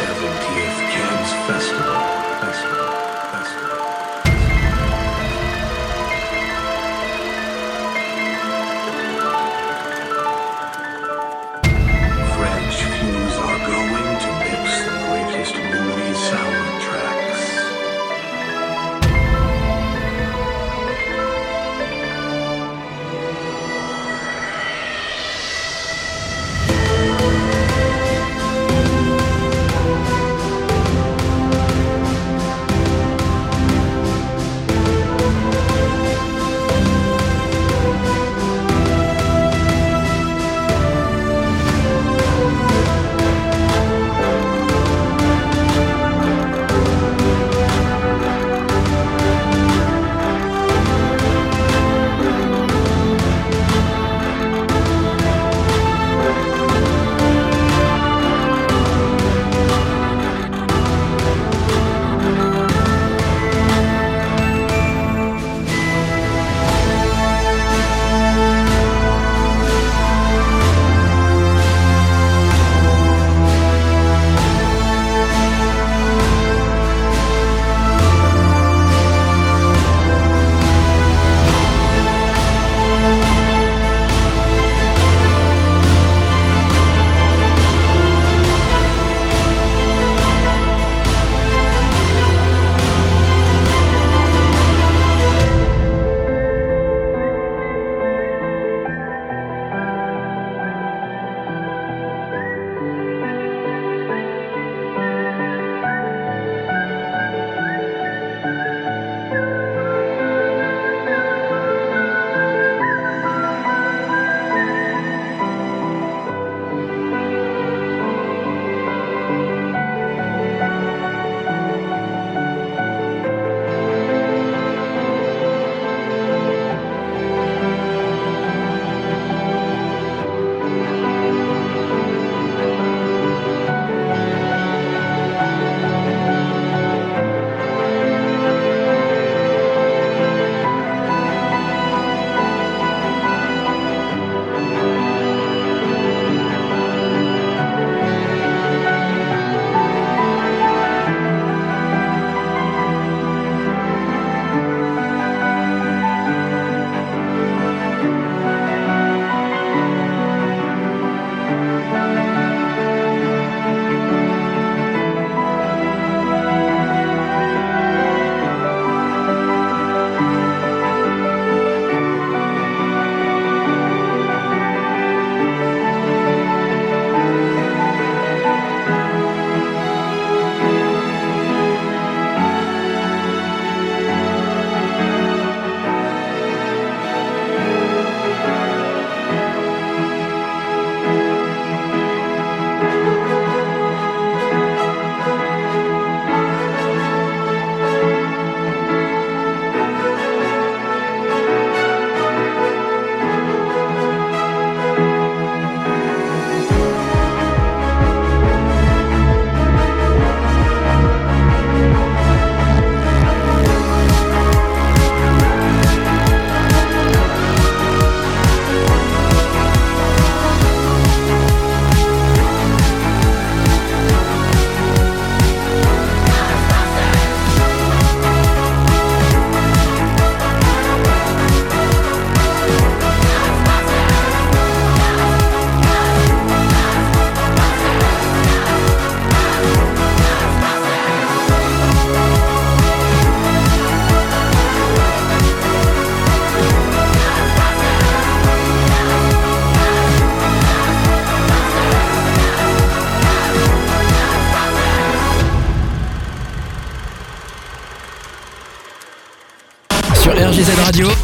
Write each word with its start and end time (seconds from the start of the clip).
seventeen. 0.00 0.59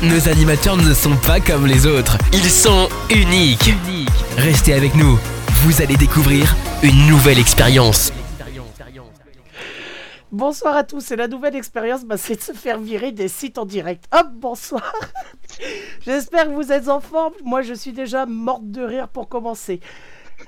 Nos 0.02 0.28
animateurs 0.28 0.76
ne 0.76 0.94
sont 0.94 1.16
pas 1.16 1.40
comme 1.40 1.66
les 1.66 1.86
autres. 1.86 2.16
Ils 2.32 2.50
sont 2.50 2.88
uniques. 3.10 3.72
Restez 4.36 4.72
avec 4.72 4.94
nous. 4.94 5.18
Vous 5.64 5.82
allez 5.82 5.96
découvrir 5.96 6.54
une 6.84 7.08
nouvelle 7.08 7.38
expérience. 7.38 8.12
Bonsoir 10.30 10.76
à 10.76 10.84
tous. 10.84 11.10
Et 11.10 11.16
la 11.16 11.26
nouvelle 11.26 11.56
expérience, 11.56 12.04
bah, 12.04 12.16
c'est 12.16 12.36
de 12.36 12.42
se 12.42 12.52
faire 12.52 12.78
virer 12.78 13.10
des 13.10 13.26
sites 13.26 13.58
en 13.58 13.64
direct. 13.64 14.04
Hop, 14.12 14.28
bonsoir. 14.34 14.94
J'espère 16.00 16.44
que 16.44 16.54
vous 16.54 16.70
êtes 16.70 16.88
en 16.88 17.00
forme. 17.00 17.32
Moi, 17.44 17.62
je 17.62 17.74
suis 17.74 17.92
déjà 17.92 18.24
morte 18.24 18.70
de 18.70 18.82
rire 18.82 19.08
pour 19.08 19.28
commencer. 19.28 19.80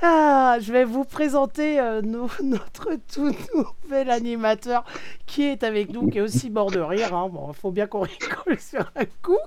Ah, 0.03 0.59
je 0.61 0.73
vais 0.73 0.85
vous 0.85 1.05
présenter 1.05 1.81
euh, 1.81 2.03
notre 2.43 2.91
tout 3.13 3.35
nouvel 3.55 4.11
animateur 4.11 4.85
qui 5.27 5.45
est 5.45 5.65
avec 5.65 5.91
nous, 5.91 6.09
qui 6.09 6.19
est 6.19 6.21
aussi 6.21 6.51
mort 6.51 6.71
de 6.71 6.81
rire. 6.81 7.15
Hein. 7.15 7.29
Bon, 7.33 7.49
il 7.51 7.55
faut 7.55 7.71
bien 7.71 7.87
qu'on 7.87 8.01
rigole 8.03 8.59
sur 8.59 8.91
un 8.95 9.05
coup, 9.23 9.39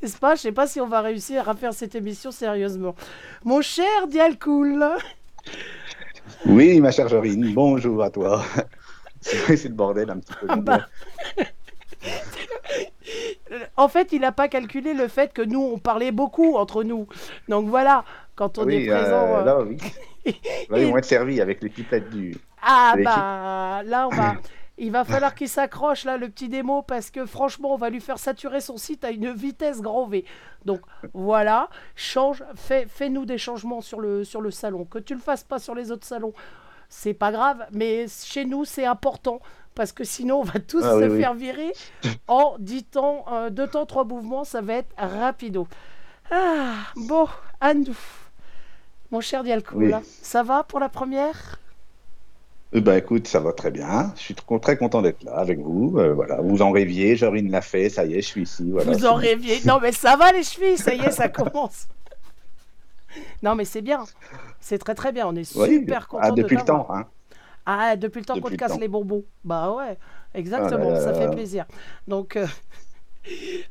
n'est-ce 0.00 0.18
pas? 0.18 0.34
Je 0.34 0.42
sais 0.42 0.52
pas 0.52 0.66
si 0.66 0.80
on 0.80 0.86
va 0.86 1.00
réussir 1.00 1.48
à 1.48 1.54
faire 1.54 1.74
cette 1.74 1.94
émission 1.94 2.30
sérieusement. 2.30 2.94
Mon 3.44 3.60
cher 3.60 4.06
Dialcool 4.08 4.86
Oui, 6.46 6.80
ma 6.80 6.90
chère 6.90 7.08
Jorine, 7.08 7.52
bonjour 7.52 8.02
à 8.02 8.10
toi. 8.10 8.42
C'est 9.20 9.64
le 9.64 9.70
bordel 9.70 10.10
un 10.10 10.18
petit 10.18 10.34
peu. 10.40 10.46
Ah 10.48 10.56
bah. 10.56 10.86
en 13.76 13.88
fait, 13.88 14.12
il 14.12 14.20
n'a 14.20 14.30
pas 14.32 14.48
calculé 14.48 14.94
le 14.94 15.08
fait 15.08 15.32
que 15.32 15.42
nous, 15.42 15.60
on 15.60 15.78
parlait 15.78 16.12
beaucoup 16.12 16.56
entre 16.56 16.84
nous. 16.84 17.08
Donc 17.48 17.68
voilà, 17.68 18.04
quand 18.38 18.58
on 18.58 18.64
oui, 18.64 18.76
est 18.76 18.86
présent. 18.86 19.36
euh, 19.36 19.40
euh, 19.40 19.44
là, 19.44 19.60
oui. 19.60 19.78
Là, 20.70 20.78
ils 20.78 20.86
vont 20.86 20.98
être 20.98 21.04
servis 21.06 21.40
avec 21.40 21.62
les 21.62 21.70
pipettes 21.70 22.10
du. 22.10 22.36
Ah 22.62 22.94
bah 23.04 23.82
là 23.84 24.08
on 24.08 24.14
va 24.14 24.36
il 24.78 24.90
va 24.92 25.04
falloir 25.04 25.34
qu'il 25.34 25.48
s'accroche 25.48 26.04
là 26.04 26.16
le 26.18 26.28
petit 26.28 26.48
démo 26.48 26.82
parce 26.82 27.10
que 27.10 27.24
franchement 27.26 27.72
on 27.74 27.76
va 27.76 27.88
lui 27.90 28.00
faire 28.00 28.18
saturer 28.18 28.60
son 28.60 28.76
site 28.76 29.04
à 29.04 29.10
une 29.10 29.32
vitesse 29.32 29.80
grand 29.80 30.06
V. 30.06 30.24
Donc 30.64 30.80
voilà, 31.14 31.70
change, 31.96 32.44
fais, 32.56 32.86
fais-nous 32.88 33.24
des 33.24 33.38
changements 33.38 33.80
sur 33.80 34.00
le, 34.00 34.24
sur 34.24 34.40
le 34.40 34.50
salon. 34.50 34.84
Que 34.84 34.98
tu 34.98 35.14
le 35.14 35.20
fasses 35.20 35.44
pas 35.44 35.58
sur 35.58 35.74
les 35.74 35.90
autres 35.92 36.06
salons, 36.06 36.34
c'est 36.90 37.14
pas 37.14 37.32
grave, 37.32 37.66
mais 37.72 38.06
chez 38.08 38.44
nous 38.44 38.64
c'est 38.66 38.86
important 38.86 39.40
parce 39.74 39.92
que 39.92 40.04
sinon 40.04 40.40
on 40.40 40.44
va 40.44 40.60
tous 40.60 40.84
Ah 40.84 40.98
se 40.98 41.04
oui, 41.04 41.08
oui. 41.08 41.20
faire 41.20 41.34
virer 41.34 41.72
en 42.26 42.56
10 42.58 42.84
temps, 42.84 43.24
euh, 43.32 43.50
deux 43.50 43.68
temps, 43.68 43.86
trois 43.86 44.04
mouvements, 44.04 44.44
ça 44.44 44.60
va 44.60 44.74
être 44.74 44.94
rapido. 44.98 45.68
Ah 46.30 46.74
bon, 46.96 47.26
à 47.60 47.74
nous. 47.74 47.96
Mon 49.10 49.20
cher 49.20 49.42
Dialco, 49.42 49.76
Oui. 49.76 49.92
ça 50.22 50.42
va 50.42 50.64
pour 50.64 50.80
la 50.80 50.88
première? 50.88 51.58
Eh 52.74 52.82
ben, 52.82 52.96
écoute, 52.98 53.26
ça 53.26 53.40
va 53.40 53.52
très 53.54 53.70
bien. 53.70 54.12
Je 54.16 54.20
suis 54.20 54.34
tr- 54.34 54.60
très 54.60 54.76
content 54.76 55.00
d'être 55.00 55.22
là 55.24 55.36
avec 55.36 55.58
vous. 55.58 55.94
Euh, 55.96 56.12
voilà, 56.12 56.40
vous 56.42 56.60
en 56.60 56.70
rêviez, 56.70 57.16
Jorine 57.16 57.50
l'a 57.50 57.62
fait, 57.62 57.88
ça 57.88 58.04
y 58.04 58.14
est, 58.14 58.20
je 58.20 58.26
suis 58.26 58.42
ici. 58.42 58.70
Voilà. 58.70 58.92
Vous 58.92 59.06
en 59.06 59.14
rêviez. 59.14 59.60
Non, 59.64 59.78
mais 59.80 59.92
ça 59.92 60.16
va 60.16 60.32
les 60.32 60.42
chevilles, 60.42 60.76
ça 60.76 60.94
y 60.94 61.00
est, 61.00 61.10
ça 61.10 61.28
commence. 61.28 61.88
Non, 63.42 63.54
mais 63.54 63.64
c'est 63.64 63.80
bien. 63.80 64.04
C'est 64.60 64.76
très 64.78 64.94
très 64.94 65.12
bien. 65.12 65.26
On 65.26 65.34
est 65.34 65.56
Oui, 65.56 65.78
super 65.78 66.02
ah, 66.02 66.10
content 66.10 66.34
de 66.34 66.42
depuis 66.42 66.56
le 66.56 66.62
temps. 66.62 66.86
Hein. 66.90 67.06
Ah, 67.64 67.96
depuis 67.96 68.18
le 68.20 68.26
temps 68.26 68.38
qu'on 68.38 68.50
te 68.50 68.54
casse 68.56 68.78
les 68.78 68.88
bonbons. 68.88 69.24
Bah 69.44 69.72
ouais, 69.72 69.96
exactement, 70.34 70.88
Ah 70.90 70.94
là 70.94 71.00
ça 71.00 71.12
là 71.12 71.18
fait 71.20 71.30
plaisir. 71.34 71.64
Donc, 72.06 72.36
euh, 72.36 72.46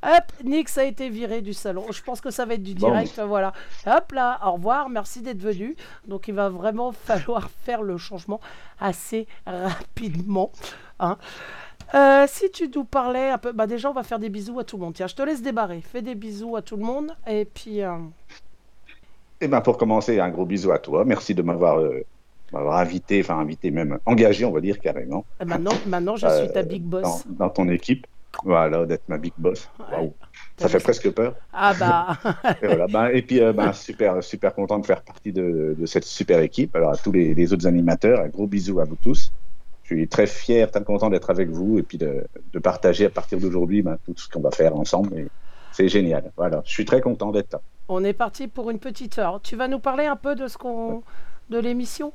hop, 0.03 0.23
Nix 0.43 0.77
a 0.77 0.83
été 0.85 1.09
viré 1.09 1.41
du 1.41 1.53
salon. 1.53 1.85
Je 1.91 2.01
pense 2.03 2.21
que 2.21 2.29
ça 2.31 2.45
va 2.45 2.53
être 2.55 2.63
du 2.63 2.73
Bon. 2.75 2.87
direct, 2.89 3.19
voilà. 3.19 3.53
Hop 3.85 4.11
là, 4.11 4.39
au 4.45 4.53
revoir, 4.53 4.89
merci 4.89 5.21
d'être 5.21 5.41
venu. 5.41 5.75
Donc, 6.07 6.27
il 6.27 6.33
va 6.33 6.49
vraiment 6.49 6.91
falloir 7.05 7.49
faire 7.63 7.81
le 7.81 7.97
changement 7.97 8.39
assez 8.79 9.27
rapidement. 9.45 10.51
hein. 10.99 11.17
Euh, 11.93 12.25
si 12.27 12.51
tu 12.51 12.69
nous 12.75 12.83
parlais 12.83 13.29
un 13.29 13.37
peu, 13.37 13.53
bah 13.53 13.65
déjà 13.65 13.89
on 13.89 13.93
va 13.93 14.03
faire 14.03 14.19
des 14.19 14.27
bisous 14.27 14.59
à 14.59 14.65
tout 14.65 14.75
le 14.75 14.83
monde. 14.83 14.93
Tiens, 14.93 15.07
je 15.07 15.15
te 15.15 15.21
laisse 15.21 15.41
débarrer. 15.41 15.79
Fais 15.81 16.01
des 16.01 16.15
bisous 16.15 16.57
à 16.57 16.61
tout 16.61 16.75
le 16.75 16.83
monde 16.83 17.15
et 17.25 17.45
puis 17.45 17.81
euh, 17.81 17.95
Eh 19.39 19.47
ben, 19.47 19.61
pour 19.61 19.77
commencer, 19.77 20.19
un 20.19 20.29
gros 20.29 20.45
bisou 20.45 20.71
à 20.73 20.79
toi. 20.79 21.05
Merci 21.05 21.33
de 21.33 21.41
m'avoir 21.41 21.79
euh, 21.79 22.01
m'avoir 22.51 22.77
invité, 22.79 23.21
enfin 23.21 23.39
invité 23.39 23.71
même, 23.71 23.99
engagé, 24.05 24.43
on 24.43 24.51
va 24.51 24.59
dire 24.59 24.79
carrément, 24.79 25.23
maintenant, 25.45 25.71
maintenant 25.85 26.15
je 26.17 26.27
suis 26.27 26.51
ta 26.51 26.63
big 26.63 26.89
dans, 26.89 27.01
boss. 27.01 27.23
dans 27.27 27.49
ton 27.49 27.69
équipe. 27.69 28.05
Voilà, 28.43 28.85
d'être 28.85 29.07
ma 29.09 29.17
big 29.17 29.33
boss. 29.37 29.69
Ouais. 29.91 30.13
Ça 30.57 30.69
fait 30.69 30.79
presque 30.79 31.11
peur. 31.11 31.35
Ah 31.53 31.73
bah, 31.73 32.17
Et, 32.61 32.67
voilà. 32.67 32.87
Ben, 32.87 33.07
et 33.07 33.21
puis, 33.21 33.41
euh, 33.41 33.53
ben, 33.53 33.73
super, 33.73 34.23
super 34.23 34.53
content 34.53 34.79
de 34.79 34.85
faire 34.85 35.01
partie 35.03 35.33
de, 35.33 35.75
de 35.77 35.85
cette 35.85 36.03
super 36.05 36.39
équipe. 36.41 36.75
Alors, 36.75 36.91
à 36.91 36.97
tous 36.97 37.11
les, 37.11 37.33
les 37.33 37.53
autres 37.53 37.67
animateurs, 37.67 38.21
un 38.21 38.29
gros 38.29 38.47
bisou 38.47 38.79
à 38.79 38.85
vous 38.85 38.95
tous. 38.95 39.31
Je 39.83 39.95
suis 39.95 40.07
très 40.07 40.27
fier, 40.27 40.69
très 40.69 40.83
content 40.83 41.09
d'être 41.09 41.29
avec 41.29 41.49
vous 41.49 41.79
et 41.79 41.83
puis 41.83 41.97
de, 41.97 42.25
de 42.53 42.59
partager 42.59 43.05
à 43.05 43.09
partir 43.09 43.39
d'aujourd'hui 43.39 43.81
ben, 43.81 43.97
tout 44.05 44.13
ce 44.17 44.29
qu'on 44.29 44.41
va 44.41 44.51
faire 44.51 44.75
ensemble. 44.75 45.17
Et 45.17 45.27
C'est 45.71 45.87
génial. 45.89 46.31
Voilà, 46.37 46.61
je 46.65 46.71
suis 46.71 46.85
très 46.85 47.01
content 47.01 47.31
d'être 47.31 47.53
là. 47.53 47.61
on 47.87 48.03
est 48.03 48.13
parti 48.13 48.47
pour 48.47 48.69
une 48.69 48.79
petite 48.79 49.17
heure. 49.19 49.41
Tu 49.41 49.55
vas 49.55 49.67
nous 49.67 49.79
parler 49.79 50.05
un 50.05 50.15
peu 50.17 50.35
de 50.35 50.47
ce 50.47 50.57
qu'on, 50.57 51.03
de 51.49 51.57
l'émission? 51.59 52.13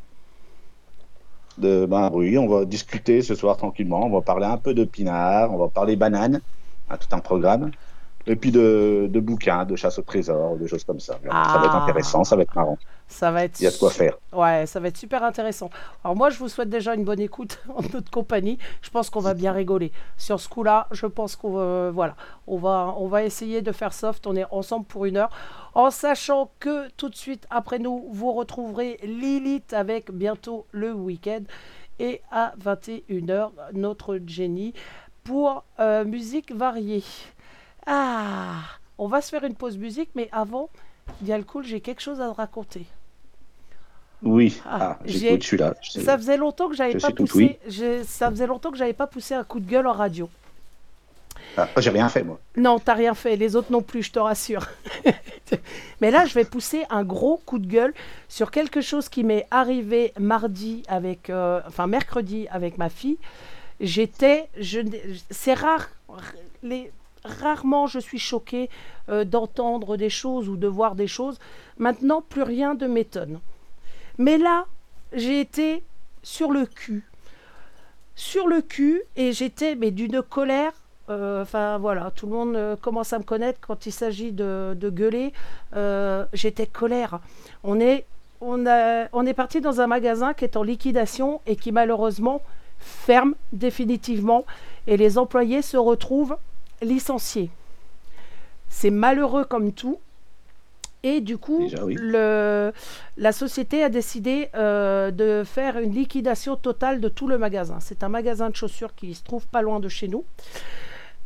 De, 1.59 1.87
ben, 1.87 2.11
oui, 2.13 2.39
on 2.39 2.49
va 2.49 2.65
discuter 2.65 3.23
ce 3.23 3.35
soir 3.35 3.57
tranquillement. 3.57 4.07
On 4.07 4.11
va 4.11 4.23
parler 4.23 4.47
un 4.47 4.59
peu 4.59 4.75
de 4.75 4.85
pinard, 4.85 5.53
on 5.53 5.59
va 5.59 5.69
parler 5.69 5.97
banane, 5.97 6.41
hein, 6.89 6.97
tout 6.99 7.09
un 7.15 7.21
programme. 7.21 7.75
Et 8.27 8.37
puis 8.37 8.53
de, 8.53 9.09
de 9.11 9.21
bouquins, 9.21 9.65
de 9.67 9.77
chasse 9.77 9.99
au 9.99 10.03
trésor, 10.03 10.57
de 10.59 10.67
choses 10.67 10.85
comme 10.85 11.01
ça. 11.01 11.21
Ça 11.43 11.59
va 11.59 11.67
être 11.67 11.75
Ah. 11.75 11.77
intéressant, 11.77 12.25
ça 12.25 12.37
va 12.37 12.43
être 12.43 12.55
marrant. 12.55 12.79
Ça 13.13 13.31
va 13.31 13.45
être. 13.45 13.61
Il 13.61 13.65
y 13.65 13.67
a 13.67 13.71
de 13.71 13.77
quoi 13.77 13.91
faire. 13.91 14.17
Ouais, 14.33 14.65
ça 14.67 14.81
va 14.81 14.89
être 14.89 14.97
super 14.97 15.23
intéressant. 15.23 15.69
Alors 16.03 16.17
moi, 16.17 16.31
je 16.31 16.39
vous 16.39 16.49
souhaite 16.49 16.71
déjà 16.71 16.95
une 16.95 17.05
bonne 17.05 17.21
écoute 17.21 17.61
en 17.69 17.83
notre 17.93 18.11
compagnie. 18.11 18.59
Je 18.81 18.91
pense 18.91 19.11
qu'on 19.11 19.21
va 19.21 19.35
bien 19.35 19.53
rigoler 19.53 19.93
sur 20.17 20.41
ce 20.41 20.49
coup-là. 20.49 20.89
Je 20.91 21.07
pense 21.07 21.37
qu'on 21.37 21.53
va, 21.53 21.91
voilà, 21.91 22.17
on 22.47 22.57
va, 22.57 22.95
on 22.97 23.07
va 23.09 23.23
essayer 23.23 23.61
de 23.61 23.71
faire 23.71 23.93
soft. 23.93 24.27
On 24.27 24.35
est 24.35 24.47
ensemble 24.51 24.87
pour 24.87 25.05
une 25.05 25.19
heure, 25.19 25.31
en 25.75 25.91
sachant 25.91 26.51
que 26.59 26.89
tout 26.97 27.11
de 27.11 27.15
suite 27.15 27.47
après 27.51 27.79
nous, 27.79 28.09
vous 28.11 28.33
retrouverez 28.33 28.99
Lilith 29.03 29.75
avec 29.75 30.11
bientôt 30.11 30.67
le 30.73 30.93
week-end 30.93 31.43
et 31.99 32.23
à 32.31 32.55
21h 32.59 33.51
notre 33.75 34.19
Jenny 34.27 34.73
pour 35.23 35.65
euh, 35.79 36.05
musique 36.05 36.53
variée. 36.55 37.05
Ah, 37.87 38.63
on 38.97 39.07
va 39.07 39.21
se 39.21 39.29
faire 39.29 39.45
une 39.45 39.55
pause 39.55 39.77
musique, 39.77 40.11
mais 40.15 40.29
avant, 40.33 40.71
Dialcool, 41.21 41.65
j'ai 41.65 41.81
quelque 41.81 42.01
chose 42.01 42.21
à 42.21 42.29
te 42.31 42.37
raconter. 42.37 42.87
Oui, 44.23 44.61
Ah, 44.65 44.79
ah, 44.81 44.99
j'ai- 45.05 45.19
j'écoute, 45.19 45.43
je 45.43 45.47
suis 45.49 45.57
là. 45.57 45.75
Je- 45.83 46.01
Ça 46.01 46.17
faisait 46.17 46.37
longtemps 46.37 46.69
que 46.69 46.77
j'avais 46.77 46.93
Je 46.93 46.99
pas 46.99 47.11
poussé. 47.11 47.33
oui. 47.37 47.57
j'ai- 47.67 48.05
Ça 48.05 48.31
faisait 48.31 48.47
longtemps 48.47 48.71
que 48.71 48.77
j'avais 48.79 48.93
pas 48.93 49.07
poussé 49.09 49.35
un 49.35 49.43
coup 49.45 49.59
de 49.61 49.69
gueule 49.69 49.87
en 49.87 49.93
radio. 49.93 50.29
Ah, 51.57 51.69
j'ai 51.79 51.91
rien 51.91 52.09
fait, 52.09 52.23
moi. 52.23 52.39
Non, 52.57 52.79
t'as 52.79 52.95
rien 52.95 53.15
fait. 53.15 53.37
Les 53.37 53.57
autres 53.57 53.71
non 53.73 53.83
plus, 53.83 54.03
je 54.05 54.13
te 54.13 54.19
rassure. 54.19 54.67
Mais 56.01 56.11
là, 56.11 56.25
je 56.25 56.35
vais 56.35 56.45
pousser 56.45 56.85
un 56.89 57.03
gros 57.05 57.43
coup 57.45 57.59
de 57.59 57.67
gueule 57.67 57.93
sur 58.29 58.51
quelque 58.51 58.81
chose 58.81 59.09
qui 59.09 59.23
m'est 59.25 59.47
arrivé 59.51 60.13
mardi 60.19 60.83
avec, 60.89 61.29
euh, 61.29 61.61
enfin 61.67 61.87
mercredi 61.87 62.47
avec 62.51 62.79
ma 62.79 62.89
fille. 62.89 63.19
J'étais, 63.81 64.49
je, 64.59 64.81
c'est 65.31 65.55
rare, 65.55 65.89
les, 66.63 66.91
rarement 67.25 67.87
je 67.87 67.99
suis 67.99 68.19
choquée 68.19 68.71
euh, 69.09 69.25
d'entendre 69.25 69.97
des 69.97 70.11
choses 70.11 70.49
ou 70.49 70.57
de 70.57 70.69
voir 70.69 70.95
des 70.95 71.09
choses. 71.09 71.39
Maintenant, 71.77 72.23
plus 72.23 72.43
rien 72.43 72.75
ne 72.75 72.87
m'étonne. 72.87 73.41
Mais 74.19 74.39
là, 74.39 74.67
j'ai 75.13 75.41
été 75.41 75.83
sur 76.23 76.51
le 76.53 76.67
cul. 76.67 77.05
Sur 78.15 78.47
le 78.47 78.61
cul, 78.61 79.03
et 79.17 79.33
j'étais 79.33 79.75
mais 79.75 79.91
d'une 79.91 80.23
colère. 80.23 80.73
euh, 81.09 81.43
Enfin 81.43 81.79
voilà, 81.79 82.13
tout 82.15 82.27
le 82.27 82.33
monde 82.33 82.57
euh, 82.57 82.77
commence 82.77 83.13
à 83.13 83.19
me 83.19 83.25
connaître 83.25 83.59
quand 83.61 83.87
il 83.87 83.93
s'agit 83.93 84.33
de, 84.33 84.77
gueuler. 84.93 85.33
Euh, 85.75 86.27
j'étais 86.33 86.67
colère. 86.67 87.21
On 87.65 87.81
est, 87.81 88.05
on, 88.41 88.65
on 89.13 89.27
est 89.27 89.35
parti 89.35 89.61
dans 89.61 89.81
un 89.81 89.87
magasin 89.87 90.35
qui 90.35 90.45
est 90.45 90.57
en 90.57 90.63
liquidation 90.63 91.41
et 91.47 91.57
qui 91.57 91.73
malheureusement 91.73 92.43
ferme 92.79 93.35
définitivement. 93.53 94.45
Et 94.87 94.97
les 94.97 95.17
employés 95.17 95.63
se 95.63 95.77
retrouvent 95.77 96.37
licenciés. 96.83 97.51
C'est 98.69 98.91
malheureux 98.91 99.45
comme 99.45 99.73
tout. 99.73 99.99
Et 101.05 101.21
du 101.21 101.37
coup, 101.37 101.65
Déjà, 101.65 101.85
oui. 101.85 101.97
le, 101.99 102.73
la 103.17 103.33
société 103.33 103.83
a 103.83 103.89
décidé 103.89 104.51
euh, 104.55 105.11
de 105.11 105.43
faire 105.45 105.79
une 105.79 105.93
liquidation 105.93 106.55
totale 106.57 107.01
de 107.01 107.09
tout 107.09 107.27
le 107.27 107.39
magasin. 107.39 107.79
C'est 107.81 108.05
un 108.05 108.09
magasin 108.09 108.51
de 108.51 108.57
chaussures 108.57 108.95
qui 108.95 109.15
se 109.15 109.25
trouve 109.25 109.47
pas 109.49 109.63
loin 109.63 109.81
de 109.81 109.89
chez 109.89 110.07
nous. 110.07 110.25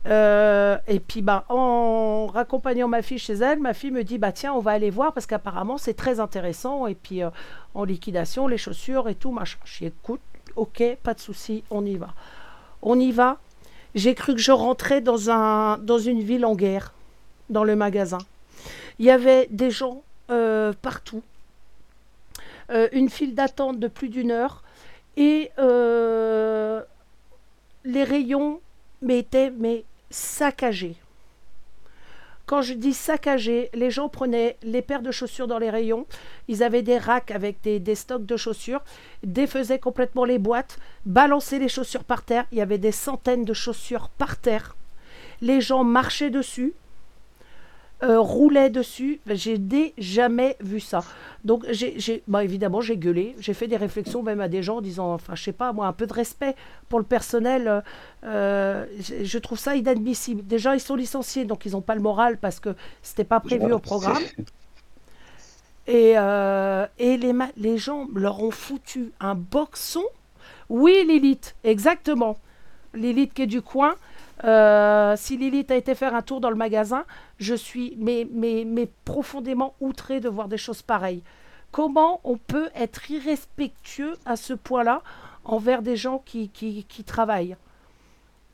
Euh, 0.06 0.78
et 0.87 1.00
puis, 1.00 1.21
bah, 1.21 1.45
en 1.49 2.26
raccompagnant 2.26 2.88
ma 2.88 3.02
fille 3.02 3.18
chez 3.18 3.35
elle, 3.35 3.59
ma 3.59 3.75
fille 3.75 3.90
me 3.90 4.04
dit 4.04 4.18
bah 4.18 4.33
tiens, 4.33 4.54
on 4.54 4.61
va 4.61 4.71
aller 4.71 4.90
voir 4.90 5.12
parce 5.12 5.26
qu'apparemment 5.26 5.78
c'est 5.78 5.95
très 5.95 6.21
intéressant. 6.21 6.87
Et 6.87 6.95
puis 6.95 7.23
euh, 7.23 7.30
en 7.75 7.85
liquidation, 7.85 8.47
les 8.47 8.59
chaussures 8.59 9.09
et 9.09 9.14
tout 9.14 9.33
machin. 9.33 9.59
Je 9.64 9.78
dis 9.78 9.87
écoute, 9.87 10.21
ok, 10.54 10.83
pas 11.02 11.12
de 11.12 11.21
souci, 11.21 11.64
on 11.71 11.85
y 11.85 11.97
va. 11.97 12.14
On 12.83 12.99
y 13.00 13.11
va. 13.11 13.38
J'ai 13.95 14.14
cru 14.14 14.35
que 14.35 14.40
je 14.40 14.52
rentrais 14.52 15.00
dans 15.00 15.28
un 15.30 15.78
dans 15.78 15.99
une 15.99 16.21
ville 16.23 16.45
en 16.47 16.54
guerre, 16.54 16.95
dans 17.50 17.64
le 17.64 17.75
magasin. 17.75 18.18
Il 18.99 19.07
y 19.07 19.11
avait 19.11 19.47
des 19.50 19.71
gens 19.71 20.03
euh, 20.31 20.73
partout, 20.83 21.23
Euh, 22.69 22.88
une 22.91 23.09
file 23.09 23.35
d'attente 23.35 23.79
de 23.79 23.88
plus 23.88 24.09
d'une 24.09 24.33
heure. 24.33 24.65
Et 25.17 25.53
euh, 25.59 26.83
les 27.85 28.05
rayons 28.05 28.61
mais 29.03 29.21
étaient 29.21 29.53
saccagés. 30.11 30.97
Quand 32.45 32.62
je 32.62 32.75
dis 32.75 32.93
saccagés, 32.95 33.71
les 33.73 33.91
gens 33.91 34.09
prenaient 34.09 34.57
les 34.62 34.83
paires 34.83 35.03
de 35.03 35.12
chaussures 35.12 35.47
dans 35.47 35.59
les 35.59 35.71
rayons, 35.71 36.07
ils 36.49 36.62
avaient 36.62 36.83
des 36.83 36.99
racks 36.99 37.31
avec 37.31 37.61
des, 37.62 37.79
des 37.81 37.95
stocks 37.95 38.26
de 38.26 38.37
chaussures, 38.37 38.83
défaisaient 39.23 39.81
complètement 39.81 40.25
les 40.25 40.38
boîtes, 40.38 40.79
balançaient 41.05 41.59
les 41.59 41.69
chaussures 41.69 42.05
par 42.05 42.23
terre, 42.23 42.47
il 42.53 42.59
y 42.59 42.62
avait 42.62 42.79
des 42.79 42.93
centaines 42.93 43.45
de 43.45 43.55
chaussures 43.55 44.09
par 44.11 44.38
terre. 44.38 44.76
Les 45.41 45.61
gens 45.61 45.85
marchaient 45.85 46.31
dessus, 46.31 46.73
euh, 48.03 48.21
roulaient 48.21 48.71
dessus. 48.71 49.21
J'ai 49.26 49.59
dé- 49.59 49.95
jamais 49.99 50.57
vu 50.61 50.81
ça. 50.81 51.05
Donc, 51.45 51.65
j'ai, 51.71 52.23
bah, 52.29 52.45
évidemment, 52.45 52.81
j'ai 52.81 52.97
gueulé. 52.97 53.35
J'ai 53.38 53.55
fait 53.55 53.69
des 53.69 53.76
réflexions 53.76 54.23
même 54.23 54.41
à 54.41 54.49
des 54.49 54.62
gens 54.62 54.79
en 54.79 54.81
disant, 54.81 55.15
enfin, 55.15 55.35
je 55.35 55.43
sais 55.43 55.53
pas, 55.53 55.73
moi, 55.73 55.87
un 55.87 55.93
peu 55.93 56.07
de 56.07 56.12
respect 56.12 56.55
pour 56.88 56.99
le 56.99 57.05
personnel. 57.05 57.83
euh, 58.25 58.85
je, 59.00 59.38
trouve 59.38 59.59
ça 59.59 59.76
inadmissible. 59.76 60.47
Déjà, 60.47 60.75
ils 60.75 60.81
sont 60.81 60.97
licenciés, 60.97 61.45
donc 61.45 61.65
ils 61.67 61.73
n'ont 61.73 61.81
pas 61.83 61.95
le 61.95 62.00
moral 62.03 62.37
parce 62.38 62.61
que 62.61 62.75
c'était 63.03 63.25
pas 63.25 63.41
prévu 63.41 63.73
au 63.73 63.79
programme. 63.79 64.23
Et, 65.87 66.15
euh, 66.17 66.87
et 66.99 67.17
les, 67.17 67.33
les 67.57 67.79
gens 67.79 68.09
leur 68.15 68.43
ont 68.43 68.50
foutu 68.50 69.12
un 69.21 69.35
boxon. 69.37 70.03
Oui, 70.69 71.05
Lilith, 71.07 71.55
exactement. 71.62 72.38
Lilith 72.93 73.33
qui 73.35 73.43
est 73.43 73.47
du 73.47 73.62
coin. 73.62 73.95
Euh, 74.45 75.14
si 75.16 75.37
Lilith 75.37 75.71
a 75.71 75.76
été 75.76 75.95
faire 75.95 76.14
un 76.14 76.23
tour 76.23 76.40
dans 76.40 76.50
le 76.50 76.57
magasin, 76.57 77.05
je 77.38 77.55
suis 77.55 77.97
mais, 77.99 78.28
mais, 78.33 78.88
profondément 79.05 79.75
outré 79.81 80.21
de 80.21 80.28
voir 80.28 80.49
des 80.49 80.59
choses 80.59 80.83
pareilles. 80.83 81.23
Comment 81.73 82.21
on 82.25 82.37
peut 82.37 82.71
être 82.75 83.11
irrespectueux 83.11 84.16
à 84.25 84.37
ce 84.37 84.52
point-là 84.52 85.02
envers 85.45 85.83
des 85.83 85.97
gens 85.97 86.23
qui, 86.25 86.49
qui, 86.49 87.05
travaillent? 87.05 87.57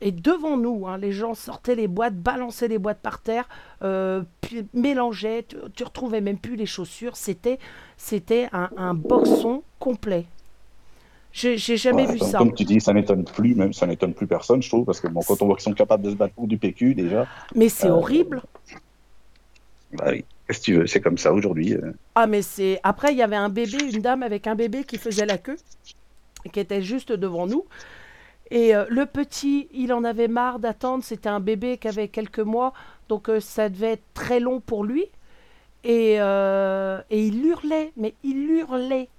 Et 0.01 0.11
devant 0.11 0.57
nous, 0.57 0.87
hein, 0.87 0.97
les 0.97 1.13
gens 1.13 1.33
sortaient 1.33 1.75
les 1.75 1.87
boîtes, 1.87 2.15
balançaient 2.15 2.67
les 2.67 2.79
boîtes 2.79 2.99
par 2.99 3.21
terre, 3.21 3.47
euh, 3.83 4.23
mélangeaient, 4.73 5.45
tu, 5.75 5.83
retrouvais 5.83 6.19
même 6.19 6.37
plus 6.37 6.57
les 6.57 6.65
chaussures. 6.65 7.15
C'était, 7.15 7.59
c'était 7.95 8.49
un 8.51 8.93
boxon 8.93 9.63
complet. 9.79 10.25
J'ai, 11.33 11.57
jamais 11.57 12.05
Ouais, 12.05 12.07
vu 12.07 12.19
comme, 12.19 12.27
ça. 12.31 12.37
comme 12.37 12.53
tu 12.53 12.63
dis, 12.65 12.79
ça 12.79 12.93
n'étonne 12.93 13.25
plus, 13.25 13.55
même 13.55 13.73
ça 13.73 13.87
n'étonne 13.87 14.13
plus 14.13 14.27
personne, 14.27 14.61
je 14.61 14.69
trouve, 14.69 14.85
parce 14.85 15.01
que 15.01 15.07
bon, 15.07 15.23
quand 15.23 15.41
on 15.41 15.47
voit 15.47 15.55
qu'ils 15.55 15.63
sont 15.63 15.73
capables 15.73 16.03
de 16.03 16.11
se 16.11 16.15
battre 16.15 16.35
pour 16.35 16.47
du 16.47 16.57
PQ, 16.59 16.95
déjà, 16.95 17.27
Mais 17.55 17.69
c'est 17.69 17.89
Euh, 17.89 17.93
horrible. 17.95 18.43
bah 19.91 20.05
oui, 20.11 20.25
qu'est-ce 20.47 20.59
que 20.59 20.63
tu 20.65 20.73
veux, 20.75 20.87
c'est 20.87 21.01
comme 21.01 21.17
ça 21.17 21.33
aujourd'hui. 21.33 21.73
euh. 21.73 21.91
Ah, 22.15 22.27
mais 22.27 22.41
c'est. 22.41 22.79
Après, 22.83 23.11
il 23.11 23.17
y 23.17 23.21
avait 23.23 23.35
un 23.35 23.49
bébé, 23.49 23.77
une 23.91 24.01
dame 24.01 24.23
avec 24.23 24.47
un 24.47 24.55
bébé 24.55 24.83
qui 24.83 24.97
faisait 24.97 25.25
la 25.25 25.37
queue, 25.37 25.57
qui 26.53 26.59
était 26.59 26.81
juste 26.81 27.11
devant 27.11 27.47
nous. 27.47 27.65
Et 28.51 28.75
euh, 28.75 28.85
le 28.89 29.05
petit, 29.05 29.69
il 29.73 29.93
en 29.93 30.03
avait 30.03 30.27
marre 30.27 30.59
d'attendre. 30.59 31.03
C'était 31.03 31.29
un 31.29 31.39
bébé 31.39 31.77
qui 31.77 31.87
avait 31.87 32.09
quelques 32.09 32.39
mois, 32.39 32.73
donc 33.09 33.29
ça 33.39 33.69
devait 33.69 33.93
être 33.93 34.05
très 34.13 34.39
long 34.39 34.61
pour 34.61 34.83
lui. 34.85 35.05
Et, 35.83 36.15
et 36.15 37.27
il 37.27 37.45
hurlait, 37.45 37.91
mais 37.97 38.13
il 38.23 38.49
hurlait, 38.51 39.09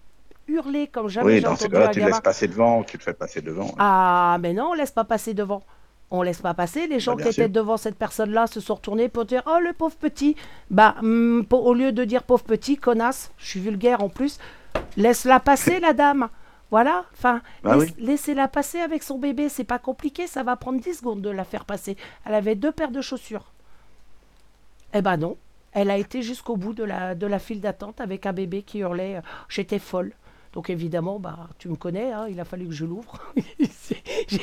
hurlait 0.48 0.86
comme 0.86 1.08
jamais 1.08 1.34
Oui, 1.34 1.40
dans 1.40 1.56
ces 1.56 1.68
cas-là, 1.68 1.88
tu 1.88 2.00
gamin. 2.00 2.10
laisses 2.12 2.20
passer 2.20 2.48
devant, 2.48 2.82
tu 2.84 2.96
le 2.96 3.02
fais 3.02 3.14
passer 3.14 3.40
devant. 3.42 3.74
Ah, 3.78 4.36
mais 4.40 4.52
non, 4.52 4.70
on 4.70 4.74
laisse 4.74 4.90
pas 4.92 5.04
passer 5.04 5.34
devant. 5.34 5.62
On 6.10 6.22
laisse 6.22 6.40
pas 6.42 6.54
passer. 6.54 6.86
Les 6.86 7.00
gens 7.00 7.16
Bah, 7.16 7.22
qui 7.24 7.28
étaient 7.30 7.48
devant 7.48 7.76
cette 7.76 7.96
personne-là 7.96 8.46
se 8.46 8.60
sont 8.60 8.74
retournés 8.74 9.08
pour 9.08 9.24
dire 9.24 9.42
Oh, 9.46 9.58
le 9.60 9.72
pauvre 9.72 9.96
petit. 9.96 10.36
Bah, 10.70 10.94
hum, 11.00 11.44
pour- 11.48 11.64
au 11.66 11.74
lieu 11.74 11.92
de 11.92 12.04
dire 12.04 12.22
pauvre 12.22 12.44
petit, 12.44 12.76
connasse, 12.76 13.32
je 13.38 13.46
suis 13.46 13.60
vulgaire 13.60 14.02
en 14.02 14.08
plus, 14.08 14.38
laisse-la 14.96 15.40
passer, 15.40 15.80
la 15.80 15.92
dame. 15.92 16.28
Voilà, 16.70 17.04
enfin, 17.12 17.40
Bah 17.62 17.76
laisse- 17.76 17.94
laissez-la 17.98 18.48
passer 18.48 18.80
avec 18.80 19.02
son 19.02 19.18
bébé, 19.18 19.48
c'est 19.48 19.64
pas 19.64 19.78
compliqué, 19.78 20.26
ça 20.26 20.42
va 20.42 20.56
prendre 20.56 20.80
10 20.80 20.94
secondes 20.98 21.20
de 21.20 21.30
la 21.30 21.44
faire 21.44 21.64
passer. 21.64 21.96
Elle 22.26 22.34
avait 22.34 22.54
deux 22.56 22.72
paires 22.72 22.90
de 22.90 23.00
chaussures. 23.00 23.52
Eh 24.92 25.02
ben 25.02 25.16
non, 25.16 25.36
elle 25.72 25.90
a 25.90 25.96
été 25.98 26.22
jusqu'au 26.22 26.56
bout 26.56 26.72
de 26.74 26.84
la, 26.84 27.14
de 27.14 27.26
la 27.26 27.38
file 27.38 27.60
d'attente 27.60 28.00
avec 28.00 28.26
un 28.26 28.32
bébé 28.32 28.62
qui 28.62 28.78
hurlait 28.78 29.16
euh, 29.16 29.20
J'étais 29.48 29.78
folle. 29.78 30.12
Donc 30.54 30.70
évidemment, 30.70 31.18
bah, 31.18 31.48
tu 31.58 31.68
me 31.68 31.74
connais, 31.74 32.12
hein, 32.12 32.26
il 32.30 32.38
a 32.40 32.44
fallu 32.44 32.66
que 32.66 32.72
je 32.72 32.86
l'ouvre. 32.86 33.18
Il 34.30 34.38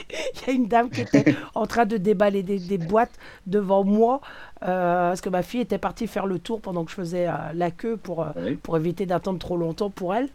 y 0.48 0.50
a 0.50 0.52
une 0.52 0.68
dame 0.68 0.90
qui 0.90 1.02
était 1.02 1.36
en 1.56 1.66
train 1.66 1.86
de 1.86 1.98
déballer 1.98 2.44
des, 2.44 2.60
des 2.60 2.78
boîtes 2.78 3.18
devant 3.48 3.84
moi, 3.84 4.22
euh, 4.64 5.10
parce 5.10 5.22
que 5.22 5.30
ma 5.30 5.42
fille 5.42 5.62
était 5.62 5.78
partie 5.78 6.08
faire 6.08 6.26
le 6.28 6.38
tour 6.40 6.62
pendant 6.62 6.84
que 6.84 6.92
je 6.92 6.96
faisais 6.96 7.28
euh, 7.28 7.32
la 7.54 7.72
queue 7.72 7.96
pour, 7.98 8.22
euh, 8.24 8.30
Oui. 8.38 8.56
pour 8.56 8.76
éviter 8.78 9.06
d'attendre 9.06 9.40
trop 9.40 9.56
longtemps 9.58 9.90
pour 9.90 10.14
elle. 10.14 10.30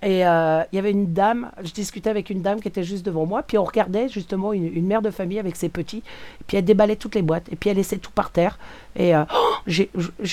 Et 0.00 0.24
euh, 0.24 0.62
il 0.72 0.76
y 0.76 0.78
avait 0.78 0.92
une 0.92 1.12
dame, 1.12 1.50
je 1.62 1.72
discutais 1.72 2.08
avec 2.08 2.30
une 2.30 2.40
dame 2.40 2.60
qui 2.60 2.68
était 2.68 2.84
juste 2.84 3.04
devant 3.04 3.26
moi, 3.26 3.42
puis 3.42 3.58
on 3.58 3.64
regardait 3.64 4.08
justement 4.08 4.52
une, 4.52 4.72
une 4.72 4.86
mère 4.86 5.02
de 5.02 5.10
famille 5.10 5.40
avec 5.40 5.56
ses 5.56 5.68
petits, 5.68 6.04
et 6.40 6.44
puis 6.46 6.56
elle 6.56 6.64
déballait 6.64 6.94
toutes 6.94 7.16
les 7.16 7.22
boîtes, 7.22 7.48
et 7.50 7.56
puis 7.56 7.70
elle 7.70 7.76
laissait 7.78 7.98
tout 7.98 8.12
par 8.12 8.30
terre. 8.30 8.58
Et 8.94 9.14
euh, 9.14 9.24
oh, 9.34 9.54
je 9.66 9.84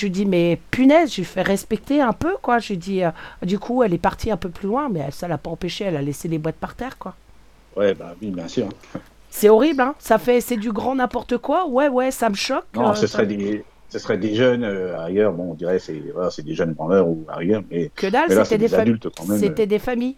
lui 0.02 0.10
dis, 0.10 0.24
mais 0.24 0.60
punaise, 0.70 1.10
je 1.10 1.16
lui 1.16 1.24
fais 1.24 1.42
respecter 1.42 2.00
un 2.00 2.12
peu, 2.12 2.36
quoi. 2.40 2.60
Je 2.60 2.68
lui 2.68 2.78
dis, 2.78 3.02
euh, 3.02 3.10
du 3.42 3.58
coup, 3.58 3.82
elle 3.82 3.92
est 3.92 3.98
partie 3.98 4.30
un 4.30 4.36
peu 4.36 4.50
plus 4.50 4.68
loin, 4.68 4.88
mais 4.88 5.10
ça 5.10 5.26
l'a 5.26 5.38
pas 5.38 5.50
empêché, 5.50 5.84
elle 5.84 5.96
a 5.96 6.02
laissé 6.02 6.28
les 6.28 6.38
boîtes 6.38 6.56
par 6.56 6.74
terre, 6.74 6.96
quoi. 6.96 7.14
Ouais, 7.76 7.92
bah 7.92 8.14
oui, 8.22 8.30
bien 8.30 8.46
sûr. 8.48 8.68
C'est 9.30 9.48
horrible, 9.48 9.82
hein. 9.82 9.94
Ça 9.98 10.18
fait, 10.18 10.40
c'est 10.40 10.56
du 10.56 10.72
grand 10.72 10.94
n'importe 10.94 11.38
quoi. 11.38 11.66
Ouais, 11.66 11.88
ouais, 11.88 12.10
ça 12.10 12.30
me 12.30 12.34
choque. 12.34 12.64
Non, 12.74 12.94
ce 12.94 13.06
serait 13.06 13.26
des, 13.26 13.64
ce 13.88 13.98
serait 13.98 14.18
des 14.18 14.34
jeunes 14.34 14.64
euh, 14.64 14.98
ailleurs, 15.00 15.32
bon, 15.32 15.52
on 15.52 15.54
dirait 15.54 15.78
c'est 15.78 15.98
voilà, 16.12 16.30
c'est 16.30 16.42
des 16.42 16.54
jeunes 16.54 16.72
branleurs 16.74 17.08
ou 17.08 17.24
ailleurs, 17.28 17.62
mais 17.70 17.90
Que 17.94 18.06
dalle, 18.08 18.30
c'était 18.30 18.58
des, 18.58 18.68
des 18.68 18.68
familles. 18.68 18.98
adultes 18.98 19.08
quand 19.16 19.26
même. 19.26 19.38
C'était 19.38 19.66
des 19.66 19.78
familles. 19.78 20.16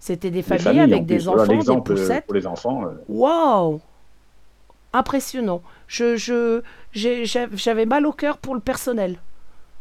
C'était 0.00 0.30
des 0.30 0.42
des 0.42 0.42
familles, 0.42 0.80
avec 0.80 1.06
des 1.06 1.18
Voilà 1.18 1.42
enfants, 1.42 1.46
des 1.46 1.54
l'exemple, 1.56 1.92
euh, 1.92 1.94
poussettes. 1.96 2.24
pour 2.26 2.34
les 2.34 2.46
enfants. 2.46 2.84
euh, 2.86 2.90
Waouh 3.08 3.80
Impressionnant. 4.92 5.62
Je, 5.86 6.62
j'avais 6.92 7.86
mal 7.86 8.06
au 8.06 8.12
cœur 8.12 8.38
pour 8.38 8.54
le 8.54 8.60
personnel. 8.60 9.18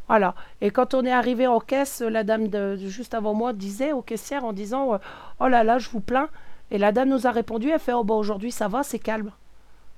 Voilà. 0.08 0.36
Et 0.62 0.72
quand 0.72 0.94
on 0.94 1.04
est 1.06 1.12
arrivé 1.12 1.48
en 1.48 1.60
caisse, 1.60 2.02
la 2.02 2.24
dame 2.24 2.48
de, 2.50 2.76
juste 2.78 3.14
avant 3.14 3.34
moi 3.34 3.54
disait 3.54 3.92
aux 3.94 4.02
caissières 4.02 4.46
en 4.46 4.54
disant 4.54 5.00
Oh 5.40 5.48
là 5.48 5.64
là, 5.64 5.78
je 5.80 5.90
vous 5.90 6.02
plains. 6.02 6.30
Et 6.72 6.78
la 6.78 6.92
dame 6.92 7.10
nous 7.10 7.28
a 7.28 7.32
répondu 7.32 7.70
Elle 7.70 7.80
fait 7.80 7.94
Oh, 7.94 8.04
bon, 8.04 8.18
aujourd'hui, 8.18 8.52
ça 8.52 8.68
va, 8.68 8.84
c'est 8.84 9.00
calme. 9.00 9.32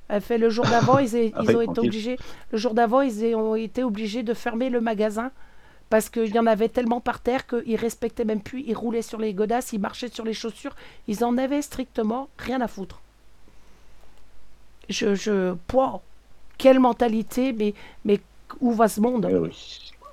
Elle 0.09 0.21
fait 0.21 0.37
Le 0.37 0.49
jour 0.49 0.65
d'avant, 0.65 0.97
ils, 0.99 1.15
Ah 1.35 1.41
ils 1.43 1.55
ont 1.55 1.61
été 1.61 1.79
obligés. 1.79 2.17
Le 2.51 2.57
jour 2.57 2.73
d'avant, 2.73 3.01
ils 3.01 3.35
ont 3.35 3.55
été 3.55 3.83
obligés 3.83 4.23
de 4.23 4.33
fermer 4.33 4.69
le 4.69 4.81
magasin 4.81 5.31
parce 5.89 6.09
qu'il 6.09 6.33
y 6.33 6.39
en 6.39 6.45
avait 6.45 6.69
tellement 6.69 6.99
par 7.01 7.19
terre 7.19 7.47
qu'ils 7.47 7.75
respectaient 7.75 8.25
même 8.25 8.41
plus. 8.41 8.63
Ils 8.67 8.75
roulaient 8.75 9.01
sur 9.01 9.19
les 9.19 9.33
godasses, 9.33 9.73
ils 9.73 9.79
marchaient 9.79 10.09
sur 10.09 10.25
les 10.25 10.33
chaussures. 10.33 10.75
Ils 11.07 11.23
en 11.23 11.37
avaient 11.37 11.61
strictement 11.61 12.27
rien 12.37 12.61
à 12.61 12.67
foutre. 12.67 13.01
Je, 14.87 15.13
je, 15.15 15.53
quelle 16.57 16.79
mentalité, 16.79 17.53
mais, 17.53 17.73
mais 18.05 18.19
où 18.59 18.71
va 18.71 18.87
ce 18.87 19.01
monde? 19.01 19.27
Oui. 19.31 19.51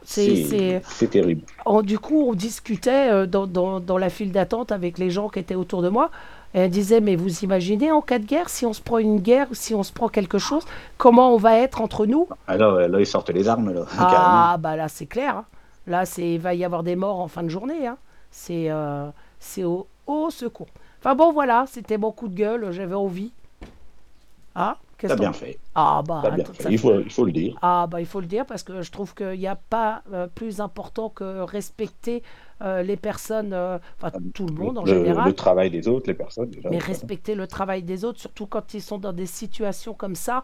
C'est- 0.02 0.82
terrible. 1.10 1.42
Du 1.82 1.98
coup, 1.98 2.22
on 2.28 2.34
discutait 2.34 3.10
euh, 3.10 3.26
dans, 3.26 3.46
dans, 3.46 3.80
dans 3.80 3.98
la 3.98 4.08
file 4.08 4.30
d'attente 4.30 4.70
avec 4.70 4.98
les 4.98 5.10
gens 5.10 5.28
qui 5.28 5.40
étaient 5.40 5.56
autour 5.56 5.82
de 5.82 5.88
moi. 5.88 6.10
Et 6.56 6.60
elle 6.60 6.70
disait, 6.70 7.00
mais 7.00 7.14
vous 7.16 7.44
imaginez 7.44 7.92
en 7.92 8.00
cas 8.00 8.18
de 8.18 8.24
guerre, 8.24 8.48
si 8.48 8.66
on 8.66 8.72
se 8.72 8.80
prend 8.80 8.96
une 8.98 9.20
guerre, 9.20 9.46
si 9.52 9.74
on 9.74 9.82
se 9.82 9.92
prend 9.92 10.08
quelque 10.08 10.38
chose, 10.38 10.64
comment 10.96 11.32
on 11.32 11.36
va 11.36 11.58
être 11.58 11.82
entre 11.82 12.06
nous? 12.06 12.26
Alors 12.48 12.74
euh, 12.74 12.88
là, 12.88 12.98
ils 12.98 13.06
sortent 13.06 13.30
les 13.30 13.46
armes, 13.46 13.72
là, 13.74 13.82
carrément. 13.84 14.48
Ah, 14.52 14.56
bah 14.58 14.74
là, 14.74 14.88
c'est 14.88 15.06
clair. 15.06 15.36
hein. 15.36 15.44
Là, 15.86 16.04
il 16.18 16.40
va 16.40 16.54
y 16.54 16.64
avoir 16.64 16.82
des 16.82 16.96
morts 16.96 17.20
en 17.20 17.28
fin 17.28 17.42
de 17.44 17.48
journée. 17.50 17.86
hein. 17.86 17.98
C'est 18.30 18.70
euh, 18.70 19.08
c'est 19.38 19.64
au, 19.64 19.86
au 20.06 20.30
secours. 20.30 20.66
Enfin 21.00 21.14
bon, 21.14 21.30
voilà, 21.32 21.66
c'était 21.68 21.98
mon 21.98 22.10
coup 22.10 22.26
de 22.28 22.34
gueule. 22.34 22.72
J'avais 22.72 22.94
envie. 22.96 23.32
Ah, 24.54 24.78
qu'est-ce 24.96 25.12
T'as 25.12 25.20
bien 25.20 25.32
fait. 25.32 25.58
Ah, 25.74 26.02
bah, 26.06 26.20
T'as 26.22 26.30
bien 26.30 26.44
attends, 26.44 26.54
fait. 26.54 26.62
ça- 26.64 26.70
Il 26.70 26.78
faut, 26.78 26.98
il 27.00 27.10
faut 27.10 27.24
le 27.26 27.32
dire. 27.32 27.56
ah, 27.60 27.86
bah, 27.90 28.00
il 28.00 28.06
faut 28.06 28.20
le 28.20 28.26
dire 28.26 28.46
parce 28.46 28.62
que 28.62 28.80
je 28.82 28.90
trouve 28.90 29.14
qu'il 29.14 29.38
n'y 29.38 29.46
a 29.46 29.56
pas 29.56 30.02
euh, 30.12 30.26
plus 30.34 30.60
important 30.60 31.10
que 31.10 31.40
respecter 31.42 32.22
euh, 32.62 32.82
les 32.82 32.96
personnes, 32.96 33.52
euh, 33.52 33.78
enfin 34.00 34.10
tout 34.34 34.46
le 34.46 34.54
monde 34.54 34.78
en 34.78 34.84
le, 34.84 34.92
général. 34.94 35.26
le 35.26 35.32
travail 35.34 35.70
des 35.70 35.88
autres, 35.88 36.06
les 36.08 36.14
personnes. 36.14 36.50
Déjà, 36.50 36.70
Mais 36.70 36.78
respecter 36.78 37.34
le 37.34 37.46
travail 37.46 37.82
des 37.82 38.04
autres, 38.04 38.20
surtout 38.20 38.46
quand 38.46 38.72
ils 38.74 38.80
sont 38.82 38.98
dans 38.98 39.12
des 39.12 39.26
situations 39.26 39.92
comme 39.94 40.14
ça, 40.14 40.42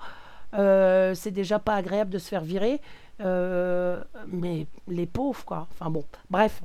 euh, 0.54 1.14
c'est 1.14 1.30
déjà 1.30 1.58
pas 1.58 1.74
agréable 1.74 2.10
de 2.10 2.18
se 2.18 2.28
faire 2.28 2.42
virer. 2.44 2.80
mais 3.20 4.66
les 4.88 5.06
pauvres, 5.06 5.44
quoi. 5.44 5.66
Enfin 5.72 5.90
bon, 5.90 6.04
bref. 6.30 6.60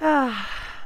Ah, 0.00 0.30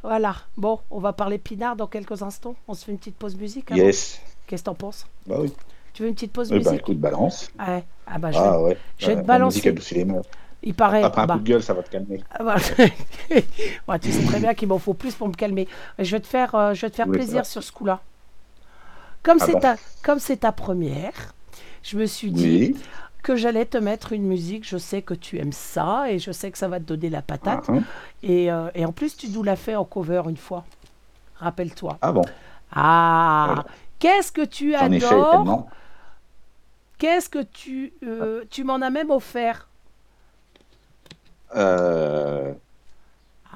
voilà. 0.02 0.34
Bon, 0.56 0.80
on 0.90 0.99
va 0.99 1.12
parler 1.12 1.38
pinard 1.38 1.76
dans 1.76 1.87
quelques 1.87 2.23
instants. 2.23 2.56
On 2.68 2.75
se 2.75 2.84
fait 2.84 2.92
une 2.92 2.99
petite 2.99 3.16
pause 3.16 3.37
musique. 3.37 3.70
avant 3.70 3.80
Yes. 3.80 4.20
Qu'est-ce 4.46 4.62
que 4.62 4.66
t'en 4.66 4.75
penses? 4.75 5.06
Bah 5.26 5.37
oui. 5.40 5.52
Tu 5.92 6.02
veux 6.02 6.08
une 6.08 6.14
petite 6.14 6.32
pause 6.32 6.49
Eh 6.50 6.58
ben, 6.58 6.58
musique? 6.58 6.80
écoute, 6.80 6.99
balance. 6.99 7.49
Ouais. 7.58 7.84
Ah 8.06 8.18
bah 8.18 8.32
je 8.32 8.38
vais- 8.38 8.44
Ah 8.44 8.61
ouais. 8.62 8.76
je 8.99 9.06
vais 9.06 9.12
te 9.12 9.18
la 9.18 9.25
balancer. 9.25 9.61
Il 10.66 10.75
paraît. 10.75 11.02
Après 11.02 11.21
un 11.23 11.26
bah, 11.26 11.35
coup 11.35 11.40
de 11.40 11.44
gueule, 11.49 11.62
ça 11.62 11.75
va 11.75 11.83
te 11.83 11.90
calmer. 11.90 12.25
Ah 12.30 12.42
bah, 12.42 12.56
ouais, 13.88 13.99
tu 14.00 14.11
sais 14.11 14.25
très 14.25 14.40
bien 14.40 14.54
qu'il 14.54 14.68
m'en 14.68 14.78
faut 14.78 14.94
plus 14.94 15.14
pour 15.14 15.28
me 15.28 15.35
calmer. 15.35 15.68
Je 15.99 16.11
vais 16.11 16.21
te 16.21 16.26
faire, 16.26 16.54
euh, 16.54 16.75
je 16.75 16.80
vais 16.87 16.90
te 16.90 16.97
faire 16.97 17.06
Oui, 17.06 17.12
plaisir 17.18 17.44
sur 17.47 17.62
ce 17.62 17.71
coup-là. 17.71 18.00
Comme 19.23 19.38
Ah 19.40 19.44
c'est 19.47 19.61
ta, 19.61 19.76
comme 20.02 20.18
c'est 20.18 20.38
ta 20.38 20.52
première, 20.52 21.35
je 21.83 21.99
me 21.99 22.06
suis 22.06 22.30
dit 22.30 22.75
Oui. 22.75 22.83
que 23.23 23.37
j'allais 23.37 23.66
te 23.66 23.76
mettre 23.78 24.12
une 24.12 24.25
musique. 24.25 24.66
Je 24.66 24.78
sais 24.78 25.02
que 25.02 25.14
tu 25.14 25.38
aimes 25.38 25.52
ça 25.52 26.11
et 26.11 26.18
je 26.18 26.33
sais 26.33 26.50
que 26.50 26.56
ça 26.59 26.68
va 26.68 26.78
te 26.78 26.85
donner 26.85 27.11
la 27.11 27.21
patate. 27.23 27.64
Ah, 27.68 27.73
hein. 27.73 27.83
Et, 28.23 28.50
euh, 28.50 28.68
et 28.75 28.85
en 28.87 28.92
plus, 28.92 29.16
tu 29.16 29.28
nous 29.28 29.42
l'as 29.42 29.56
fait 29.56 29.76
en 29.76 29.85
cover 29.85 30.23
une 30.28 30.37
fois. 30.38 30.64
Rappelle-toi. 31.37 31.99
Ah 32.00 32.12
bon. 32.12 32.23
Ah, 32.73 33.44
Voilà. 33.49 33.66
qu'est-ce 33.99 34.33
que 34.33 34.44
tu 34.44 34.75
adores. 34.75 35.66
Qu'est-ce 36.99 37.28
que 37.28 37.42
tu, 37.42 37.92
euh, 38.06 38.44
tu 38.50 38.64
m'en 38.64 38.76
as 38.80 38.88
même 38.90 39.11
offert. 39.11 39.68
Euh, 41.56 42.52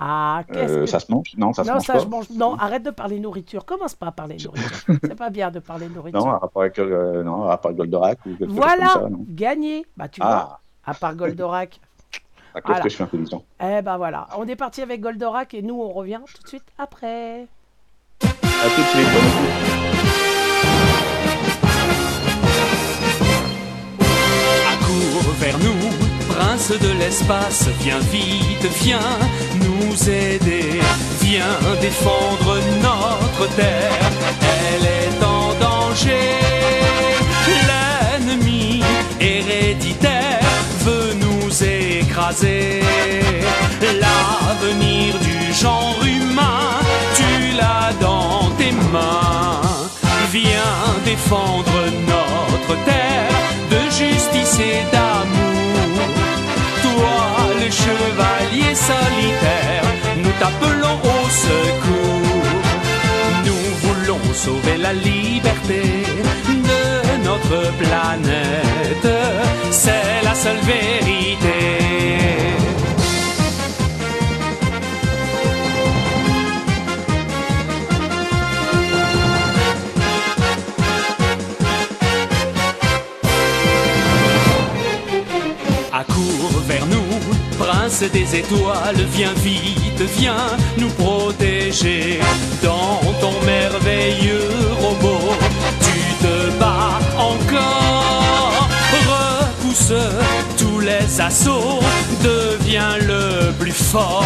Ah, 0.00 0.42
qu'est-ce 0.52 0.72
euh, 0.74 0.80
que 0.82 0.86
ça 0.86 1.00
se 1.00 1.10
mange? 1.10 1.32
Non, 1.36 1.52
ça 1.52 1.64
se 1.64 1.68
non, 1.68 1.74
mange 1.74 1.84
ça, 1.84 1.92
pas. 1.94 1.98
je 1.98 2.06
mange. 2.06 2.30
Non, 2.30 2.54
arrête 2.56 2.84
de 2.84 2.90
parler 2.90 3.18
nourriture. 3.18 3.64
Commence 3.64 3.94
pas 3.94 4.06
à 4.08 4.12
parler 4.12 4.36
nourriture. 4.36 4.70
C'est 5.02 5.16
pas 5.16 5.30
bien 5.30 5.50
de 5.50 5.58
parler 5.58 5.88
nourriture. 5.88 6.20
Non, 6.24 6.30
à 6.30 6.38
rapport 6.38 6.62
avec, 6.62 6.78
euh, 6.78 7.22
non, 7.24 7.48
à 7.48 7.60
Goldorak 7.72 8.18
ou 8.26 8.36
quelque 8.36 8.50
voilà, 8.52 8.84
chose 8.84 8.92
comme 8.94 9.02
ça, 9.02 9.10
non 9.10 9.24
gagné. 9.28 9.84
Bah, 9.96 10.08
tu 10.08 10.20
vois, 10.20 10.30
Ah, 10.30 10.90
à 10.90 10.94
part 10.94 11.16
Goldorak. 11.16 11.80
à 12.54 12.60
cause 12.60 12.66
Voilà. 12.66 12.82
que 12.82 12.88
je 12.88 12.94
suis 12.94 13.04
intelligent. 13.04 13.42
eh 13.60 13.82
ben 13.82 13.96
voilà, 13.96 14.28
on 14.38 14.46
est 14.46 14.56
parti 14.56 14.82
avec 14.82 15.00
Goldorak 15.00 15.54
et 15.54 15.62
nous, 15.62 15.80
on 15.80 15.90
revient 15.90 16.20
tout 16.34 16.42
de 16.42 16.48
suite 16.48 16.64
après. 16.78 17.46
À 18.22 18.68
tout 18.74 18.82
de 18.82 18.86
suite. 18.86 19.78
vers 25.38 25.58
nous, 25.58 26.07
prince 26.38 26.70
de 26.70 26.92
l'espace, 27.00 27.68
viens 27.80 28.02
vite, 28.12 28.66
viens 28.82 29.18
nous 29.64 29.92
aider, 30.08 30.70
viens 31.20 31.58
défendre 31.80 32.50
notre 32.88 33.44
terre, 33.56 34.10
elle 34.58 34.86
est 35.00 35.20
en 35.36 35.46
danger. 35.66 36.30
L'ennemi 37.68 38.82
héréditaire 39.20 40.40
veut 40.86 41.12
nous 41.24 41.50
écraser, 41.64 42.82
l'avenir 44.02 45.14
du 45.28 45.52
genre 45.52 46.00
humain, 46.04 46.70
tu 47.18 47.56
l'as 47.58 47.92
dans 48.00 48.50
tes 48.58 48.72
mains, 48.92 49.60
viens 50.32 50.84
défendre 51.04 51.78
notre 52.12 52.74
terre 52.84 53.38
de 53.72 53.80
justice 53.90 54.60
et 54.60 54.82
d'amour. 54.92 55.57
Toi, 57.68 57.74
le 57.74 57.74
chevalier 57.74 58.74
solitaire, 58.74 59.84
nous 60.16 60.30
t'appelons 60.38 60.98
au 61.02 61.28
secours. 61.28 62.42
Nous 63.44 63.64
voulons 63.82 64.34
sauver 64.34 64.76
la 64.78 64.92
liberté 64.92 65.82
de 66.46 67.24
notre 67.24 67.72
planète. 67.76 69.08
C'est 69.70 70.22
la 70.22 70.34
seule 70.34 70.58
vérité. 70.58 71.88
Nous, 86.18 86.37
prince 87.98 88.10
des 88.12 88.36
étoiles, 88.36 89.06
viens 89.12 89.32
vite, 89.34 90.02
viens 90.18 90.56
nous 90.76 90.90
protéger. 90.90 92.20
Dans 92.62 93.00
ton 93.20 93.32
merveilleux 93.44 94.50
robot, 94.80 95.34
tu 95.80 96.24
te 96.24 96.58
bats 96.58 96.98
encore. 97.18 98.68
Repousse 99.08 99.92
tous 100.56 100.80
les 100.80 101.20
assauts, 101.20 101.80
deviens 102.22 102.96
le 102.98 103.52
plus 103.52 103.72
fort. 103.72 104.24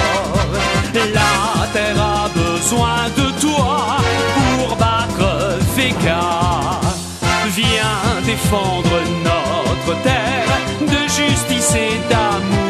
La 0.94 1.66
terre 1.72 2.00
a 2.00 2.28
besoin 2.28 3.08
de 3.16 3.40
toi 3.40 3.96
pour 4.58 4.76
battre 4.76 5.58
Vega. 5.76 6.80
Viens 7.54 8.20
défendre 8.24 8.96
notre 9.24 10.02
terre 10.02 10.58
de 10.80 11.02
justice 11.08 11.74
et 11.74 11.98
d'amour. 12.10 12.61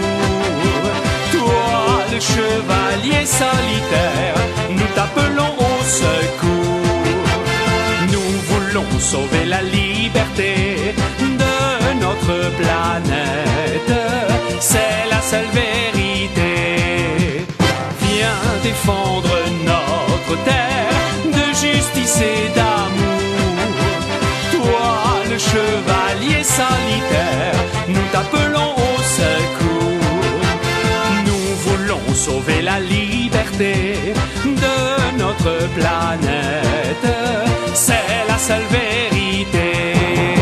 Le 2.13 2.21
chevalier 2.21 3.25
solitaire, 3.25 4.35
nous 4.69 4.87
t'appelons 4.95 5.55
au 5.57 5.83
secours. 5.83 7.07
Nous 8.13 8.31
voulons 8.51 9.01
sauver 9.01 9.47
la 9.47 9.63
liberté 9.63 10.95
de 11.19 12.01
notre 12.05 12.51
planète. 12.61 13.99
C'est 14.61 15.09
la 15.11 15.23
seule 15.23 15.49
vérité. 15.55 17.47
Viens 18.03 18.61
défendre 18.63 19.35
notre 19.65 20.45
terre 20.45 20.99
de 21.25 21.47
justice 21.65 22.21
et 22.21 22.49
d'amour. 22.55 23.57
Toi, 24.53 25.23
le 25.31 25.39
chevalier 25.39 26.45
solitaire, 26.45 27.57
nous 27.89 28.07
t'appelons 28.13 28.75
au 28.77 29.01
secours. 29.01 30.02
Sauver 32.15 32.63
la 32.63 32.79
liberté 32.79 34.15
de 34.45 35.19
notre 35.19 35.69
planète. 35.75 37.07
C'est 37.75 38.25
la 38.29 38.39
seule 38.39 38.63
vérité. 38.71 40.42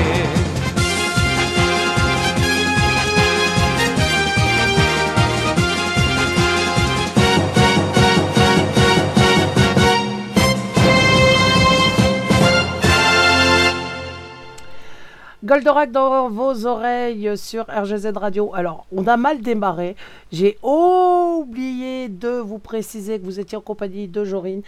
Goldorak 15.55 15.91
dans 15.91 16.29
vos 16.29 16.65
oreilles 16.65 17.37
sur 17.37 17.65
RGZ 17.69 18.13
Radio. 18.15 18.55
Alors, 18.55 18.87
on 18.93 19.05
a 19.09 19.17
mal 19.17 19.41
démarré. 19.41 19.97
J'ai 20.31 20.57
oublié 20.63 22.09
de 22.09 22.29
vous 22.29 22.61
préciser 22.61 23.19
que 23.19 23.25
vous 23.25 23.41
étiez 23.41 23.59
en 23.59 23.61
compagnie 23.61 24.07
de 24.07 24.23
Jorine 24.23 24.63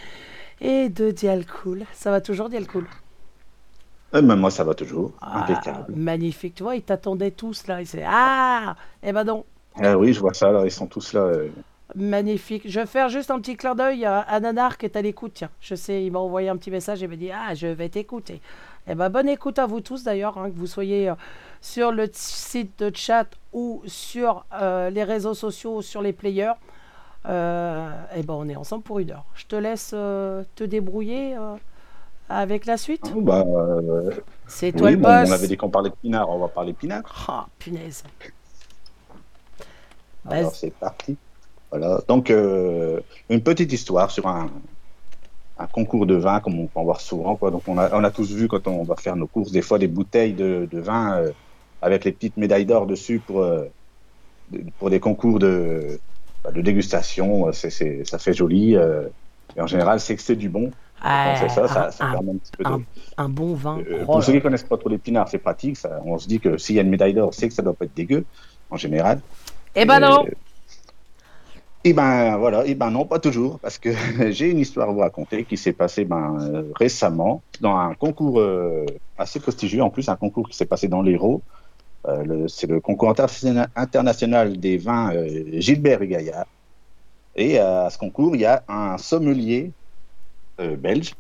et 0.60 0.88
de 0.88 1.12
Dialcool. 1.12 1.84
Ça 1.92 2.10
va 2.10 2.20
toujours, 2.20 2.48
Dialcool? 2.48 2.86
Euh, 4.16 4.22
mais 4.22 4.34
moi, 4.34 4.50
ça 4.50 4.64
va 4.64 4.74
toujours. 4.74 5.12
Ah, 5.20 5.44
Impeccable. 5.44 5.94
Magnifique. 5.94 6.56
Tu 6.56 6.64
vois, 6.64 6.74
ils 6.74 6.82
t'attendaient 6.82 7.30
tous 7.30 7.64
là. 7.68 7.80
Ils 7.80 7.84
disaient 7.84 8.04
Ah 8.04 8.74
Eh 9.04 9.12
ben 9.12 9.22
non. 9.22 9.44
Ah 9.80 9.96
oui, 9.96 10.12
je 10.12 10.18
vois 10.18 10.34
ça, 10.34 10.50
là, 10.50 10.62
ils 10.64 10.72
sont 10.72 10.88
tous 10.88 11.12
là. 11.12 11.20
euh. 11.20 11.48
Magnifique. 11.94 12.62
Je 12.68 12.80
vais 12.80 12.86
faire 12.86 13.08
juste 13.08 13.30
un 13.30 13.38
petit 13.38 13.54
clin 13.56 13.76
d'œil 13.76 14.04
à, 14.04 14.18
à 14.18 14.40
Nanar 14.40 14.78
qui 14.78 14.86
est 14.86 14.96
à 14.96 15.02
l'écoute. 15.02 15.32
Tiens, 15.34 15.50
je 15.60 15.76
sais, 15.76 16.02
il 16.04 16.10
m'a 16.10 16.18
envoyé 16.18 16.48
un 16.48 16.56
petit 16.56 16.72
message 16.72 17.04
et 17.04 17.06
m'a 17.06 17.14
dit 17.14 17.30
Ah, 17.30 17.54
je 17.54 17.68
vais 17.68 17.88
t'écouter. 17.88 18.40
Eh 18.88 18.94
ben, 18.94 19.08
bonne 19.08 19.28
écoute 19.28 19.58
à 19.58 19.66
vous 19.66 19.80
tous 19.80 20.02
d'ailleurs, 20.02 20.38
hein, 20.38 20.50
que 20.50 20.56
vous 20.56 20.66
soyez 20.66 21.08
euh, 21.08 21.14
sur 21.60 21.92
le 21.92 22.08
site 22.12 22.78
de 22.80 22.90
chat 22.94 23.26
ou 23.52 23.82
sur 23.86 24.44
euh, 24.52 24.90
les 24.90 25.04
réseaux 25.04 25.34
sociaux, 25.34 25.82
sur 25.82 26.02
les 26.02 26.12
players. 26.12 26.54
Euh, 27.26 27.88
eh 28.16 28.22
ben, 28.22 28.34
on 28.34 28.48
est 28.48 28.56
ensemble 28.56 28.82
pour 28.82 28.98
une 28.98 29.12
heure. 29.12 29.24
Je 29.34 29.46
te 29.46 29.54
laisse 29.54 29.90
te 29.90 30.64
débrouiller 30.64 31.36
avec 32.28 32.66
la 32.66 32.76
suite. 32.76 33.04
Ah, 33.06 33.14
bah, 33.16 33.44
C'est 34.48 34.72
toi 34.72 34.88
oui, 34.88 34.92
le 34.92 34.96
bon, 34.96 35.08
boss. 35.08 35.28
on 35.28 35.32
avait 35.32 35.46
dit 35.46 35.56
qu'on 35.56 35.70
parlait 35.70 35.90
de 35.90 35.94
pinard, 35.94 36.28
on 36.30 36.38
va 36.38 36.48
parler 36.48 36.72
pinard. 36.72 37.02
Ah, 37.28 37.46
punaise. 37.58 38.02
Alors 40.28 40.54
c'est 40.54 40.72
parti. 40.72 41.16
Voilà. 41.70 42.00
Donc 42.08 42.30
euh, 42.30 43.00
une 43.28 43.42
petite 43.42 43.72
histoire 43.72 44.10
sur 44.10 44.26
un, 44.26 44.50
un 45.62 45.66
concours 45.68 46.06
de 46.06 46.14
vin 46.16 46.40
comme 46.40 46.58
on 46.60 46.68
peut 46.68 46.80
en 46.80 46.84
voir 46.84 47.00
souvent. 47.00 47.36
Quoi. 47.36 47.50
Donc 47.50 47.64
on 47.68 47.78
a, 47.78 47.94
on 47.96 48.04
a 48.04 48.10
tous 48.10 48.32
vu 48.34 48.48
quand 48.48 48.66
on 48.68 48.84
va 48.84 48.96
faire 48.96 49.16
nos 49.16 49.28
courses 49.28 49.52
des 49.52 49.62
fois 49.62 49.78
des 49.78 49.88
bouteilles 49.88 50.34
de, 50.34 50.66
de 50.70 50.80
vin 50.80 51.18
euh, 51.22 51.32
avec 51.80 52.04
les 52.04 52.12
petites 52.12 52.36
médailles 52.36 52.66
d'or 52.66 52.86
dessus 52.86 53.20
pour 53.20 53.42
euh, 53.42 53.66
pour 54.78 54.90
des 54.90 55.00
concours 55.00 55.38
de, 55.38 56.00
bah, 56.44 56.52
de 56.52 56.60
dégustation. 56.60 57.52
C'est, 57.52 57.70
c'est, 57.70 58.04
ça 58.04 58.18
fait 58.18 58.32
joli. 58.34 58.76
euh, 58.76 59.08
et 59.56 59.60
en 59.60 59.66
général, 59.66 60.00
c'est 60.00 60.16
que 60.16 60.22
c'est 60.22 60.36
du 60.36 60.48
bon. 60.48 60.74
Quand 61.22 61.34
Ah, 61.34 61.36
c'est 61.36 61.48
ça, 61.48 61.68
ça, 61.68 61.88
un, 61.88 61.90
ça 61.90 62.04
un- 62.04 62.10
permet 62.10 62.32
un 62.32 62.38
petit 62.38 62.52
peu 62.56 62.64
de, 62.64 62.74
un- 62.74 63.24
un 63.24 63.28
bon 63.28 63.54
vin. 63.54 63.78
euh, 63.78 64.04
Oh 64.08 64.12
pour 64.12 64.22
ceux 64.24 64.32
qui 64.32 64.40
connaissent 64.42 64.64
pas 64.64 64.78
trop 64.78 64.88
les 64.88 64.98
pinards, 64.98 65.28
c'est 65.28 65.38
pratique. 65.38 65.76
Ça, 65.76 66.00
on 66.04 66.18
se 66.18 66.28
dit 66.28 66.40
que 66.40 66.58
s'il 66.58 66.76
y 66.76 66.78
a 66.78 66.82
une 66.82 66.90
médaille 66.90 67.14
d'or, 67.14 67.34
c'est 67.34 67.48
que 67.48 67.54
ça 67.54 67.62
doit 67.62 67.74
pas 67.76 67.86
être 67.86 67.94
dégueu 67.94 68.26
en 68.70 68.76
général. 68.76 69.22
Eh 69.74 69.84
ben 69.86 70.00
non. 70.00 70.26
Et 71.84 71.94
ben 71.94 72.36
voilà, 72.38 72.64
et 72.66 72.74
ben 72.76 72.90
non, 72.92 73.06
pas 73.06 73.18
toujours, 73.18 73.58
parce 73.60 73.78
que 73.78 73.90
j'ai 74.30 74.50
une 74.50 74.60
histoire 74.60 74.88
à 74.88 74.92
vous 74.92 75.00
raconter 75.00 75.44
qui 75.46 75.56
s'est 75.56 75.72
passée 75.72 76.04
ben, 76.04 76.38
euh, 76.40 76.72
récemment 76.76 77.44
dans 77.60 77.76
un 77.76 77.94
concours 77.94 78.38
euh, 78.40 78.86
assez 79.16 79.40
prestigieux, 79.40 79.82
en 79.82 79.90
plus 79.90 80.08
un 80.08 80.16
concours 80.16 80.48
qui 80.48 80.56
s'est 80.56 80.66
passé 80.66 80.86
dans 80.88 81.02
l'Hérault. 81.02 81.44
Euh, 82.08 82.48
c'est 82.48 82.68
le 82.68 82.80
concours 82.80 83.10
interna- 83.10 83.68
international 83.76 84.58
des 84.60 84.78
vins 84.78 85.14
euh, 85.14 85.60
Gilbert 85.60 86.02
et 86.02 86.08
Gaillard. 86.08 86.46
Et 87.36 87.58
à 87.58 87.90
ce 87.90 87.98
concours, 87.98 88.36
il 88.36 88.42
y 88.42 88.46
a 88.46 88.64
un 88.68 88.98
sommelier 88.98 89.74
belge 90.78 91.14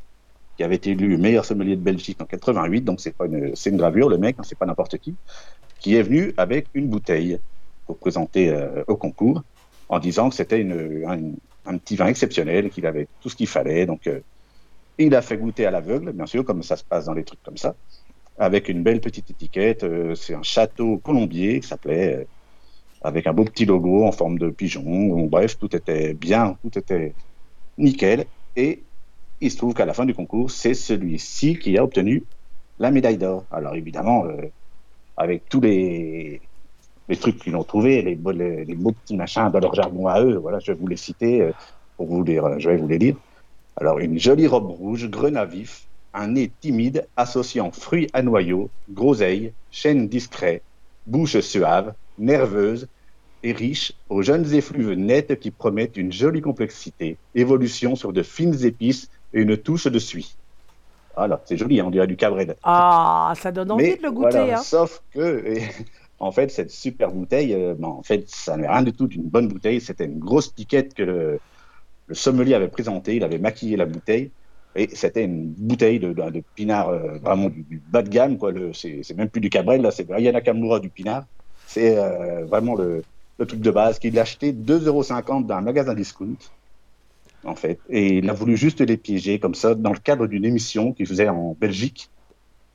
qui 0.56 0.64
avait 0.64 0.76
été 0.76 0.90
élu 0.92 1.18
meilleur 1.18 1.44
sommelier 1.44 1.76
de 1.76 1.82
Belgique 1.82 2.20
en 2.22 2.26
88, 2.26 2.82
donc 2.82 3.00
c'est 3.00 3.16
pas 3.16 3.26
une, 3.26 3.54
une 3.66 3.76
gravure, 3.78 4.08
le 4.10 4.18
mec, 4.18 4.36
hein, 4.38 4.42
c'est 4.44 4.58
pas 4.58 4.66
n'importe 4.66 4.98
qui, 4.98 5.18
qui 5.80 5.96
est 5.96 6.02
venu 6.02 6.34
avec 6.38 6.68
une 6.74 6.88
bouteille 6.90 7.40
pour 7.86 7.98
présenter 7.98 8.54
au 8.88 8.96
concours 8.96 9.42
en 9.88 9.98
disant 9.98 10.30
que 10.30 10.34
c'était 10.34 10.60
une, 10.60 11.06
un, 11.64 11.78
petit 11.78 11.96
vin 11.96 12.06
exceptionnel, 12.06 12.70
qu'il 12.70 12.86
avait 12.86 13.08
tout 13.20 13.28
ce 13.28 13.36
qu'il 13.36 13.46
fallait. 13.46 13.86
Donc, 13.86 14.06
euh, 14.06 14.20
il 14.98 15.14
a 15.14 15.22
fait 15.22 15.36
goûter 15.36 15.66
à 15.66 15.70
l'aveugle, 15.70 16.12
bien 16.12 16.26
sûr, 16.26 16.44
comme 16.44 16.62
ça 16.62 16.76
se 16.76 16.84
passe 16.84 17.06
dans 17.06 17.14
les 17.14 17.24
trucs 17.24 17.42
comme 17.42 17.56
ça, 17.56 17.74
avec 18.38 18.68
une 18.68 18.82
belle 18.82 19.00
petite 19.00 19.30
étiquette. 19.30 19.84
euh, 19.84 20.14
c'est 20.14 20.34
un 20.34 20.42
château 20.42 20.98
colombier 20.98 21.60
qui 21.60 21.68
s'appelait, 21.68 22.16
euh, 22.16 22.24
avec 23.02 23.26
un 23.26 23.32
beau 23.32 23.44
petit 23.44 23.64
logo 23.64 24.04
en 24.04 24.12
forme 24.12 24.38
de 24.38 24.50
pigeon. 24.50 25.26
Bref, 25.26 25.58
tout 25.58 25.74
était 25.74 26.14
bien, 26.14 26.56
tout 26.62 26.78
était 26.78 27.14
nickel. 27.78 28.26
Et 28.56 28.82
il 29.40 29.50
se 29.50 29.56
trouve 29.56 29.74
qu'à 29.74 29.86
la 29.86 29.94
fin 29.94 30.04
du 30.04 30.14
concours, 30.14 30.50
c'est 30.50 30.74
celui-ci 30.74 31.58
qui 31.58 31.76
a 31.78 31.84
obtenu 31.84 32.22
la 32.78 32.90
médaille 32.90 33.18
d'or. 33.18 33.44
Alors, 33.50 33.74
évidemment, 33.74 34.24
avec 35.16 35.48
tous 35.48 35.60
les, 35.60 36.40
les 37.08 37.16
trucs 37.16 37.38
qu'ils 37.42 37.56
ont 37.56 37.64
trouvés, 37.64 38.02
les, 38.02 38.14
beaux- 38.16 38.30
les, 38.32 38.64
les 38.64 38.74
beaux 38.74 38.92
petits 38.92 39.16
machins 39.16 39.50
dans 39.50 39.60
leur 39.60 39.74
jargon 39.74 40.06
à 40.08 40.22
eux. 40.22 40.36
Voilà, 40.36 40.58
je 40.60 40.72
vais 40.72 40.78
vous 40.78 40.86
les 40.86 40.96
citer 40.96 41.40
euh, 41.42 41.52
pour 41.96 42.06
vous 42.08 42.22
les, 42.24 42.40
je 42.58 42.68
vais 42.70 42.76
vous 42.76 42.88
les 42.88 42.98
lire. 42.98 43.16
Alors, 43.76 43.98
une 43.98 44.18
jolie 44.18 44.46
robe 44.46 44.66
rouge, 44.70 45.08
grenat 45.08 45.44
vif, 45.46 45.88
un 46.12 46.28
nez 46.28 46.50
timide 46.60 47.08
associant 47.16 47.70
fruits 47.72 48.08
à 48.12 48.22
noyaux, 48.22 48.70
groseille, 48.90 49.54
chaîne 49.70 50.08
discret, 50.08 50.62
bouche 51.06 51.40
suave, 51.40 51.94
nerveuse, 52.18 52.86
et 53.44 53.52
riche, 53.52 53.92
aux 54.08 54.22
jeunes 54.22 54.54
effluves 54.54 54.92
nettes 54.92 55.40
qui 55.40 55.50
promettent 55.50 55.96
une 55.96 56.12
jolie 56.12 56.40
complexité, 56.40 57.16
évolution 57.34 57.96
sur 57.96 58.12
de 58.12 58.22
fines 58.22 58.64
épices 58.64 59.08
et 59.32 59.40
une 59.40 59.56
touche 59.56 59.88
de 59.88 59.98
suie. 59.98 60.36
Voilà, 61.16 61.42
c'est 61.44 61.56
joli, 61.56 61.80
hein, 61.80 61.84
on 61.86 61.90
dirait 61.90 62.06
du 62.06 62.16
cabrel. 62.16 62.56
Ah, 62.62 63.32
ça 63.36 63.50
donne 63.50 63.72
envie 63.72 63.84
Mais 63.84 63.96
de 63.96 64.02
le 64.02 64.12
goûter. 64.12 64.30
voilà, 64.30 64.58
hein. 64.58 64.62
Sauf 64.62 65.02
que, 65.12 65.58
en 66.22 66.30
fait, 66.30 66.52
cette 66.52 66.70
super 66.70 67.10
bouteille, 67.10 67.52
euh, 67.52 67.74
ben, 67.76 67.88
en 67.88 68.02
fait, 68.04 68.28
ça 68.28 68.56
n'est 68.56 68.68
rien 68.68 68.82
du 68.82 68.92
tout 68.92 69.08
d'une 69.08 69.24
bonne 69.24 69.48
bouteille. 69.48 69.80
C'était 69.80 70.04
une 70.04 70.20
grosse 70.20 70.48
piquette 70.48 70.94
que 70.94 71.02
le, 71.02 71.40
sommelier 72.12 72.54
avait 72.54 72.68
présentée. 72.68 73.16
Il 73.16 73.24
avait 73.24 73.38
maquillé 73.38 73.76
la 73.76 73.86
bouteille. 73.86 74.30
Et 74.76 74.88
c'était 74.94 75.24
une 75.24 75.48
bouteille 75.48 75.98
de, 75.98 76.12
de, 76.12 76.30
de 76.30 76.42
pinard 76.54 76.90
euh, 76.90 77.18
vraiment 77.18 77.48
du, 77.48 77.82
bas 77.90 78.02
de 78.02 78.08
gamme. 78.08 78.38
quoi. 78.38 78.52
C'est 78.72 79.16
même 79.16 79.30
plus 79.30 79.40
du 79.40 79.50
Cabrel, 79.50 79.82
là, 79.82 79.90
c'est 79.90 80.04
du 80.04 80.14
Ayana 80.14 80.40
Kamura 80.40 80.78
du 80.78 80.90
pinard. 80.90 81.24
C'est 81.66 81.98
euh, 81.98 82.44
vraiment 82.44 82.76
le, 82.76 83.02
truc 83.38 83.60
de 83.60 83.70
base 83.72 83.98
qu'il 83.98 84.16
a 84.20 84.22
acheté 84.22 84.52
2,50 84.52 84.86
euros 84.86 85.02
dans 85.42 85.56
un 85.56 85.60
magasin 85.60 85.94
discount. 85.94 86.36
En 87.44 87.56
fait, 87.56 87.80
et 87.90 88.18
il 88.18 88.30
a 88.30 88.32
voulu 88.32 88.56
juste 88.56 88.80
les 88.80 88.96
piéger 88.96 89.40
comme 89.40 89.56
ça 89.56 89.74
dans 89.74 89.92
le 89.92 89.98
cadre 89.98 90.28
d'une 90.28 90.44
émission 90.44 90.92
qu'il 90.92 91.08
faisait 91.08 91.28
en 91.28 91.56
Belgique 91.60 92.08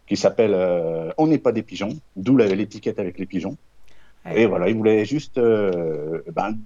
qui 0.08 0.18
s'appelle 0.18 0.54
euh, 0.54 1.12
On 1.18 1.28
n'est 1.28 1.38
pas 1.38 1.52
des 1.52 1.64
pigeons, 1.64 1.96
d'où 2.16 2.38
l'étiquette 2.38 3.00
avec 3.00 3.20
les 3.20 3.26
pigeons. 3.26 3.58
Et 4.36 4.46
voilà, 4.46 4.68
il 4.68 4.76
voulait 4.76 5.06
juste 5.06 5.38
euh, 5.38 6.22
ben, 6.34 6.58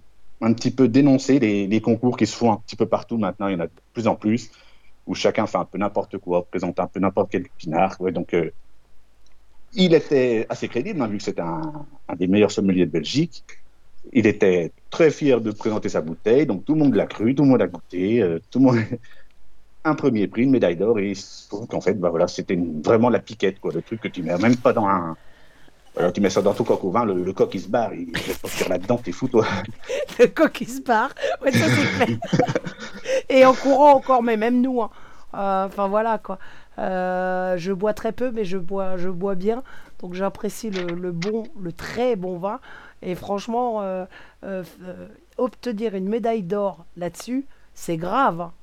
un 0.41 0.53
petit 0.53 0.71
peu 0.71 0.87
dénoncer 0.87 1.39
les, 1.39 1.67
les 1.67 1.81
concours 1.81 2.17
qui 2.17 2.25
se 2.25 2.35
font 2.35 2.51
un 2.51 2.57
petit 2.57 2.75
peu 2.75 2.87
partout 2.87 3.17
maintenant, 3.17 3.47
il 3.47 3.53
y 3.53 3.55
en 3.55 3.59
a 3.59 3.67
de 3.67 3.71
plus 3.93 4.07
en 4.07 4.15
plus, 4.15 4.49
où 5.05 5.13
chacun 5.13 5.45
fait 5.45 5.57
un 5.57 5.65
peu 5.65 5.77
n'importe 5.77 6.17
quoi, 6.17 6.45
présente 6.45 6.79
un 6.79 6.87
peu 6.87 6.99
n'importe 6.99 7.31
quel 7.31 7.47
pinard. 7.57 7.97
Ouais, 7.99 8.11
donc, 8.11 8.33
euh, 8.33 8.49
il 9.73 9.93
était 9.93 10.47
assez 10.49 10.67
crédible, 10.67 11.01
hein, 11.01 11.07
vu 11.07 11.17
que 11.17 11.23
c'est 11.23 11.39
un, 11.39 11.85
un 12.07 12.15
des 12.15 12.27
meilleurs 12.27 12.51
sommeliers 12.51 12.85
de 12.85 12.91
Belgique. 12.91 13.43
Il 14.11 14.25
était 14.25 14.71
très 14.89 15.11
fier 15.11 15.39
de 15.39 15.51
présenter 15.51 15.89
sa 15.89 16.01
bouteille, 16.01 16.47
donc 16.47 16.65
tout 16.65 16.73
le 16.73 16.79
monde 16.79 16.95
l'a 16.95 17.05
cru, 17.05 17.35
tout 17.35 17.43
le 17.43 17.49
monde 17.49 17.59
l'a 17.59 17.67
goûté, 17.67 18.21
euh, 18.21 18.39
tout 18.49 18.59
le 18.59 18.65
monde. 18.65 18.77
Un 19.83 19.95
premier 19.95 20.27
prix, 20.27 20.43
une 20.43 20.51
médaille 20.51 20.75
d'or, 20.77 20.99
et 20.99 21.09
il 21.11 21.15
se 21.15 21.47
trouve 21.49 21.65
qu'en 21.67 21.81
fait, 21.81 21.95
bah 21.95 22.09
voilà, 22.11 22.27
c'était 22.27 22.59
vraiment 22.85 23.09
la 23.09 23.19
piquette, 23.19 23.59
quoi, 23.59 23.71
le 23.73 23.81
truc 23.81 24.01
que 24.01 24.07
tu 24.07 24.21
mets 24.21 24.37
même 24.37 24.57
pas 24.57 24.73
dans 24.73 24.87
un. 24.87 25.17
Voilà, 25.95 26.11
tu 26.11 26.21
mets 26.21 26.29
ça 26.29 26.41
dans 26.41 26.53
ton 26.53 26.63
coq 26.63 26.83
au 26.85 26.91
vin, 26.91 27.03
le, 27.05 27.15
le 27.23 27.33
coq 27.33 27.53
il 27.55 27.61
se 27.61 27.67
barre, 27.67 27.93
il 27.93 28.07
ne 28.07 28.13
pas 28.13 28.47
faire 28.47 28.69
là-dedans, 28.69 28.97
t'es 28.97 29.11
fou, 29.11 29.27
toi. 29.27 29.45
Le 30.19 30.27
coq 30.27 30.61
il 30.61 30.69
se 30.69 30.81
barre. 30.81 31.13
Ouais, 31.41 31.51
ça 31.51 31.65
c'est 31.69 32.05
clair. 32.05 32.17
Et 33.29 33.45
en 33.45 33.53
courant 33.53 33.93
encore, 33.95 34.23
mais 34.23 34.37
même 34.37 34.61
nous. 34.61 34.81
hein. 34.81 34.89
Euh, 35.33 35.65
Enfin 35.65 35.87
voilà 35.87 36.17
quoi. 36.17 36.37
Euh, 36.79 37.57
je 37.57 37.73
bois 37.73 37.93
très 37.93 38.11
peu, 38.13 38.31
mais 38.31 38.45
je 38.45 38.57
bois, 38.57 38.97
je 38.97 39.09
bois 39.09 39.35
bien. 39.35 39.63
Donc 39.99 40.13
j'apprécie 40.13 40.69
le, 40.69 40.95
le 40.95 41.11
bon, 41.11 41.43
le 41.59 41.73
très 41.73 42.15
bon 42.15 42.37
vin. 42.37 42.59
Et 43.01 43.15
franchement, 43.15 43.81
euh, 43.81 44.05
obtenir 45.37 45.95
une 45.95 46.07
médaille 46.09 46.43
d'or 46.43 46.85
là-dessus, 46.97 47.47
c'est 47.73 47.97
grave. 47.97 48.41
hein. 48.41 48.53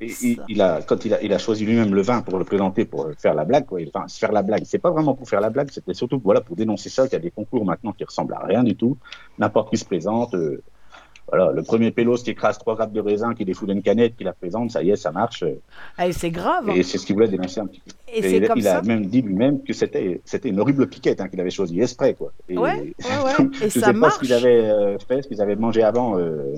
Et 0.00 0.12
il, 0.22 0.40
il 0.48 0.60
a, 0.60 0.80
quand 0.82 1.04
il 1.04 1.14
a, 1.14 1.22
il 1.22 1.32
a 1.32 1.38
choisi 1.38 1.64
lui-même 1.64 1.94
le 1.94 2.02
vin 2.02 2.20
pour 2.20 2.38
le 2.38 2.44
présenter, 2.44 2.84
pour 2.84 3.08
faire 3.16 3.34
la 3.34 3.44
blague, 3.44 3.64
quoi. 3.66 3.78
Enfin, 3.94 4.06
se 4.08 4.18
faire 4.18 4.32
la 4.32 4.42
blague, 4.42 4.62
c'est 4.66 4.78
pas 4.78 4.90
vraiment 4.90 5.14
pour 5.14 5.28
faire 5.28 5.40
la 5.40 5.50
blague, 5.50 5.70
c'était 5.70 5.94
surtout 5.94 6.20
voilà, 6.22 6.40
pour 6.40 6.56
dénoncer 6.56 6.88
ça, 6.90 7.04
qu'il 7.04 7.12
y 7.12 7.16
a 7.16 7.20
des 7.20 7.30
concours 7.30 7.64
maintenant 7.64 7.92
qui 7.92 8.04
ressemblent 8.04 8.34
à 8.34 8.44
rien 8.44 8.62
du 8.64 8.74
tout. 8.76 8.96
N'importe 9.38 9.70
qui 9.70 9.76
se 9.78 9.84
présente. 9.84 10.34
euh, 10.34 10.60
voilà, 11.28 11.52
le 11.52 11.62
premier 11.62 11.90
pélos 11.90 12.18
qui 12.22 12.30
écrase 12.32 12.58
trois 12.58 12.74
grappes 12.74 12.92
de 12.92 13.00
raisin, 13.00 13.32
qui 13.34 13.46
défoule 13.46 13.70
une 13.70 13.80
canette, 13.82 14.14
qui 14.14 14.24
la 14.24 14.34
présente, 14.34 14.70
ça 14.72 14.82
y 14.82 14.90
est, 14.90 14.96
ça 14.96 15.10
marche. 15.10 15.42
euh, 15.42 15.58
Et 16.04 16.12
c'est 16.12 16.30
grave. 16.30 16.68
hein. 16.68 16.74
Et 16.76 16.82
c'est 16.82 16.98
ce 16.98 17.06
qu'il 17.06 17.14
voulait 17.14 17.28
dénoncer 17.28 17.60
un 17.60 17.66
petit 17.66 17.80
peu. 17.80 17.92
Et, 18.12 18.18
Et 18.18 18.22
c'est 18.22 18.36
il, 18.36 18.46
comme 18.46 18.58
il 18.58 18.64
ça. 18.64 18.78
a 18.78 18.82
même 18.82 19.06
dit 19.06 19.22
lui-même 19.22 19.62
que 19.62 19.72
c'était 19.72 20.20
c'était 20.26 20.50
une 20.50 20.60
horrible 20.60 20.86
piquette 20.86 21.20
hein, 21.22 21.28
qu'il 21.28 21.40
avait 21.40 21.50
choisi 21.50 21.80
exprès 21.80 22.12
quoi. 22.12 22.30
Et, 22.48 22.58
Ouais, 22.58 22.72
ouais, 22.72 22.94
ouais. 23.24 23.48
Et 23.64 23.70
ça 23.70 23.86
sais 23.86 23.94
pas 23.98 24.10
ce 24.10 24.18
qu'ils 24.18 24.34
avaient 24.34 24.68
euh, 24.68 24.98
fait, 25.08 25.22
ce 25.22 25.28
qu'ils 25.28 25.40
avaient 25.40 25.56
mangé 25.56 25.82
avant 25.82 26.18
euh, 26.18 26.56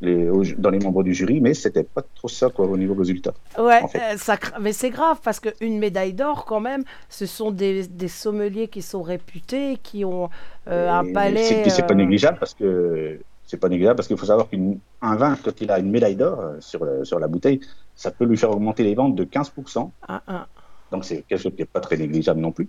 les, 0.00 0.28
dans 0.58 0.70
les 0.70 0.78
membres 0.78 1.02
du 1.02 1.14
jury, 1.14 1.40
mais 1.40 1.54
c'était 1.54 1.84
pas 1.84 2.02
trop 2.14 2.28
ça 2.28 2.50
quoi 2.50 2.66
au 2.66 2.76
niveau 2.76 2.94
résultat. 2.94 3.32
Ouais, 3.58 3.80
en 3.82 3.88
fait. 3.88 3.98
euh, 3.98 4.16
ça, 4.18 4.36
mais 4.60 4.72
c'est 4.72 4.90
grave 4.90 5.18
parce 5.22 5.40
qu'une 5.40 5.78
médaille 5.78 6.12
d'or, 6.12 6.44
quand 6.44 6.60
même, 6.60 6.84
ce 7.08 7.26
sont 7.26 7.50
des, 7.50 7.86
des 7.86 8.08
sommeliers 8.08 8.68
qui 8.68 8.82
sont 8.82 9.02
réputés, 9.02 9.78
qui 9.82 10.04
ont 10.04 10.28
euh, 10.68 10.90
un 10.90 11.04
palais. 11.12 11.42
C'est 11.44 11.70
c'est 11.70 11.86
pas 11.86 11.94
euh, 11.94 11.96
négligeable 11.96 12.38
parce 12.38 12.54
que 12.54 13.20
c'est 13.46 13.56
pas 13.58 13.68
négligeable 13.68 13.96
parce 13.96 14.08
qu'il 14.08 14.16
faut 14.18 14.26
savoir 14.26 14.48
qu'un 14.50 15.16
vin 15.16 15.36
quand 15.42 15.60
il 15.60 15.70
a 15.70 15.78
une 15.78 15.90
médaille 15.90 16.16
d'or 16.16 16.40
euh, 16.40 16.56
sur 16.60 16.80
sur 17.04 17.18
la 17.18 17.28
bouteille, 17.28 17.60
ça 17.94 18.10
peut 18.10 18.24
lui 18.24 18.36
faire 18.36 18.50
augmenter 18.50 18.82
les 18.82 18.94
ventes 18.94 19.14
de 19.14 19.24
15%. 19.24 19.90
un- 20.08 20.20
un- 20.26 20.46
Donc 20.92 21.04
c'est 21.04 21.22
quelque 21.22 21.40
chose 21.42 21.52
qui 21.54 21.62
n'est 21.62 21.66
pas 21.66 21.80
très 21.80 21.96
négligeable 21.96 22.40
non 22.40 22.52
plus. 22.52 22.68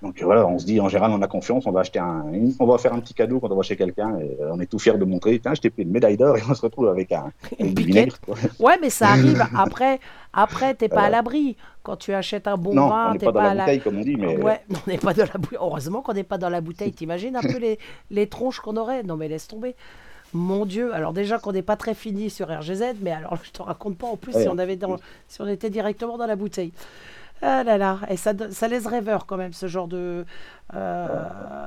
Donc 0.00 0.20
euh, 0.22 0.24
voilà, 0.24 0.46
on 0.46 0.58
se 0.58 0.64
dit 0.64 0.80
en 0.80 0.88
général 0.88 1.10
on 1.10 1.20
a 1.22 1.26
confiance, 1.26 1.66
on 1.66 1.72
va 1.72 1.80
acheter 1.80 1.98
un, 1.98 2.24
on 2.60 2.66
va 2.66 2.78
faire 2.78 2.92
un 2.94 3.00
petit 3.00 3.14
cadeau 3.14 3.40
quand 3.40 3.50
on 3.50 3.56
va 3.56 3.62
chez 3.62 3.76
quelqu'un 3.76 4.16
et 4.20 4.36
euh, 4.40 4.50
on 4.52 4.60
est 4.60 4.66
tout 4.66 4.78
fier 4.78 4.96
de 4.96 5.04
montrer, 5.04 5.38
tiens, 5.40 5.54
je 5.54 5.60
t'ai 5.60 5.70
pris 5.70 5.82
une 5.82 5.90
médaille 5.90 6.16
d'or 6.16 6.36
et 6.36 6.42
on 6.48 6.54
se 6.54 6.62
retrouve 6.62 6.88
avec 6.88 7.10
un 7.12 7.32
Une 7.58 7.68
du 7.74 7.74
piquette. 7.74 7.86
vinaigre. 7.86 8.20
quoi. 8.20 8.36
Ouais, 8.60 8.78
mais 8.80 8.90
ça 8.90 9.08
arrive. 9.08 9.44
Après, 9.56 9.98
après 10.32 10.74
t'es 10.74 10.88
pas 10.88 11.02
à 11.02 11.10
l'abri. 11.10 11.56
Quand 11.82 11.96
tu 11.96 12.12
achètes 12.12 12.46
un 12.46 12.56
bon 12.56 12.74
non, 12.74 12.88
vin, 12.88 13.08
on 13.08 13.12
n'est 13.14 13.18
t'es 13.18 13.26
pas 13.26 13.32
dans 13.32 13.40
à 13.40 13.54
la 13.54 13.64
bouteille 13.64 13.80
comme 13.80 13.98
on 13.98 14.02
dit, 14.02 14.16
mais 14.16 14.36
Ouais, 14.42 14.60
on 14.70 14.90
n'est 14.90 14.98
pas 14.98 15.14
dans 15.14 15.24
la 15.24 15.38
bouteille. 15.38 15.58
Heureusement 15.60 16.02
qu'on 16.02 16.12
n'est 16.12 16.22
pas 16.22 16.38
dans 16.38 16.50
la 16.50 16.60
bouteille. 16.60 16.92
T'imagines 16.92 17.34
un 17.34 17.40
peu 17.40 17.58
les, 17.58 17.78
les 18.10 18.26
tronches 18.28 18.60
qu'on 18.60 18.76
aurait? 18.76 19.02
Non, 19.02 19.16
mais 19.16 19.26
laisse 19.28 19.48
tomber. 19.48 19.74
Mon 20.34 20.66
Dieu. 20.66 20.92
Alors 20.94 21.14
déjà 21.14 21.38
qu'on 21.38 21.52
n'est 21.52 21.62
pas 21.62 21.76
très 21.76 21.94
fini 21.94 22.28
sur 22.28 22.46
RGZ, 22.48 22.96
mais 23.00 23.10
alors 23.12 23.36
je 23.42 23.50
te 23.50 23.62
raconte 23.62 23.96
pas 23.96 24.06
en 24.06 24.16
plus 24.16 24.34
Ouais. 24.34 24.42
si 24.42 24.48
on 24.48 24.58
avait 24.58 24.76
dans, 24.76 24.96
si 25.26 25.40
on 25.40 25.46
était 25.48 25.70
directement 25.70 26.18
dans 26.18 26.26
la 26.26 26.36
bouteille. 26.36 26.72
Ah 27.40 27.62
là 27.62 27.78
là, 27.78 28.00
et 28.10 28.16
ça, 28.16 28.32
ça 28.50 28.66
laisse 28.66 28.86
rêveur 28.86 29.24
quand 29.26 29.36
même 29.36 29.52
ce 29.52 29.68
genre 29.68 29.86
de. 29.86 30.24
euh, 30.74 31.06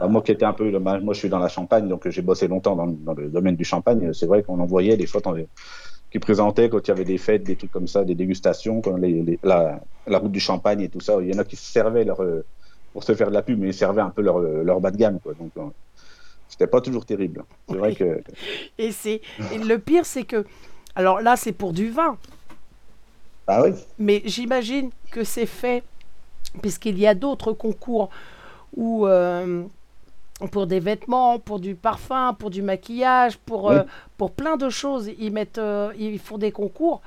Bah, 0.01 0.07
moi 0.09 0.21
qui 0.21 0.31
étais 0.33 0.43
un 0.43 0.51
peu, 0.53 0.69
moi 0.79 1.13
je 1.13 1.19
suis 1.19 1.29
dans 1.29 1.39
la 1.39 1.47
Champagne, 1.47 1.87
donc 1.87 2.05
euh, 2.05 2.11
j'ai 2.11 2.21
bossé 2.21 2.47
longtemps 2.49 2.75
dans, 2.75 2.87
dans 2.87 3.13
le 3.13 3.29
domaine 3.29 3.55
du 3.55 3.63
champagne. 3.63 4.11
C'est 4.13 4.25
vrai 4.25 4.43
qu'on 4.43 4.59
en 4.59 4.65
voyait 4.65 4.97
des 4.97 5.07
fois 5.07 5.21
qui 6.11 6.19
présentaient 6.19 6.69
quand 6.69 6.85
il 6.85 6.89
y 6.89 6.91
avait 6.91 7.05
des 7.05 7.17
fêtes, 7.17 7.43
des 7.43 7.55
trucs 7.55 7.71
comme 7.71 7.87
ça, 7.87 8.03
des 8.03 8.15
dégustations, 8.15 8.81
quand 8.81 8.97
les, 8.97 9.21
les- 9.23 9.39
la, 9.43 9.79
la 10.07 10.17
route 10.19 10.31
du 10.31 10.41
champagne 10.41 10.81
et 10.81 10.89
tout 10.89 10.99
ça. 10.99 11.17
Il 11.21 11.33
y 11.33 11.35
en 11.35 11.39
a 11.39 11.45
qui 11.45 11.55
se 11.55 11.71
servaient 11.71 12.03
leur, 12.03 12.21
euh, 12.21 12.43
pour 12.91 13.03
se 13.05 13.15
faire 13.15 13.29
de 13.29 13.33
la 13.33 13.41
pub, 13.41 13.57
mais 13.59 13.69
ils 13.69 13.73
servaient 13.73 14.01
un 14.01 14.09
peu 14.09 14.21
leur, 14.21 14.39
euh, 14.39 14.63
leur 14.63 14.81
bas 14.81 14.91
de 14.91 14.97
gamme. 14.97 15.19
Quoi. 15.21 15.33
Donc 15.39 15.51
euh, 15.57 15.61
c'était 16.49 16.67
pas 16.67 16.81
toujours 16.81 17.05
terrible. 17.05 17.43
C'est 17.69 17.77
vrai 17.77 17.95
que 17.95 18.21
Et 18.77 18.91
c'est 18.91 19.21
et 19.53 19.57
le 19.57 19.77
pire, 19.79 20.05
c'est 20.05 20.25
que. 20.25 20.45
Alors 20.95 21.21
là, 21.21 21.37
c'est 21.37 21.53
pour 21.53 21.71
du 21.71 21.89
vin. 21.89 22.17
Ah 23.51 23.63
oui, 23.63 23.71
Mais 23.99 24.21
j'imagine 24.25 24.89
que 25.11 25.23
c'est 25.23 25.45
fait, 25.45 25.83
puisqu'il 26.61 26.97
y 26.97 27.05
a 27.07 27.13
d'autres 27.13 27.51
concours 27.53 28.09
où, 28.75 29.05
euh, 29.07 29.63
pour 30.51 30.67
des 30.67 30.79
vêtements, 30.79 31.37
pour 31.39 31.59
du 31.59 31.75
parfum, 31.75 32.33
pour 32.37 32.49
du 32.49 32.61
maquillage, 32.61 33.37
pour, 33.37 33.65
Oui. 33.65 33.75
euh, 33.75 33.83
pour 34.17 34.31
plein 34.31 34.55
de 34.57 34.69
choses, 34.69 35.09
ils, 35.19 35.31
mettent, 35.31 35.57
euh, 35.57 35.91
ils 35.97 36.17
font 36.19 36.37
des 36.37 36.51
concours. 36.51 37.01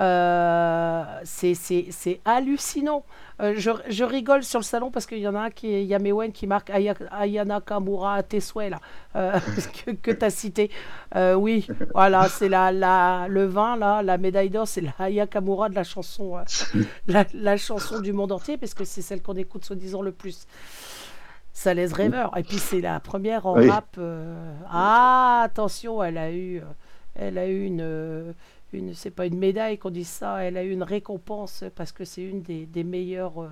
Euh, 0.00 1.02
c'est- 1.24 2.20
hallucinant. 2.24 3.04
Euh, 3.42 3.52
je, 3.56 3.70
je 3.88 4.02
rigole 4.04 4.42
sur 4.42 4.60
le 4.60 4.64
salon 4.64 4.90
parce 4.90 5.04
qu'il 5.04 5.18
y 5.18 5.28
en 5.28 5.34
a 5.34 5.40
un 5.40 5.50
qui 5.50 5.72
est 5.74 5.84
Yamewen 5.84 6.32
qui 6.32 6.46
marque 6.46 6.70
Aya- 6.70 6.94
Ayana 7.10 7.60
Kamura 7.60 8.22
Tesue 8.22 8.70
là, 8.70 8.78
euh, 9.14 9.38
que, 9.86 9.90
que 9.90 10.10
tu 10.10 10.24
as 10.24 10.30
cité. 10.30 10.70
Oui, 11.14 11.66
voilà, 11.94 12.28
c'est 12.28 12.48
la, 12.48 12.72
la, 12.72 13.26
le 13.28 13.44
vin, 13.46 13.76
là, 13.76 14.02
la 14.02 14.16
médaille 14.18 14.48
d'or, 14.50 14.66
c'est 14.66 14.80
la 14.80 14.92
Aya 14.98 15.26
Kamura 15.26 15.68
de 15.68 15.74
la 15.74 15.84
chanson, 15.84 16.36
la, 17.06 17.24
la 17.34 17.56
chanson 17.58 18.00
du 18.00 18.12
monde 18.14 18.32
entier 18.32 18.56
parce 18.56 18.72
que 18.74 18.84
c'est 18.84 19.02
celle 19.02 19.22
qu'on 19.22 19.34
écoute 19.36 19.64
soi-disant 19.64 20.00
le 20.02 20.12
plus. 20.12 20.46
Ça 21.52 21.72
laisse 21.74 21.92
rêveur. 21.94 22.36
Et 22.36 22.42
puis 22.42 22.58
c'est 22.58 22.80
la 22.82 23.00
première 23.00 23.46
en 23.46 23.56
Oui. 23.58 23.68
rap. 23.70 23.98
Ah, 24.70 25.42
attention, 25.44 26.02
elle 26.02 26.18
a 26.18 26.30
eu, 26.32 26.62
elle 27.14 27.38
a 27.38 27.46
eu 27.48 27.64
une, 27.64 28.34
une 28.72 28.94
c'est 28.94 29.10
pas 29.10 29.26
une 29.26 29.38
médaille 29.38 29.78
qu'on 29.78 29.90
dit 29.90 30.04
ça, 30.04 30.38
elle 30.44 30.56
a 30.56 30.64
eu 30.64 30.70
une 30.72 30.82
récompense 30.82 31.64
parce 31.74 31.92
que 31.92 32.04
c'est 32.04 32.22
une 32.22 32.42
des, 32.42 32.66
des 32.66 32.84
meilleures 32.84 33.42
euh, 33.42 33.50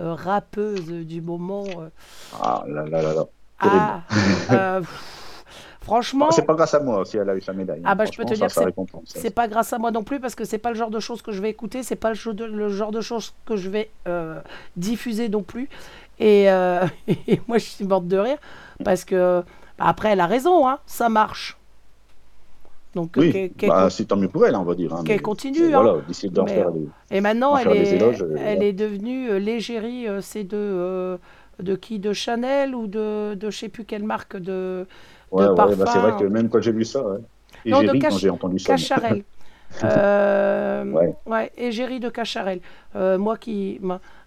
euh, 0.00 0.14
rappeuses 0.14 0.90
du 0.90 1.20
moment. 1.20 1.64
euh. 1.78 1.88
ah 2.32 2.64
là 2.66 2.84
là 2.86 3.02
là 3.02 3.12
là. 3.14 3.24
Ah, 3.62 4.00
euh, 4.52 4.80
pff, 4.80 5.44
franchement, 5.82 6.26
Bon, 6.26 6.32
c'est 6.32 6.46
pas 6.46 6.54
grâce 6.54 6.74
à 6.74 6.80
moi 6.80 7.04
si 7.04 7.16
elle 7.18 7.28
a 7.28 7.36
eu 7.36 7.40
sa 7.40 7.52
médaille. 7.52 7.82
Ah 7.84 7.92
hein. 7.92 7.94
bah, 7.96 8.04
je 8.06 8.16
peux 8.16 8.24
te 8.24 8.34
dire 8.34 8.48
que 8.54 8.60
c'est 9.04 9.30
pas 9.34 9.48
grâce 9.48 9.72
à 9.72 9.78
moi 9.78 9.90
non 9.90 10.02
plus 10.02 10.20
parce 10.20 10.34
que 10.34 10.44
c'est 10.44 10.58
pas 10.58 10.70
le 10.70 10.76
genre 10.76 10.90
de 10.90 11.00
choses 11.00 11.22
que 11.22 11.32
je 11.32 11.40
vais 11.42 11.50
écouter, 11.50 11.82
c'est 11.82 11.96
pas 11.96 12.10
le, 12.10 12.14
genre 12.14 12.34
de- 12.34 12.44
le 12.44 12.68
genre 12.68 12.90
de 12.90 13.00
choses 13.00 13.34
que 13.46 13.56
je 13.56 13.68
vais 13.68 13.90
diffuser 14.76 15.28
non 15.28 15.42
plus. 15.42 15.68
Et, 16.18 16.44
et 17.08 17.40
moi 17.48 17.58
je 17.58 17.64
suis 17.64 17.84
morte 17.84 18.06
de 18.08 18.16
rire 18.18 18.38
parce 18.84 19.04
que 19.04 19.42
bah, 19.78 19.84
après 19.88 20.10
elle 20.10 20.20
a 20.20 20.26
raison, 20.26 20.68
hein, 20.68 20.78
ça 20.86 21.08
marche. 21.08 21.56
Donc 22.94 23.12
Oui, 23.16 23.30
qu'elle- 23.32 23.50
qu'elle 23.52 23.68
bah, 23.68 23.88
c'est 23.90 24.04
tant 24.06 24.16
mieux 24.16 24.28
pour 24.28 24.44
elle, 24.46 24.56
on 24.56 24.64
va 24.64 24.74
dire. 24.74 24.92
hein, 24.94 25.04
qu'elle 25.04 25.22
continue, 25.22 25.72
hein. 25.74 25.82
Voilà, 25.82 26.00
d'essayer 26.06 26.28
d'en 26.30 26.44
Mais, 26.44 26.54
faire 26.54 26.68
euh, 26.68 26.72
des- 26.72 27.16
et 27.16 27.20
maintenant 27.20 27.52
en 27.52 27.56
elle 27.58 27.72
est, 27.76 27.92
éloges, 27.96 28.22
euh, 28.22 28.34
elle 28.38 28.62
est 28.62 28.72
devenue 28.72 29.30
euh, 29.30 29.38
l'égérie, 29.38 30.06
c'est 30.20 30.44
de 30.44 30.56
euh, 30.56 31.16
de 31.60 31.76
qui? 31.76 31.98
De 32.00 32.12
Chanel 32.12 32.74
ou 32.74 32.86
de 32.88 33.34
de 33.34 33.50
je 33.50 33.58
sais 33.58 33.68
plus 33.68 33.84
quelle 33.84 34.02
marque 34.04 34.36
de 34.36 34.86
Ouais, 35.30 35.46
ouais, 35.46 35.54
parfum? 35.54 35.76
bah, 35.76 35.84
c'est 35.92 35.98
vrai 36.00 36.16
que 36.18 36.24
même 36.24 36.48
quand 36.48 36.60
j'ai 36.60 36.72
vu 36.72 36.84
ça, 36.84 37.02
ouais. 37.06 37.18
Non, 37.66 37.82
de 37.82 37.90
ri 37.90 37.98
Cach- 38.00 38.12
quand 38.12 38.18
j'ai 38.18 38.30
entendu 38.30 38.58
ça. 38.58 38.72
mais- 38.72 38.78
Cacharel. 38.78 39.24
Euh, 39.84 40.84
Ouais. 40.92 41.14
ouais, 41.26 41.52
égérie 41.56 42.00
de 42.00 42.08
Cacharel. 42.08 42.60
Euh, 42.96 43.18
moi 43.18 43.36
qui. 43.36 43.80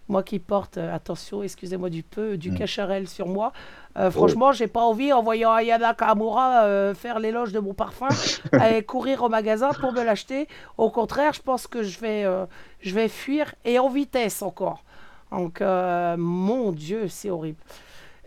Moi 0.09 0.21
qui 0.21 0.37
porte, 0.39 0.77
euh, 0.77 0.93
attention, 0.93 1.43
excusez-moi 1.43 1.89
du 1.89 2.03
peu, 2.03 2.35
du 2.37 2.51
Mm. 2.51 2.57
cacharel 2.57 3.07
sur 3.07 3.27
moi. 3.27 3.53
Euh, 3.97 4.11
franchement, 4.11 4.51
j'ai 4.51 4.67
pas 4.67 4.81
envie, 4.81 5.13
en 5.13 5.23
voyant 5.23 5.53
Ayana 5.53 5.93
Kamura 5.93 6.63
euh, 6.63 6.93
faire 6.93 7.19
l'éloge 7.19 7.53
de 7.53 7.59
mon 7.59 7.73
parfum, 7.73 8.09
et 8.69 8.83
courir 8.83 9.23
au 9.23 9.29
magasin 9.29 9.71
pour 9.71 9.93
me 9.93 10.03
l'acheter. 10.03 10.47
Au 10.77 10.89
contraire, 10.89 11.31
je 11.33 11.41
pense 11.41 11.67
que 11.67 11.83
je 11.83 11.99
vais, 11.99 12.25
euh, 12.25 12.45
je 12.81 12.93
vais 12.93 13.07
fuir 13.07 13.55
et 13.63 13.79
en 13.79 13.89
vitesse 13.89 14.41
encore. 14.41 14.83
Donc, 15.31 15.61
mon 15.61 16.71
Dieu, 16.73 17.07
c'est 17.07 17.29
horrible. 17.31 17.57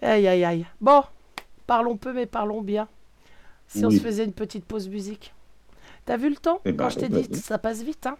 Aïe, 0.02 0.26
aïe, 0.26 0.44
aïe. 0.44 0.66
Bon, 0.80 1.02
parlons 1.66 1.96
peu, 1.96 2.12
mais 2.12 2.26
parlons 2.26 2.62
bien. 2.62 2.88
Si 3.68 3.84
on 3.84 3.90
se 3.90 3.98
faisait 4.00 4.24
une 4.24 4.32
petite 4.32 4.64
pause 4.64 4.88
musique. 4.88 5.32
T'as 6.04 6.16
vu 6.16 6.30
le 6.30 6.36
temps? 6.36 6.60
Eh 6.64 6.70
Quand 6.70 6.84
ben, 6.84 6.88
je 6.90 6.98
t'ai 6.98 7.08
vas-y. 7.08 7.28
dit, 7.28 7.38
ça 7.40 7.58
passe 7.58 7.82
vite, 7.82 8.06
hein? 8.06 8.16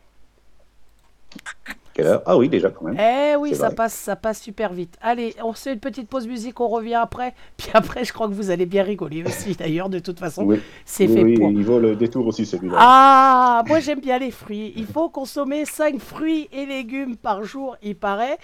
Quelle 1.97 2.09
heure? 2.09 2.23
Ah 2.27 2.37
oui, 2.37 2.51
déjà 2.51 2.69
quand 2.69 2.85
même. 2.85 2.99
Eh 3.01 3.37
oui, 3.37 3.55
ça 3.55 3.69
vrai. 3.69 3.75
passe, 3.75 3.95
ça 3.95 4.17
passe 4.17 4.43
super 4.43 4.75
vite. 4.75 4.99
Allez, 5.01 5.35
on 5.43 5.55
se 5.55 5.63
fait 5.63 5.73
une 5.73 5.81
petite 5.81 6.11
pause 6.11 6.29
musique, 6.29 6.61
on 6.61 6.69
revient 6.69 6.97
après. 6.97 7.33
Puis 7.57 7.69
après, 7.73 8.05
je 8.05 8.13
crois 8.13 8.29
que 8.29 8.35
vous 8.35 8.51
allez 8.51 8.67
bien 8.67 8.83
rigoler 8.83 9.23
aussi, 9.25 9.55
d'ailleurs, 9.59 9.89
de 9.89 9.99
toute 9.99 10.19
façon. 10.19 10.43
Oui, 10.45 10.61
C'est 10.85 11.07
oui, 11.07 11.15
fait 11.15 11.23
oui, 11.25 11.35
pour. 11.39 11.51
il 11.53 11.65
vaut 11.65 11.79
le 11.79 11.97
détour 11.97 12.27
aussi 12.27 12.45
celui-là. 12.45 12.77
Ah, 12.79 13.63
moi 13.67 13.81
j'aime 13.81 14.01
bien 14.01 14.19
les 14.19 14.31
fruits. 14.31 14.75
Il 14.77 14.85
faut 14.85 15.09
consommer 15.09 15.65
5 15.65 15.99
fruits 15.99 16.51
et 16.53 16.67
légumes 16.67 17.17
par 17.17 17.45
jour, 17.45 17.77
il 17.83 17.97
paraît. 17.97 18.37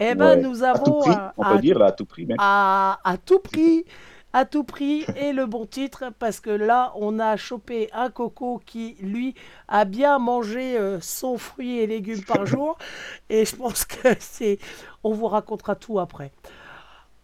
Eh 0.00 0.16
ben, 0.16 0.30
Ouais. 0.36 0.42
nous 0.42 0.64
à 0.64 0.72
tout 0.72 0.82
avons 0.90 1.00
prix, 1.00 1.10
un- 1.12 1.32
on 1.36 1.44
peut 1.44 1.58
dire 1.60 1.78
là, 1.78 1.86
à 1.86 1.92
tout 1.92 2.06
prix 2.06 2.26
même. 2.26 2.36
à, 2.40 2.98
à 3.04 3.16
tout 3.18 3.38
prix, 3.38 3.84
à 4.36 4.44
tout 4.44 4.64
prix 4.64 5.06
et 5.16 5.32
le 5.32 5.46
bon 5.46 5.64
titre 5.64 6.12
parce 6.18 6.40
que 6.40 6.50
là 6.50 6.92
on 6.96 7.18
a 7.18 7.38
chopé 7.38 7.88
un 7.94 8.10
coco 8.10 8.60
qui 8.66 8.94
lui 9.00 9.34
a 9.66 9.86
bien 9.86 10.18
mangé 10.18 10.76
euh, 10.76 11.00
son 11.00 11.38
fruit 11.38 11.78
et 11.78 11.86
légumes 11.86 12.22
par 12.22 12.44
jour 12.46 12.76
et 13.30 13.46
je 13.46 13.56
pense 13.56 13.86
que 13.86 14.08
c'est 14.20 14.58
on 15.02 15.14
vous 15.14 15.26
racontera 15.26 15.74
tout 15.74 15.98
après. 15.98 16.32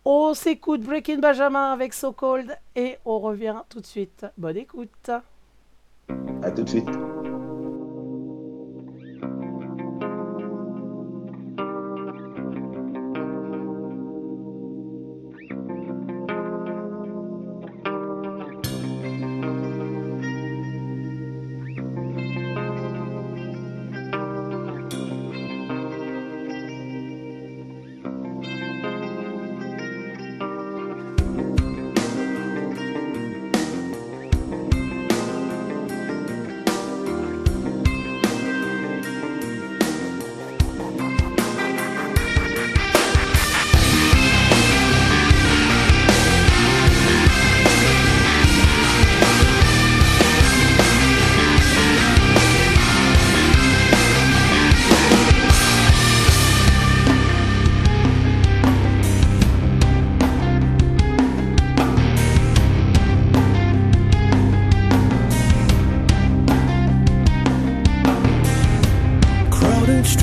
On 0.07 0.33
s'écoute 0.33 0.81
Breaking 0.81 1.19
Benjamin 1.19 1.71
avec 1.71 1.93
So 1.93 2.13
Cold 2.13 2.57
et 2.77 2.97
on 3.05 3.19
revient 3.19 3.61
tout 3.69 3.83
de 3.83 3.87
suite. 3.87 4.25
Bonne 4.39 4.57
écoute. 4.57 5.11
À 6.43 6.51
tout 6.51 6.63
de 6.63 6.69
suite. 6.71 6.89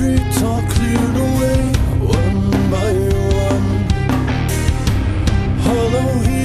Streets 0.10 0.42
are 0.42 0.62
cleared 0.70 1.16
away 1.16 1.62
one 2.00 2.52
by 2.72 2.92
one. 3.46 3.68
Hollow 5.66 6.39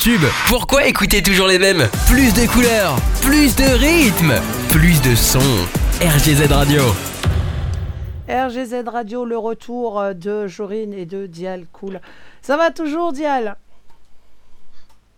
tubes. 0.00 0.26
Pourquoi 0.48 0.86
écouter 0.86 1.22
toujours 1.22 1.46
les 1.46 1.58
mêmes? 1.58 1.86
Plus 2.08 2.32
de 2.32 2.50
couleurs, 2.50 2.96
plus 3.20 3.54
de 3.54 3.64
rythme, 3.64 4.32
plus 4.70 5.00
de 5.02 5.14
sons. 5.14 5.66
RGZ 6.00 6.50
Radio. 6.50 6.82
RGZ 8.28 8.84
Radio, 8.86 9.24
le 9.26 9.36
retour 9.36 10.00
euh, 10.00 10.14
de 10.14 10.46
Jorine 10.46 10.94
et 10.94 11.04
de 11.04 11.26
Dial. 11.26 11.66
Cool. 11.72 12.00
Ça 12.40 12.56
va 12.56 12.70
toujours, 12.70 13.12
Dial? 13.12 13.56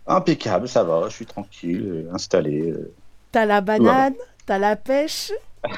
Impeccable, 0.05 0.67
ça 0.67 0.83
va, 0.83 1.03
je 1.07 1.13
suis 1.15 1.25
tranquille, 1.25 1.85
euh, 2.09 2.13
installé. 2.13 2.71
euh. 2.71 2.91
T'as 3.31 3.45
la 3.45 3.61
banane, 3.61 4.15
t'as 4.45 4.57
la 4.59 4.75
pêche? 4.75 5.31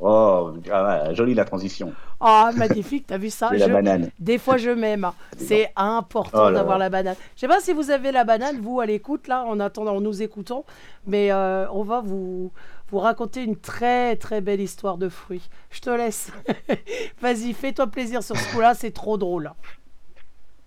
Oh, 0.00 0.52
ah 0.70 1.02
ouais, 1.08 1.14
jolie 1.16 1.34
la 1.34 1.44
transition. 1.44 1.92
Oh, 2.20 2.48
magnifique, 2.56 3.06
t'as 3.06 3.16
vu 3.18 3.30
ça 3.30 3.50
la 3.54 3.68
Je- 3.68 3.72
banane. 3.72 4.10
Des 4.18 4.38
fois, 4.38 4.56
je 4.56 4.70
m'aime. 4.70 5.08
C'est 5.36 5.70
important 5.76 6.46
Oh 6.48 6.50
d'avoir 6.50 6.76
la 6.78 6.90
banane. 6.90 7.14
Je 7.36 7.40
sais 7.40 7.48
pas 7.48 7.60
si 7.60 7.72
vous 7.72 7.90
avez 7.90 8.10
la 8.10 8.24
banane, 8.24 8.60
vous, 8.60 8.80
à 8.80 8.86
l'écoute, 8.86 9.28
là, 9.28 9.44
en 9.44 9.60
attendant, 9.60 9.94
en 9.96 10.00
nous 10.00 10.20
écoutant. 10.20 10.64
Mais 11.06 11.30
euh, 11.30 11.66
on 11.70 11.84
va 11.84 12.00
vous, 12.00 12.50
vous 12.90 12.98
raconter 12.98 13.44
une 13.44 13.56
très, 13.56 14.16
très 14.16 14.40
belle 14.40 14.60
histoire 14.60 14.98
de 14.98 15.08
fruits. 15.08 15.48
Je 15.70 15.80
te 15.80 15.90
laisse. 15.90 16.32
Vas-y, 17.22 17.52
fais-toi 17.52 17.86
plaisir 17.86 18.22
sur 18.24 18.36
ce 18.36 18.52
coup-là, 18.52 18.74
c'est 18.74 18.90
trop 18.92 19.16
drôle. 19.16 19.52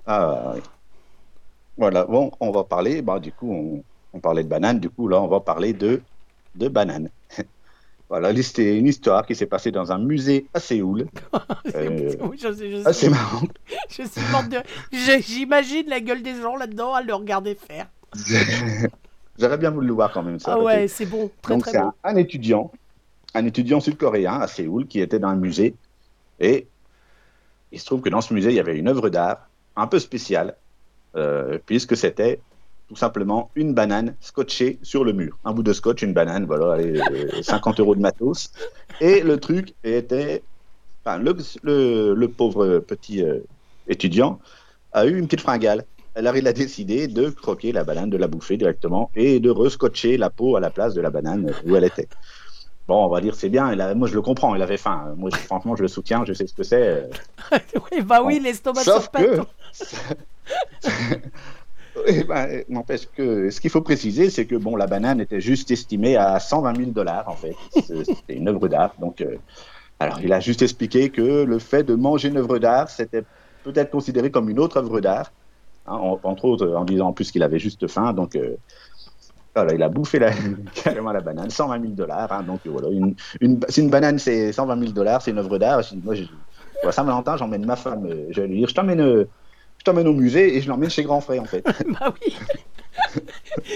Ah, 0.05 0.53
oui. 0.55 0.61
Voilà, 1.77 2.05
bon, 2.05 2.31
on 2.39 2.51
va 2.51 2.63
parler, 2.63 3.01
bah, 3.01 3.19
du 3.19 3.31
coup, 3.31 3.51
on, 3.51 3.83
on 4.13 4.19
parlait 4.19 4.43
de 4.43 4.49
banane, 4.49 4.79
du 4.79 4.89
coup, 4.89 5.07
là, 5.07 5.21
on 5.21 5.27
va 5.27 5.39
parler 5.39 5.73
de, 5.73 6.01
de 6.55 6.67
banane. 6.67 7.09
voilà, 8.11 8.33
là, 8.33 8.43
c'était 8.43 8.77
une 8.77 8.87
histoire 8.87 9.25
qui 9.25 9.33
s'est 9.35 9.45
passée 9.45 9.71
dans 9.71 9.93
un 9.93 9.97
musée 9.97 10.45
à 10.53 10.59
Séoul. 10.59 11.07
Euh, 11.75 12.13
Oui, 12.19 12.37
je, 12.37 12.51
sais, 12.51 12.69
je, 12.69 12.81
Ah, 12.83 12.91
sais. 12.91 13.05
c'est 13.05 13.09
marrant. 13.09 14.43
De... 14.49 14.57
J'imagine 15.21 15.87
la 15.87 16.01
gueule 16.01 16.21
des 16.21 16.35
gens 16.41 16.57
là-dedans 16.57 16.93
à 16.93 17.01
le 17.01 17.13
regarder 17.13 17.55
faire. 17.55 17.87
J'aurais 19.39 19.57
bien 19.57 19.69
voulu 19.69 19.87
le 19.87 19.93
voir 19.93 20.11
quand 20.11 20.23
même. 20.23 20.39
ça 20.39 20.55
Ah 20.55 20.59
ouais, 20.59 20.89
c'est 20.89 21.05
bon, 21.05 21.31
très 21.41 21.53
Donc 21.53 21.61
très 21.63 21.71
c'est 21.71 21.79
bon. 21.79 21.93
un, 22.03 22.11
un 22.11 22.15
étudiant, 22.17 22.71
un 23.33 23.45
étudiant 23.45 23.79
sud-coréen 23.79 24.41
à 24.41 24.47
Séoul 24.47 24.87
qui 24.87 24.99
était 24.99 25.19
dans 25.19 25.29
un 25.29 25.35
musée 25.37 25.73
et 26.41 26.67
il 27.71 27.79
se 27.79 27.85
trouve 27.85 28.01
que 28.01 28.09
dans 28.09 28.19
ce 28.21 28.33
musée 28.33 28.49
il 28.49 28.55
y 28.55 28.59
avait 28.59 28.77
une 28.77 28.89
œuvre 28.89 29.07
d'art 29.09 29.47
un 29.77 29.87
peu 29.87 29.99
spéciale 29.99 30.57
euh, 31.15 31.57
puisque 31.65 31.95
c'était 31.95 32.41
tout 32.91 32.97
simplement 32.97 33.51
une 33.55 33.73
banane 33.73 34.17
scotchée 34.19 34.77
sur 34.83 35.05
le 35.05 35.13
mur, 35.13 35.37
un 35.45 35.53
bout 35.53 35.63
de 35.63 35.71
scotch, 35.71 36.01
une 36.01 36.11
banane, 36.11 36.45
voilà, 36.45 36.73
allez, 36.73 36.99
euh, 36.99 37.29
50 37.41 37.79
euros 37.79 37.95
de 37.95 38.01
matos 38.01 38.51
et 38.99 39.21
le 39.21 39.39
truc 39.39 39.75
était, 39.85 40.43
enfin 41.05 41.17
le, 41.17 41.33
le- 41.63 42.13
le 42.13 42.27
pauvre 42.27 42.79
petit 42.79 43.23
euh, 43.23 43.39
étudiant 43.87 44.39
a 44.91 45.05
eu 45.05 45.17
une 45.17 45.27
petite 45.27 45.39
fringale. 45.39 45.85
Alors 46.15 46.35
il 46.35 46.45
a 46.49 46.51
décidé 46.51 47.07
de 47.07 47.29
croquer 47.29 47.71
la 47.71 47.85
banane, 47.85 48.09
de 48.09 48.17
la 48.17 48.27
bouffer 48.27 48.57
directement 48.57 49.09
et 49.15 49.39
de 49.39 49.49
rescotcher 49.49 50.17
la 50.17 50.29
peau 50.29 50.57
à 50.57 50.59
la 50.59 50.69
place 50.69 50.93
de 50.93 50.99
la 50.99 51.09
banane 51.11 51.49
où 51.65 51.77
elle 51.77 51.85
était. 51.85 52.09
Bon, 52.89 53.05
on 53.05 53.07
va 53.07 53.21
dire 53.21 53.35
c'est 53.35 53.47
bien. 53.47 53.67
a- 53.67 53.93
moi 53.95 54.09
je 54.09 54.15
le 54.15 54.21
comprends. 54.21 54.53
Il 54.53 54.61
avait 54.61 54.75
faim. 54.75 55.13
Moi 55.15 55.29
je- 55.31 55.37
franchement 55.37 55.77
je 55.77 55.83
le 55.83 55.87
soutiens. 55.87 56.25
Je 56.25 56.33
sais 56.33 56.45
ce 56.45 56.53
que 56.53 56.63
c'est. 56.63 56.85
euh. 56.85 57.07
oui, 57.93 58.01
bah 58.01 58.21
oui, 58.21 58.41
l'estomac 58.41 58.81
Sauf 58.83 59.03
sur 59.03 59.11
que. 59.11 59.39
Oui, 61.95 62.23
ben, 62.23 62.63
n'empêche 62.69 63.11
que 63.11 63.49
ce 63.49 63.59
qu'il 63.59 63.69
faut 63.69 63.81
préciser, 63.81 64.29
c'est 64.29 64.47
que 64.47 64.55
bon, 64.55 64.75
la 64.77 64.87
banane 64.87 65.19
était 65.19 65.41
juste 65.41 65.71
estimée 65.71 66.15
à 66.15 66.39
120 66.39 66.73
000 66.73 66.93
dollars 66.93 67.27
en 67.27 67.35
fait. 67.35 67.59
C'était 67.69 68.35
une 68.37 68.47
œuvre 68.47 68.67
d'art. 68.69 68.95
Donc, 68.97 69.19
euh, 69.21 69.39
alors 69.99 70.21
il 70.21 70.33
a 70.33 70.39
juste 70.39 70.61
expliqué 70.63 71.11
que 71.11 71.43
le 71.43 71.59
fait 71.59 71.83
de 71.83 71.95
manger 71.95 72.29
une 72.29 72.37
œuvre 72.37 72.59
d'art, 72.59 72.89
c'était 72.89 73.23
peut-être 73.63 73.91
considéré 73.91 74.31
comme 74.31 74.49
une 74.49 74.59
autre 74.59 74.77
œuvre 74.77 75.01
d'art. 75.01 75.31
Hein, 75.87 75.95
en- 75.97 76.19
entre 76.23 76.45
autres, 76.45 76.67
en 76.69 76.85
disant 76.85 77.09
en 77.09 77.13
plus 77.13 77.31
qu'il 77.31 77.43
avait 77.43 77.59
juste 77.59 77.87
faim. 77.87 78.13
Donc, 78.13 78.35
euh, 78.35 78.57
voilà, 79.55 79.73
il 79.73 79.83
a 79.83 79.89
bouffé 79.89 80.19
la, 80.19 80.31
carrément 80.73 81.11
la 81.11 81.21
banane, 81.21 81.49
120 81.49 81.79
000 81.79 81.95
dollars. 81.95 82.31
hein. 82.31 82.43
donc 82.43 82.61
voilà, 82.65 82.89
une, 82.89 83.15
une, 83.41 83.59
si 83.69 83.81
une 83.81 83.89
banane 83.89 84.17
c'est 84.19 84.53
120 84.53 84.77
000 84.77 84.93
dollars, 84.93 85.21
c'est 85.21 85.31
une 85.31 85.39
œuvre 85.39 85.57
d'art. 85.57 85.81
Moi, 86.03 86.15
je, 86.15 86.23
la 86.83 86.91
Saint-Valentin, 86.91 87.37
j'emmène 87.37 87.65
ma 87.65 87.75
femme. 87.75 88.05
euh, 88.05 88.27
Je 88.29 88.41
vais 88.41 88.47
lui 88.47 88.57
dire, 88.59 88.69
je 88.69 88.73
t'emmène, 88.73 89.27
je 89.81 89.83
t'emmène 89.83 90.07
au 90.07 90.13
musée 90.13 90.55
et 90.55 90.61
je 90.61 90.69
l'emmène 90.69 90.91
chez 90.91 91.01
Grand 91.01 91.21
Frais 91.21 91.39
en 91.39 91.45
fait. 91.45 91.65
Bah 91.87 92.13
oui. 92.21 92.35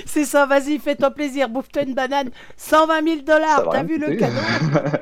c'est 0.05 0.25
ça, 0.25 0.45
vas-y, 0.45 0.77
fais-toi 0.77 1.09
plaisir, 1.09 1.49
bouffe-toi 1.49 1.81
une 1.81 1.95
banane. 1.95 2.29
120 2.57 3.03
000 3.03 3.21
dollars, 3.21 3.69
t'as 3.71 3.81
vu 3.81 3.97
le 3.97 4.15
cadeau? 4.15 4.35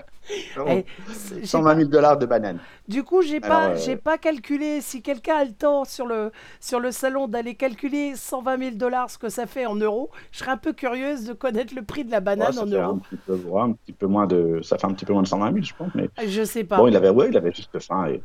Non, 0.57 0.65
Eh, 0.69 0.85
c'est- 1.13 1.39
j'ai 1.39 1.45
120 1.45 1.75
000 1.75 1.89
dollars 1.89 2.17
de 2.17 2.25
banane. 2.25 2.59
Du 2.87 3.03
coup, 3.03 3.21
j'ai 3.21 3.39
pas, 3.39 3.69
euh, 3.69 3.77
j'ai 3.77 3.95
pas 3.97 4.17
calculé. 4.17 4.81
Si 4.81 5.01
quelqu'un 5.01 5.35
a 5.37 5.43
le 5.45 5.51
temps 5.53 5.83
sur 5.85 6.05
le, 6.05 6.31
sur 6.59 6.79
le 6.79 6.91
salon 6.91 7.27
d'aller 7.27 7.55
calculer 7.55 8.15
120 8.15 8.57
000 8.57 8.75
dollars, 8.77 9.09
ce 9.09 9.17
que 9.17 9.29
ça 9.29 9.45
fait 9.47 9.65
en 9.65 9.75
euros, 9.75 10.09
je 10.31 10.39
serais 10.39 10.51
un 10.51 10.57
peu 10.57 10.73
curieuse 10.73 11.25
de 11.25 11.33
connaître 11.33 11.73
le 11.75 11.81
prix 11.83 12.03
de 12.05 12.11
la 12.11 12.19
banane 12.19 12.57
en 12.57 12.65
fait 12.67 12.75
un 12.77 12.87
euros. 12.87 12.95
petit, 12.97 13.17
peu, 13.25 13.35
ouais, 13.35 13.61
un 13.61 13.71
petit 13.73 13.93
peu 13.93 14.07
moins 14.07 14.27
de, 14.27 14.61
ça 14.63 14.77
fait 14.77 14.87
un 14.87 14.93
petit 14.93 15.05
peu 15.05 15.13
moins 15.13 15.23
de 15.23 15.27
120 15.27 15.51
000, 15.51 15.63
je 15.65 15.73
pense. 15.77 15.89
Mais 15.95 16.09
Je 16.25 16.43
sais 16.43 16.63
pas. 16.63 16.77
bon, 16.77 16.87
il 16.87 16.95
avait, 16.95 17.09
ouais, 17.09 17.27
il 17.29 17.37
avait 17.37 17.51
juste 17.53 17.77
faim. 17.79 18.07
Et, 18.07 18.21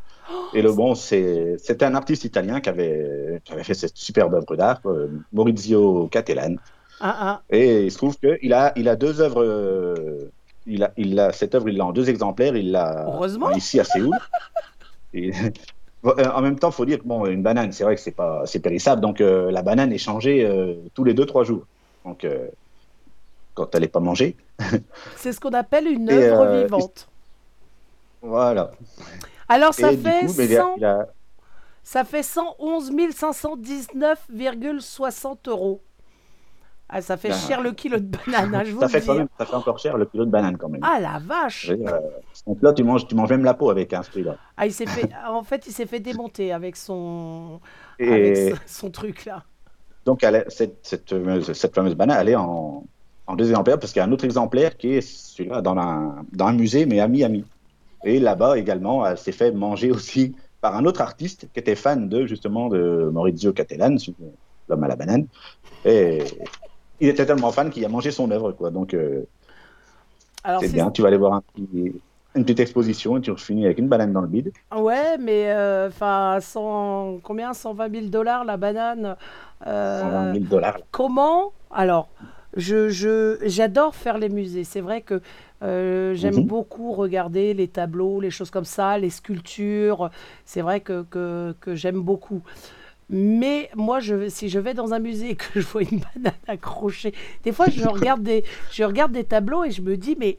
et 0.54 0.62
le 0.62 0.72
bon, 0.72 0.94
c'est, 0.94 1.56
c'était 1.58 1.84
un 1.84 1.94
artiste 1.94 2.24
italien 2.24 2.60
qui 2.60 2.68
avait, 2.68 3.40
qui 3.44 3.52
avait 3.52 3.64
fait 3.64 3.74
cette 3.74 3.96
superbe 3.96 4.34
œuvre 4.34 4.56
d'art, 4.56 4.80
euh, 4.86 5.08
Maurizio 5.32 6.08
Cattelan. 6.08 6.56
Ah, 7.00 7.16
ah. 7.20 7.42
Et 7.50 7.84
il 7.84 7.92
se 7.92 7.96
trouve 7.98 8.16
qu'il 8.18 8.52
a, 8.52 8.72
il 8.76 8.88
a 8.88 8.96
deux 8.96 9.20
œuvres. 9.20 9.42
euh, 9.42 10.30
il 10.68 10.82
a, 10.84 10.92
il 10.96 11.18
a, 11.18 11.32
cette 11.32 11.54
œuvre, 11.54 11.68
il 11.68 11.76
l'a 11.76 11.86
en 11.86 11.92
deux 11.92 12.08
exemplaires. 12.10 12.56
Il 12.56 12.70
l'a 12.72 13.04
ici 13.56 13.80
à 13.80 13.84
Séoul. 13.84 14.16
Et, 15.14 15.32
euh, 16.04 16.30
en 16.32 16.40
même 16.42 16.58
temps, 16.58 16.68
il 16.70 16.74
faut 16.74 16.84
dire 16.84 16.98
que 16.98 17.04
bon, 17.04 17.26
une 17.26 17.42
banane, 17.42 17.72
c'est 17.72 17.84
vrai 17.84 17.94
que 17.96 18.00
c'est 18.00 18.12
pas, 18.12 18.42
c'est 18.46 18.60
périssable. 18.60 19.00
Donc 19.00 19.20
euh, 19.20 19.50
la 19.50 19.62
banane 19.62 19.92
est 19.92 19.98
changée 19.98 20.44
euh, 20.44 20.74
tous 20.94 21.04
les 21.04 21.14
deux 21.14 21.26
trois 21.26 21.44
jours. 21.44 21.64
Donc 22.04 22.24
euh, 22.24 22.48
quand 23.54 23.74
elle 23.74 23.82
n'est 23.82 23.88
pas 23.88 24.00
mangée, 24.00 24.36
C'est 25.16 25.32
ce 25.32 25.40
qu'on 25.40 25.52
appelle 25.52 25.86
une 25.88 26.08
œuvre 26.10 26.64
vivante. 26.64 27.08
voilà. 28.22 28.70
Alors 29.48 29.74
ça 29.74 29.92
et 29.92 29.96
fait 29.96 30.26
coup, 30.26 30.34
mais 30.36 30.44
il 30.44 30.56
a- 30.56 30.62
100 30.62 30.76
a- 30.84 31.06
ça 31.82 32.04
fait 32.04 32.22
111 32.22 32.92
519,60 32.92 35.48
euros. 35.48 35.80
Ah, 36.90 37.02
ça 37.02 37.16
fait 37.18 37.28
Ben, 37.28 37.34
cher 37.36 37.60
le 37.60 37.72
kilo 37.72 37.98
de 37.98 38.06
banane, 38.26 38.54
hein, 38.54 38.62
je 38.64 38.72
vous 38.72 38.80
ça 38.80 38.86
le 38.86 38.92
fait 38.92 39.00
dis. 39.00 39.06
quand 39.06 39.14
même, 39.14 39.28
ça 39.38 39.44
fait 39.44 39.54
encore 39.54 39.78
cher 39.78 39.96
le 39.98 40.06
kilo 40.06 40.24
de 40.24 40.30
banane 40.30 40.56
quand 40.56 40.68
même. 40.70 40.80
Ah 40.82 40.98
la 41.00 41.18
vache 41.18 41.70
euh, 41.70 42.00
donc 42.46 42.62
là, 42.62 42.72
tu 42.72 42.82
manges, 42.82 43.06
tu 43.06 43.14
manges 43.14 43.28
même 43.30 43.44
la 43.44 43.54
peau 43.54 43.70
avec 43.70 43.92
un 43.92 44.02
ce 44.02 44.10
prix-là. 44.10 44.36
Ah, 44.56 44.66
il 44.66 44.72
s'est 44.72 44.86
fait, 44.86 45.10
en 45.28 45.42
fait, 45.42 45.66
il 45.66 45.72
s'est 45.72 45.84
fait 45.86 46.00
démonter 46.00 46.52
avec 46.52 46.76
son, 46.76 47.60
Et 47.98 48.08
avec 48.48 48.54
son- 48.66 48.90
truc 48.90 49.26
là. 49.26 49.44
donc, 50.06 50.22
elle 50.24 50.36
est- 50.36 50.50
cette, 50.50 50.78
cette, 50.82 51.10
fameuse, 51.10 51.52
cette 51.52 51.74
fameuse 51.74 51.94
banane, 51.94 52.18
elle 52.22 52.30
est 52.30 52.36
en, 52.36 52.84
en 53.26 53.36
deux 53.36 53.50
exemplaires 53.50 53.78
parce 53.78 53.92
qu'il 53.92 54.00
y 54.00 54.02
a 54.02 54.06
un 54.06 54.12
autre 54.12 54.24
exemplaire 54.24 54.76
qui 54.78 54.94
est 54.94 55.00
celui-là 55.02 55.60
dans 55.60 55.76
un, 55.76 56.24
dans 56.32 56.46
un 56.46 56.52
musée, 56.54 56.86
mais 56.86 57.00
à 57.00 57.08
Miami. 57.08 57.44
Et 58.04 58.18
là-bas 58.18 58.56
également, 58.56 59.04
elle 59.04 59.18
s'est 59.18 59.32
fait 59.32 59.52
manger 59.52 59.90
aussi 59.90 60.34
par 60.62 60.74
un 60.74 60.84
autre 60.86 61.02
artiste 61.02 61.48
qui 61.52 61.60
était 61.60 61.74
fan 61.76 62.08
de 62.08 62.24
justement 62.26 62.68
de 62.68 63.10
Maurizio 63.12 63.52
Cattelan, 63.52 63.96
l'homme 64.68 64.84
à 64.84 64.88
la 64.88 64.96
banane. 64.96 65.26
Et 65.84 66.20
il 67.00 67.08
était 67.08 67.26
tellement 67.26 67.52
fan 67.52 67.70
qu'il 67.70 67.84
a 67.84 67.88
mangé 67.88 68.10
son 68.10 68.30
œuvre, 68.30 68.52
quoi. 68.52 68.70
Donc, 68.70 68.94
euh, 68.94 69.24
c'est 70.56 70.68
bien. 70.68 70.90
Tu 70.90 71.02
vas 71.02 71.08
aller 71.08 71.16
voir 71.16 71.32
un 71.34 71.42
petit- 71.42 72.02
une 72.34 72.44
petite 72.44 72.60
exposition 72.60 73.16
et 73.18 73.20
tu 73.20 73.36
finis 73.36 73.64
avec 73.66 73.78
une 73.78 73.88
banane 73.88 74.12
dans 74.12 74.20
le 74.20 74.28
bide. 74.28 74.52
Ouais, 74.74 75.16
mais 75.18 75.48
euh, 75.50 75.88
enfin, 75.88 76.38
100 76.42 77.20
combien? 77.22 77.54
120 77.54 77.88
000 77.88 78.10
dollars 78.10 78.44
la 78.44 78.56
banane. 78.58 79.16
euh, 79.66 79.72
120 79.90 80.26
000 80.30 80.48
dollars. 80.48 80.80
Comment? 80.90 81.52
Alors, 81.70 82.10
je, 82.56 82.88
je, 82.90 83.38
j'adore 83.46 83.94
faire 83.96 84.18
les 84.18 84.28
musées. 84.28 84.64
C'est 84.64 84.80
vrai 84.82 85.00
que 85.02 85.22
euh, 85.62 86.14
j'aime 86.14 86.40
Mhm. 86.40 86.42
beaucoup 86.42 86.92
regarder 86.92 87.54
les 87.54 87.68
tableaux, 87.68 88.20
les 88.20 88.30
choses 88.30 88.50
comme 88.50 88.64
ça, 88.66 88.98
les 88.98 89.10
sculptures. 89.10 90.10
C'est 90.44 90.60
vrai 90.62 90.80
que, 90.80 91.02
que, 91.04 91.54
que 91.60 91.74
j'aime 91.74 92.00
beaucoup. 92.02 92.42
Mais 93.10 93.70
moi, 93.74 94.00
je, 94.00 94.28
si 94.28 94.48
je 94.50 94.58
vais 94.58 94.74
dans 94.74 94.92
un 94.92 94.98
musée 94.98 95.30
et 95.30 95.36
que 95.36 95.60
je 95.60 95.66
vois 95.66 95.82
une 95.82 96.00
banane 96.14 96.34
accrochée, 96.46 97.14
des 97.44 97.52
fois, 97.52 97.66
je 97.70 97.86
regarde 97.88 98.22
des, 98.22 98.44
je 98.70 98.84
regarde 98.84 99.12
des 99.12 99.24
tableaux 99.24 99.64
et 99.64 99.70
je 99.70 99.80
me 99.82 99.96
dis, 99.96 100.16
mais 100.18 100.38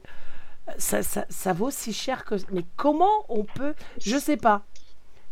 ça, 0.78 1.02
ça, 1.02 1.24
ça 1.28 1.52
vaut 1.52 1.70
si 1.70 1.92
cher 1.92 2.24
que. 2.24 2.36
Mais 2.52 2.64
comment 2.76 3.24
on 3.28 3.42
peut. 3.44 3.74
Je 4.00 4.16
sais 4.18 4.36
pas. 4.36 4.62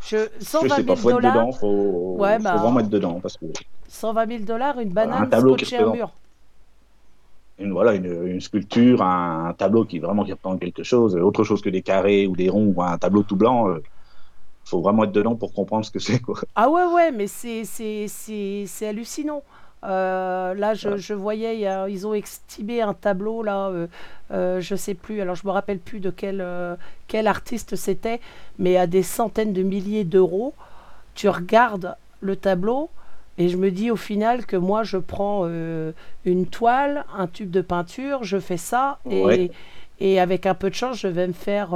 Je, 0.01 0.16
Je 0.41 0.45
120 0.45 0.68
sais 0.68 0.82
000 0.82 0.86
pas, 0.86 0.97
faut 0.97 1.11
être 1.11 1.16
dollars. 1.16 1.34
dedans, 1.34 1.53
faut, 1.53 2.16
Ouais, 2.18 2.36
faut 2.39 2.43
bah, 2.45 2.57
vraiment 2.57 2.80
être 2.80 2.89
dedans 2.89 3.18
parce 3.20 3.36
que 3.36 3.47
120 3.89 4.26
000 4.28 4.43
dollars, 4.45 4.78
une 4.80 4.93
Voilà, 4.93 5.09
un 5.09 5.12
banane 5.14 5.30
tableau 5.30 5.57
qui 5.57 5.64
représente- 5.76 5.95
mur. 5.97 6.11
une, 7.59 7.72
voilà, 7.72 7.95
une, 7.95 8.26
une 8.26 8.41
sculpture, 8.41 9.03
un, 9.03 9.53
tableau 9.59 9.84
qui 9.84 9.99
vraiment 9.99 10.24
qui 10.24 10.30
représente 10.32 10.61
quelque 10.61 10.84
chose, 10.84 11.16
autre 11.16 11.43
chose 11.43 11.61
que 11.62 11.68
des 11.70 11.82
carrés 11.82 12.26
ou 12.28 12.36
des 12.36 12.49
ronds 12.49 12.72
ou 12.76 12.82
un 12.82 12.97
tableau 12.99 13.22
tout 13.24 13.34
blanc. 13.36 13.74
Il 13.74 13.80
faut 14.69 14.81
vraiment 14.83 15.05
être 15.05 15.12
dedans 15.12 15.37
pour 15.37 15.53
comprendre 15.53 15.85
ce 15.85 15.91
que 15.91 15.99
c'est. 15.99 16.21
Quoi. 16.21 16.41
Ah 16.55 16.69
ouais, 16.71 16.85
ouais, 16.87 17.12
mais 17.12 17.27
c'est, 17.29 17.64
c'est, 17.64 18.07
c'est, 18.09 18.64
c'est 18.66 18.89
hallucinant. 18.89 19.43
Euh, 19.85 20.55
là, 20.55 20.75
je, 20.75 20.97
je 20.97 21.14
voyais, 21.14 21.66
a- 21.66 21.89
ils 21.89 22.05
ont 22.07 22.14
estimé 22.14 22.83
un 22.83 22.95
tableau, 22.95 23.43
là, 23.45 23.69
euh, 23.69 23.87
euh, 24.33 24.61
je 24.61 24.75
sais 24.75 24.95
plus, 24.95 25.21
alors 25.21 25.37
je 25.37 25.47
me 25.47 25.53
rappelle 25.53 25.79
plus 25.79 26.01
de 26.01 26.11
quel, 26.11 26.41
euh, 26.41 26.75
quel 27.07 27.29
artiste 27.29 27.77
c'était, 27.77 28.21
mais 28.59 28.77
à 28.77 28.89
des 28.89 29.05
centaines 29.05 29.53
de 29.53 29.62
milliers 29.62 30.03
d'euros. 30.05 30.55
Tu 31.14 31.29
regardes 31.29 31.97
le 32.21 32.37
tableau, 32.37 32.91
Et 33.39 33.49
je 33.49 33.57
me 33.57 33.71
dis 33.71 33.91
au 33.91 33.97
final 33.97 34.47
que 34.47 34.57
moi, 34.57 34.83
je 34.85 34.99
prends 34.99 35.47
une 36.25 36.47
toile, 36.47 37.05
un 37.16 37.27
tube 37.29 37.51
de 37.51 37.61
peinture, 37.61 38.25
je 38.25 38.39
fais 38.39 38.57
ça, 38.57 38.99
et, 39.11 39.23
Ouais. 39.25 39.51
et 40.01 40.21
avec 40.21 40.47
un 40.47 40.55
peu 40.55 40.71
de 40.71 40.75
chance, 40.75 40.99
je 40.99 41.09
vais 41.09 41.27
me 41.27 41.33
faire, 41.33 41.75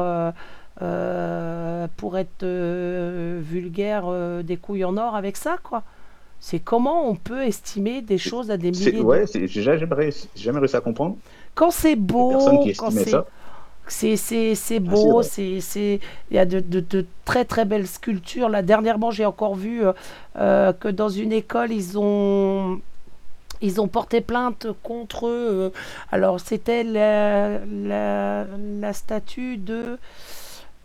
euh, 0.83 1.87
pour 1.97 2.19
être 2.19 2.43
euh, 2.43 3.41
vulgaire, 3.43 4.05
euh, 4.07 4.43
des 4.43 4.57
couilles 4.57 4.85
en 4.85 4.97
or 4.97 5.17
avec 5.17 5.37
ça, 5.37 5.59
quoi. 5.63 5.83
C'est 6.41 6.61
comment 6.61 7.09
on 7.09 7.17
peut 7.17 7.43
estimer 7.45 8.03
des 8.03 8.19
choses 8.19 8.51
à 8.51 8.57
des 8.59 8.73
milliers 8.73 9.01
Ouais, 9.03 9.25
j'ai 9.33 9.47
jamais, 9.49 9.95
réussi- 9.95 10.29
j'ai 10.35 10.43
jamais 10.43 10.59
réussi 10.59 10.77
à 10.77 10.81
comprendre. 10.81 11.17
Quand 11.55 11.71
c'est 11.71 11.97
beau, 11.97 12.73
quand 12.77 12.91
c'est 13.89 14.17
c'est 14.17 14.55
c'est 14.55 14.81
beau, 14.81 15.23
vrai. 15.23 15.25
c'est 15.25 15.61
c'est 15.61 16.01
il 16.31 16.37
y 16.37 16.39
a 16.39 16.47
de, 16.47 16.61
de- 16.61 16.81
de 16.81 17.07
très 17.25 17.45
très 17.45 17.65
belles 17.65 17.87
sculptures. 17.87 18.49
Là 18.49 18.63
dernièrement, 18.63 19.11
j'ai 19.11 19.27
encore 19.27 19.55
vu 19.57 19.83
que 20.37 20.89
dans 20.89 21.09
une 21.09 21.33
école, 21.33 21.73
ils 21.73 21.99
ont 21.99 22.81
ils 23.63 23.81
ont 23.81 23.89
porté 23.89 24.21
plainte 24.21 24.69
contre 24.83 25.27
eux. 25.29 25.73
alors 26.13 26.41
c'était 26.41 26.85
la, 26.85 27.61
la, 27.67 28.47
la 28.81 28.93
statue 28.93 29.57
de 29.59 29.99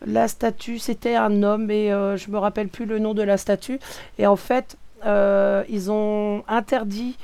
la 0.05 0.27
statue, 0.27 0.79
c'était 0.79 1.15
un 1.15 1.43
homme 1.43 1.71
et 1.71 1.91
euh, 1.91 2.17
je 2.17 2.29
me 2.29 2.37
rappelle 2.37 2.67
plus 2.67 2.85
le 2.85 2.99
nom 2.99 3.13
de 3.13 3.23
la 3.23 3.37
statue. 3.37 3.79
Et 4.19 4.27
en 4.27 4.35
fait, 4.35 4.77
euh, 5.05 5.63
ils 5.69 5.89
ont 5.91 6.43
interdit 6.47 7.17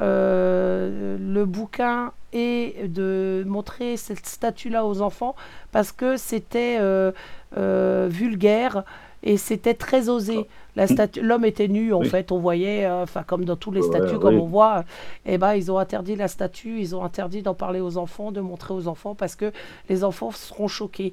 euh, 0.00 1.16
le 1.20 1.44
bouquin 1.44 2.12
et 2.32 2.76
de 2.86 3.44
montrer 3.46 3.96
cette 3.96 4.26
statue-là 4.26 4.86
aux 4.86 5.02
enfants 5.02 5.34
parce 5.72 5.90
que 5.92 6.16
c'était 6.16 6.78
euh, 6.80 7.12
vulgaire 8.08 8.84
et 9.22 9.36
c'était 9.36 9.74
très 9.74 10.08
osé. 10.08 10.46
La 10.76 10.86
statue, 10.86 11.20
l'homme 11.20 11.44
était 11.44 11.66
nu 11.68 11.92
en 11.92 11.98
Oui. 12.00 12.08
fait, 12.08 12.30
on 12.32 12.38
voyait, 12.38 12.86
euh, 12.86 13.04
comme 13.26 13.44
dans 13.44 13.56
tous 13.56 13.72
les 13.72 13.80
Ouais, 13.80 13.86
statues, 13.88 14.18
comme 14.18 14.36
oui. 14.36 14.40
on 14.40 14.46
voit, 14.46 14.84
et 15.26 15.36
ben 15.36 15.54
ils 15.54 15.70
ont 15.70 15.78
interdit 15.78 16.14
la 16.16 16.28
statue, 16.28 16.78
ils 16.80 16.94
ont 16.94 17.04
interdit 17.04 17.42
d'en 17.42 17.54
parler 17.54 17.80
aux 17.80 17.96
enfants, 17.98 18.30
de 18.30 18.40
montrer 18.40 18.72
aux 18.72 18.86
enfants 18.86 19.14
parce 19.16 19.34
que 19.34 19.52
les 19.88 20.04
enfants 20.04 20.30
seront 20.30 20.68
choqués. 20.68 21.12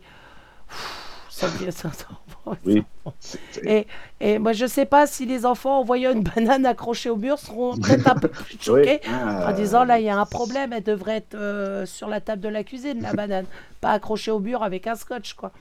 Oui. 2.66 2.82
Et, 3.64 3.88
et 4.22 4.40
moi, 4.40 4.54
je 4.54 4.66
sais 4.66 4.86
pas 4.86 5.06
si 5.06 5.26
les 5.26 5.46
enfants, 5.46 5.80
en 5.80 5.84
voyant 5.84 6.12
une 6.14 6.24
banane 6.24 6.66
accrochée 6.66 7.10
au 7.10 7.18
mur, 7.18 7.38
seront 7.40 7.78
peut-être 7.78 8.08
un 8.08 8.16
peu 8.16 8.30
plus 8.30 8.58
choqués. 8.62 9.02
Ah, 9.06 9.50
En 9.50 9.54
disant 9.54 9.84
là, 9.84 10.00
il 10.00 10.06
y 10.06 10.10
a 10.10 10.18
un 10.18 10.26
problème, 10.26 10.72
elle 10.74 10.84
devrait 10.84 11.18
être 11.18 11.36
euh, 11.36 11.86
sur 11.86 12.08
la 12.08 12.22
table 12.22 12.42
de 12.42 12.50
la 12.50 12.64
cuisine, 12.64 13.02
la 13.02 13.14
banane, 13.14 13.46
pas 13.82 13.92
accrochée 13.92 14.32
au 14.32 14.40
mur 14.40 14.64
avec 14.64 14.88
un 14.88 14.96
scotch, 14.96 15.34
quoi. 15.34 15.52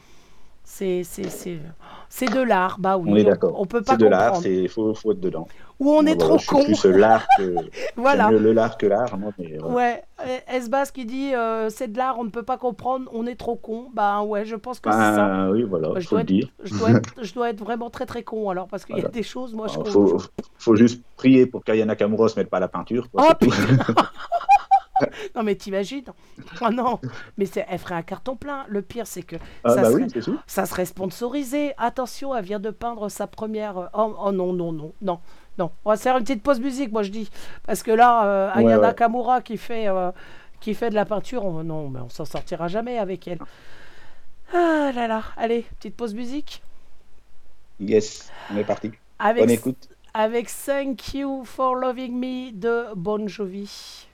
C'est 0.69 1.05
c'est 1.05 1.31
c'est 1.31 1.61
c'est 2.09 2.27
de 2.27 2.41
l'art, 2.41 2.79
bah 2.81 2.97
oui. 2.99 3.09
On 3.13 3.17
est 3.17 3.23
d'accord. 3.23 3.55
On 3.61 3.67
peut 3.67 3.83
pas 3.83 3.93
C'est 3.93 3.99
de 4.01 4.07
l'art, 4.09 4.45
il 4.45 4.69
faut, 4.69 4.93
faut 4.95 5.13
être 5.13 5.21
dedans. 5.21 5.47
Ou 5.79 5.93
on 5.93 6.01
est 6.07 6.15
Voilà, 6.15 6.17
trop 6.25 6.39
je 6.39 6.43
suis 6.43 6.51
con. 6.57 6.65
plus 6.65 6.85
l'art 6.99 7.25
que. 7.39 7.55
Voilà. 7.97 8.31
mieux 8.33 8.39
le 8.41 8.53
l'art 8.53 8.77
que 8.77 8.87
l'art. 8.87 9.17
Ouais, 9.65 10.03
Esbas 10.53 10.87
qui 10.93 11.05
dit 11.07 11.33
euh, 11.35 11.71
c'est 11.71 11.93
de 11.93 11.97
l'art, 11.97 12.19
on 12.19 12.25
ne 12.25 12.31
peut 12.31 12.43
pas 12.43 12.59
comprendre, 12.59 13.09
on 13.15 13.27
est 13.29 13.37
trop 13.37 13.55
con. 13.55 13.91
Bah 13.95 14.23
ouais, 14.23 14.45
je 14.45 14.57
pense 14.57 14.81
que 14.81 14.91
c'est 14.91 14.97
ça. 14.97 15.45
Ah, 15.45 15.51
oui, 15.53 15.63
voilà, 15.63 15.91
Bah, 15.91 16.01
je, 16.01 16.09
faut 16.09 16.17
dois 16.17 16.23
le 16.23 16.27
dire. 16.27 16.49
je, 16.65 16.75
dois 16.77 16.91
être, 16.91 17.11
je 17.23 17.33
dois 17.33 17.51
être 17.51 17.61
vraiment 17.61 17.89
très 17.89 18.05
très 18.07 18.25
con 18.25 18.51
alors, 18.51 18.67
parce 18.67 18.85
qu'il 18.85 18.99
y 18.99 19.05
a 19.05 19.09
des 19.09 19.23
choses, 19.23 19.55
moi 19.55 19.69
je 19.69 19.75
Alors, 19.75 19.85
comprends. 19.85 20.19
faut, 20.19 20.25
faut 20.59 20.75
juste 20.77 21.01
prier 21.17 21.47
pour 21.47 21.63
qu'Aya 21.63 21.85
Nakamura 21.85 22.29
se 22.29 22.39
mette 22.41 22.51
pas 22.51 22.57
à 22.57 22.61
la 22.61 22.69
peinture. 22.69 23.09
quoi, 23.11 23.29
Oh 23.31 23.35
c'est. 23.41 23.49
Non 25.35 25.43
mais 25.43 25.55
t'imagines 25.55 26.05
Oh 26.61 26.71
non 26.71 27.01
Mais 27.37 27.47
elle 27.69 27.79
ferait 27.79 27.95
un 27.97 28.03
carton 28.03 28.37
plein. 28.37 28.65
Le 28.69 28.83
pire 28.83 29.07
c'est 29.07 29.23
que 29.23 29.37
Ah, 29.65 29.71
ça, 29.71 29.83
bah 29.83 29.91
serait, 29.91 30.03
oui, 30.05 30.39
ça 30.47 30.67
serait 30.67 30.87
sponsorisé. 30.87 31.73
Attention, 31.79 32.35
elle 32.35 32.45
vient 32.45 32.61
de 32.61 32.71
peindre 32.71 33.09
sa 33.09 33.27
première... 33.27 33.79
euh, 33.79 33.87
Oh, 33.95 34.15
oh 34.19 34.33
non, 34.33 34.53
non, 34.53 34.73
non, 34.73 34.93
non. 35.03 35.21
Non, 35.59 35.71
on 35.85 35.91
va 35.91 35.97
se 35.97 36.03
faire 36.03 36.17
une 36.19 36.25
petite 36.25 36.43
pause 36.43 36.61
musique, 36.61 36.93
moi 36.93 37.03
je 37.03 37.11
dis. 37.11 37.31
Parce 37.67 37.83
que 37.83 37.91
là, 37.91 38.27
euh, 38.27 38.49
Ouais, 38.61 38.73
Aya 38.73 38.77
ouais. 38.77 38.83
Nakamura 38.87 39.41
qui 39.41 39.57
fait, 39.57 39.89
euh, 39.89 40.13
qui 40.61 40.75
fait 40.75 40.91
de 40.91 40.95
la 40.95 41.05
peinture, 41.07 41.45
on- 41.45 41.65
non, 41.65 41.89
mais 41.89 42.01
on 42.01 42.09
s'en 42.11 42.25
sortira 42.27 42.69
jamais 42.69 42.99
avec 42.99 43.27
elle. 43.29 43.39
Ah 44.53 44.93
là 44.95 45.07
là, 45.09 45.23
allez, 45.37 45.63
petite 45.79 45.97
pause 45.97 46.15
musique. 46.15 46.63
Yes, 47.81 48.31
on 48.51 48.57
est 48.57 48.65
parti. 48.65 48.89
Bonne 48.89 48.97
Avec, 49.19 49.51
écoute. 49.51 49.89
avec 50.15 50.49
Thank 50.67 51.15
You 51.15 51.45
for 51.45 51.75
Loving 51.75 52.13
Me 52.19 52.53
de 52.53 52.95
Bon 52.95 53.27
Jovi. 53.29 54.06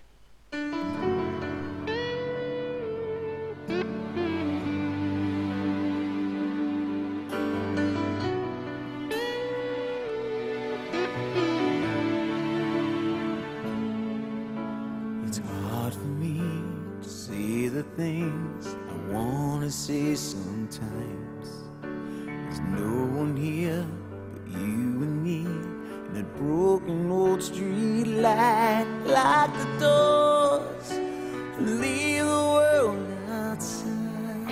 Sometimes. 20.17 21.49
There's 21.83 22.61
no 22.61 23.07
one 23.19 23.37
here 23.37 23.87
but 24.33 24.61
you 24.61 25.03
and 25.03 25.23
me. 25.23 25.82
And 26.15 26.27
that 26.27 26.37
broken 26.37 27.11
old 27.11 27.43
street 27.43 28.05
light, 28.05 28.87
lock 29.07 29.51
the 29.57 29.65
doors, 29.81 30.91
and 30.91 31.81
leave 31.81 32.25
the 32.25 32.29
world 32.29 33.07
outside. 33.31 34.51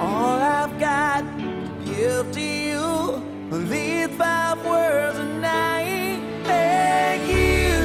All 0.00 0.40
I've 0.40 0.76
got 0.80 1.20
to 1.20 1.70
give 1.84 2.32
to 2.32 2.40
you 2.40 3.22
are 3.52 3.58
these 3.58 4.08
five 4.16 4.66
words, 4.66 5.18
and 5.18 5.46
I 5.46 6.18
thank 6.42 7.28
you 7.30 7.78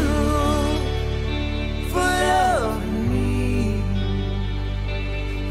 for 1.92 2.10
loving 2.32 3.10
me, 3.14 3.84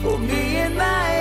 for 0.02 0.18
being 0.18 0.74
my 0.76 1.11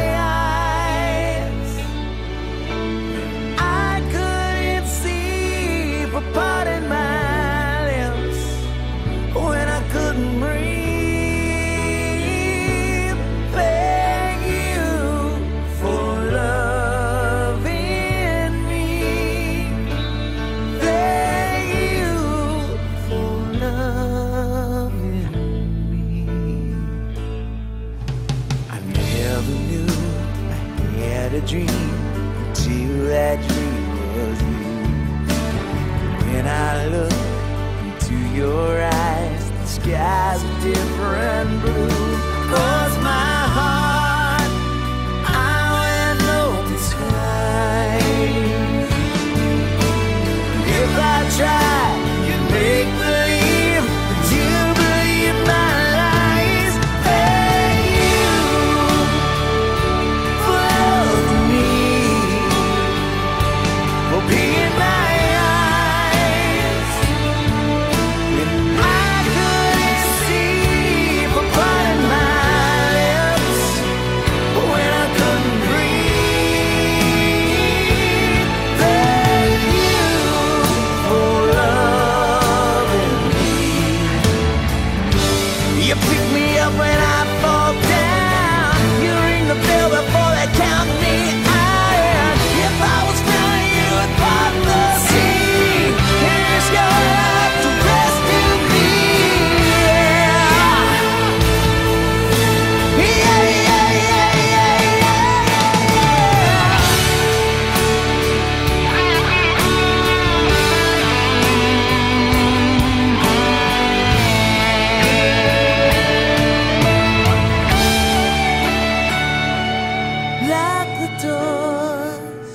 Lock 120.51 120.87
the 120.99 121.09
doors. 121.23 122.51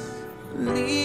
Leave 0.75 0.96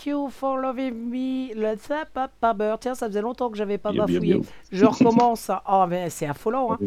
Thank 0.00 0.06
you 0.06 0.30
for 0.30 0.56
loving 0.56 1.10
me. 1.10 1.52
Le 1.54 1.76
Zappapaber. 1.76 2.76
Tiens, 2.80 2.94
ça 2.94 3.06
faisait 3.06 3.20
longtemps 3.20 3.50
que 3.50 3.58
j'avais 3.58 3.76
pas 3.76 3.92
bafouillé. 3.92 4.40
Je 4.72 4.86
recommence. 4.86 5.50
Oh, 5.70 5.84
mais 5.86 6.08
c'est 6.08 6.26
affolant. 6.26 6.72
Hein. 6.72 6.78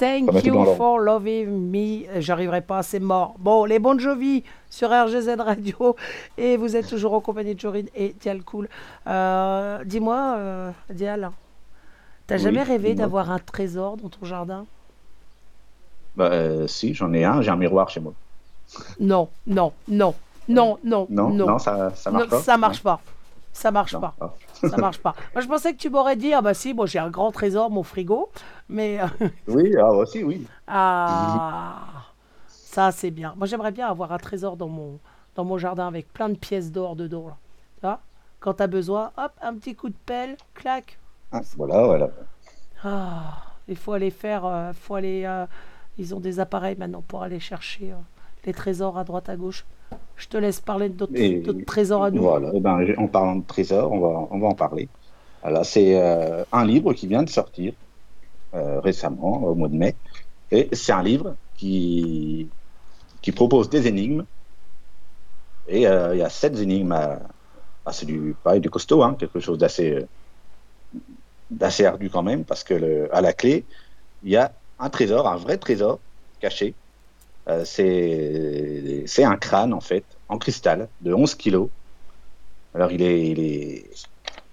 Thank 0.00 0.44
you 0.44 0.64
for 0.74 0.98
loving 0.98 1.70
me. 1.70 2.20
J'arriverai 2.20 2.62
pas, 2.62 2.82
c'est 2.82 2.98
mort. 2.98 3.36
Bon, 3.38 3.64
les 3.64 3.78
Bon 3.78 3.96
Jovi 3.96 4.42
sur 4.70 4.88
RGZ 4.90 5.36
Radio. 5.38 5.94
Et 6.36 6.56
vous 6.56 6.74
êtes 6.74 6.88
toujours 6.88 7.14
en 7.14 7.20
compagnie 7.20 7.54
de 7.54 7.60
Jorine 7.60 7.88
et 7.94 8.12
Dial 8.20 8.42
Cool. 8.42 8.68
Euh, 9.06 9.84
Dis-moi, 9.84 10.34
euh, 10.38 10.70
Dial, 10.90 11.30
t'as 12.26 12.36
Oui, 12.38 12.42
jamais 12.42 12.64
rêvé 12.64 12.94
d'avoir 12.94 13.30
un 13.30 13.38
trésor 13.38 13.98
dans 13.98 14.08
ton 14.08 14.26
jardin? 14.26 14.66
Bah, 16.16 16.30
euh, 16.32 16.66
si, 16.66 16.92
j'en 16.92 17.12
ai 17.12 17.24
un, 17.24 17.40
j'ai 17.40 17.50
un 17.50 17.56
miroir 17.56 17.88
chez 17.88 18.00
moi. 18.00 18.14
Non, 18.98 19.28
non, 19.46 19.72
non, 19.86 20.14
non, 20.48 20.78
non, 20.84 21.06
Non, 21.10 21.30
non. 21.30 21.46
non, 21.46 21.58
ça, 21.58 21.90
ça 21.94 22.10
marche 22.10 22.24
Non, 22.24 22.30
pas. 22.30 22.40
ça 22.42 22.56
marche 22.56 22.82
pas. 22.82 23.00
Ça 23.52 23.70
marche 23.70 23.92
Non, 23.94 24.00
pas. 24.00 24.14
ah. 24.20 24.32
Ça 24.54 24.76
marche 24.76 24.98
pas. 24.98 25.14
Moi, 25.34 25.42
je 25.42 25.48
pensais 25.48 25.72
que 25.72 25.78
tu 25.78 25.90
m'aurais 25.90 26.16
dit, 26.16 26.32
ah 26.32 26.40
bah 26.42 26.54
si, 26.54 26.74
moi 26.74 26.86
j'ai 26.86 26.98
un 26.98 27.10
grand 27.10 27.30
trésor, 27.32 27.70
mon 27.70 27.82
frigo. 27.82 28.28
Mais, 28.68 29.00
euh, 29.00 29.06
Oui, 29.48 29.74
ah, 29.78 29.92
aussi, 29.92 30.22
oui. 30.24 30.46
ah, 30.66 31.76
ça 32.46 32.90
c'est 32.92 33.10
bien. 33.10 33.34
Moi 33.36 33.46
j'aimerais 33.46 33.72
bien 33.72 33.88
avoir 33.88 34.12
un 34.12 34.18
trésor 34.18 34.56
dans 34.56 34.68
mon, 34.68 34.98
dans 35.34 35.44
mon 35.44 35.58
jardin 35.58 35.86
avec 35.86 36.12
plein 36.12 36.28
de 36.28 36.36
pièces 36.36 36.70
d'or 36.72 36.96
dedans. 36.96 37.26
Là. 37.28 37.36
Tu 37.76 37.80
vois? 37.86 38.00
Quand 38.40 38.54
tu 38.54 38.62
as 38.62 38.66
besoin, 38.66 39.10
hop, 39.16 39.32
un 39.42 39.54
petit 39.54 39.74
coup 39.74 39.88
de 39.88 39.96
pelle, 40.06 40.36
clac. 40.54 40.98
Ah, 41.32 41.40
voilà, 41.56 41.82
voilà. 41.84 42.10
Ah, 42.84 43.38
il 43.66 43.76
faut 43.76 43.92
aller 43.92 44.10
faire, 44.10 44.44
euh, 44.46 44.72
faut 44.72 44.94
aller, 44.94 45.24
euh, 45.24 45.46
ils 45.98 46.14
ont 46.14 46.20
des 46.20 46.38
appareils 46.40 46.76
maintenant 46.76 47.02
pour 47.06 47.22
aller 47.22 47.40
chercher 47.40 47.92
euh, 47.92 47.96
les 48.44 48.52
trésors 48.52 48.96
à 48.98 49.04
droite 49.04 49.28
à 49.28 49.36
gauche. 49.36 49.64
Je 50.16 50.26
te 50.28 50.36
laisse 50.36 50.60
parler 50.60 50.88
de 50.88 50.96
notre, 50.98 51.14
Et- 51.14 51.42
notre 51.46 51.64
trésor 51.64 52.04
à 52.04 52.10
nous. 52.10 52.22
Voilà, 52.22 52.50
eh 52.54 52.60
ben, 52.60 52.94
en 52.98 53.08
parlant 53.08 53.36
de 53.36 53.46
trésor, 53.46 53.92
on 53.92 54.00
va, 54.00 54.08
on 54.30 54.38
va 54.38 54.46
en 54.48 54.54
parler. 54.54 54.90
C'est 55.64 56.00
euh, 56.00 56.44
un 56.52 56.64
livre 56.64 56.92
qui 56.94 57.06
vient 57.06 57.22
de 57.22 57.30
sortir 57.30 57.74
euh, 58.54 58.80
récemment, 58.80 59.42
au 59.44 59.54
mois 59.54 59.68
de 59.68 59.76
mai. 59.76 59.98
Et 60.50 60.68
c'est 60.74 60.92
un 60.92 61.02
livre 61.02 61.36
qui, 61.54 62.50
qui 63.22 63.32
propose 63.32 63.70
des 63.70 63.88
énigmes. 63.88 64.26
Et 65.66 65.86
euh, 65.86 66.14
il 66.14 66.18
y 66.18 66.22
a 66.22 66.30
sept 66.30 66.56
énigmes. 66.58 66.92
À, 66.92 67.20
ah, 67.84 67.92
c'est 67.92 68.06
du, 68.06 68.36
pareil, 68.42 68.60
du 68.60 68.70
costaud, 68.70 69.02
hein, 69.02 69.16
quelque 69.18 69.40
chose 69.40 69.58
d'assez, 69.58 70.06
d'assez 71.50 71.84
ardu 71.86 72.10
quand 72.10 72.22
même, 72.22 72.44
parce 72.44 72.64
que 72.64 72.74
le, 72.74 73.14
à 73.14 73.20
la 73.20 73.32
clé, 73.32 73.66
il 74.22 74.30
y 74.30 74.36
a 74.36 74.58
un 74.78 74.90
trésor, 74.90 75.28
un 75.28 75.36
vrai 75.36 75.58
trésor 75.58 76.02
caché. 76.40 76.76
Euh, 77.48 77.64
c'est, 77.64 79.24
un 79.24 79.36
crâne, 79.36 79.72
en 79.72 79.80
fait, 79.80 80.04
en 80.28 80.38
cristal, 80.38 80.88
de 81.00 81.14
11 81.14 81.34
kilos. 81.34 81.68
Alors, 82.74 82.92
il 82.92 83.02
est, 83.02 83.30
il 83.30 83.40
est 83.40 83.90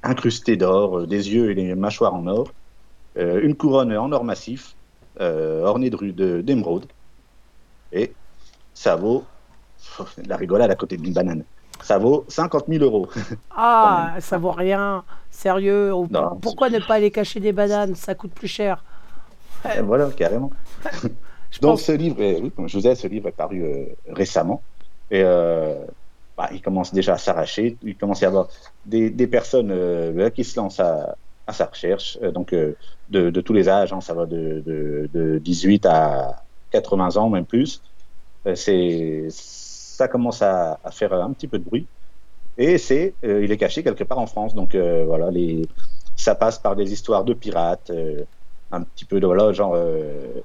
incrusté 0.03 0.55
d'or, 0.55 0.99
euh, 0.99 1.07
des 1.07 1.33
yeux 1.33 1.51
et 1.51 1.55
des 1.55 1.75
mâchoires 1.75 2.13
en 2.13 2.25
or, 2.27 2.47
euh, 3.17 3.41
une 3.41 3.55
couronne 3.55 3.95
en 3.95 4.11
or 4.11 4.23
massif, 4.23 4.75
euh, 5.19 5.63
ornée 5.63 5.89
de, 5.89 5.95
ru- 5.95 6.13
de- 6.13 6.41
d'émeraude. 6.41 6.85
Et 7.91 8.13
ça 8.73 8.95
vaut, 8.95 9.23
la 10.25 10.37
rigolade 10.37 10.71
à 10.71 10.75
côté 10.75 10.97
d'une 10.97 11.13
banane, 11.13 11.43
ça 11.81 11.97
vaut 11.97 12.25
50 12.29 12.65
000 12.67 12.83
euros. 12.83 13.07
Ah, 13.57 14.15
ça 14.19 14.37
vaut 14.37 14.51
rien. 14.51 15.03
Sérieux. 15.31 15.91
Non. 16.09 16.35
Pourquoi 16.41 16.69
ne 16.69 16.79
pas 16.79 16.95
aller 16.95 17.11
cacher 17.11 17.39
des 17.39 17.53
bananes? 17.53 17.95
Ça 17.95 18.13
coûte 18.15 18.33
plus 18.33 18.47
cher. 18.49 18.83
Et 19.77 19.81
voilà, 19.81 20.09
carrément. 20.11 20.51
Je 21.51 21.59
Donc 21.59 21.79
pense- 21.79 21.83
ce 21.83 21.91
livre, 21.91 22.21
est, 22.21 22.41
oui, 22.41 22.51
comme 22.51 22.67
je 22.67 22.77
vous 22.77 22.87
ai, 22.87 22.95
ce 22.95 23.07
livre 23.07 23.27
est 23.29 23.31
paru 23.31 23.63
euh, 23.63 23.85
récemment 24.07 24.65
et 25.09 25.21
euh, 25.23 25.85
bah, 26.37 26.49
il 26.51 26.61
commence 26.61 26.93
déjà 26.93 27.13
à 27.13 27.17
s'arracher. 27.17 27.77
Il 27.81 27.97
commence 27.97 28.21
à 28.23 28.25
y 28.25 28.27
avoir 28.27 28.49
des, 28.83 29.09
des 29.09 29.27
personnes 29.27 29.71
euh, 29.71 30.29
qui 30.31 30.43
se 30.43 30.59
lancent 30.59 30.79
à, 30.79 31.17
à 31.47 31.53
sa 31.53 31.65
recherche, 31.67 32.19
donc 32.33 32.53
de, 32.53 32.75
de 33.29 33.41
tous 33.41 33.53
les 33.53 33.69
âges, 33.69 33.93
hein, 33.93 34.01
ça 34.01 34.13
va 34.15 34.25
de, 34.25 34.61
de, 34.65 35.09
de 35.13 35.37
18 35.39 35.85
à 35.85 36.45
80 36.71 37.15
ans, 37.17 37.29
même 37.29 37.45
plus. 37.45 37.81
C'est, 38.55 39.27
ça 39.29 40.07
commence 40.07 40.41
à, 40.41 40.79
à 40.83 40.91
faire 40.91 41.13
un 41.13 41.33
petit 41.33 41.47
peu 41.47 41.57
de 41.59 41.63
bruit 41.63 41.89
et 42.57 42.77
c'est, 42.77 43.17
euh, 43.25 43.43
il 43.43 43.51
est 43.51 43.57
caché 43.57 43.83
quelque 43.83 44.03
part 44.03 44.19
en 44.19 44.27
France. 44.27 44.55
Donc 44.55 44.75
euh, 44.75 45.05
voilà, 45.05 45.31
les, 45.31 45.71
ça 46.15 46.35
passe 46.35 46.59
par 46.59 46.75
des 46.75 46.91
histoires 46.93 47.25
de 47.25 47.33
pirates, 47.33 47.89
euh, 47.91 48.25
un 48.71 48.83
petit 48.83 49.05
peu 49.05 49.19
de 49.19 49.25
voilà, 49.27 49.51
genre 49.53 49.73
euh, 49.75 50.41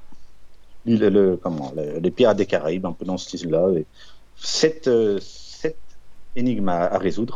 le, 0.85 1.09
le- 1.11 1.37
comment, 1.37 1.73
le- 1.77 1.99
les 1.99 2.11
pirates 2.11 2.37
des 2.39 2.47
Caraïbes, 2.47 2.87
un 2.87 2.93
peu 2.93 3.05
dans 3.05 3.17
ce 3.19 3.27
style-là. 3.37 3.71
Et 3.77 3.87
Sept, 4.35 4.89
euh, 4.89 5.19
sept 5.21 5.81
énigmes 6.35 6.69
à, 6.69 6.85
à 6.87 6.99
résoudre. 6.99 7.35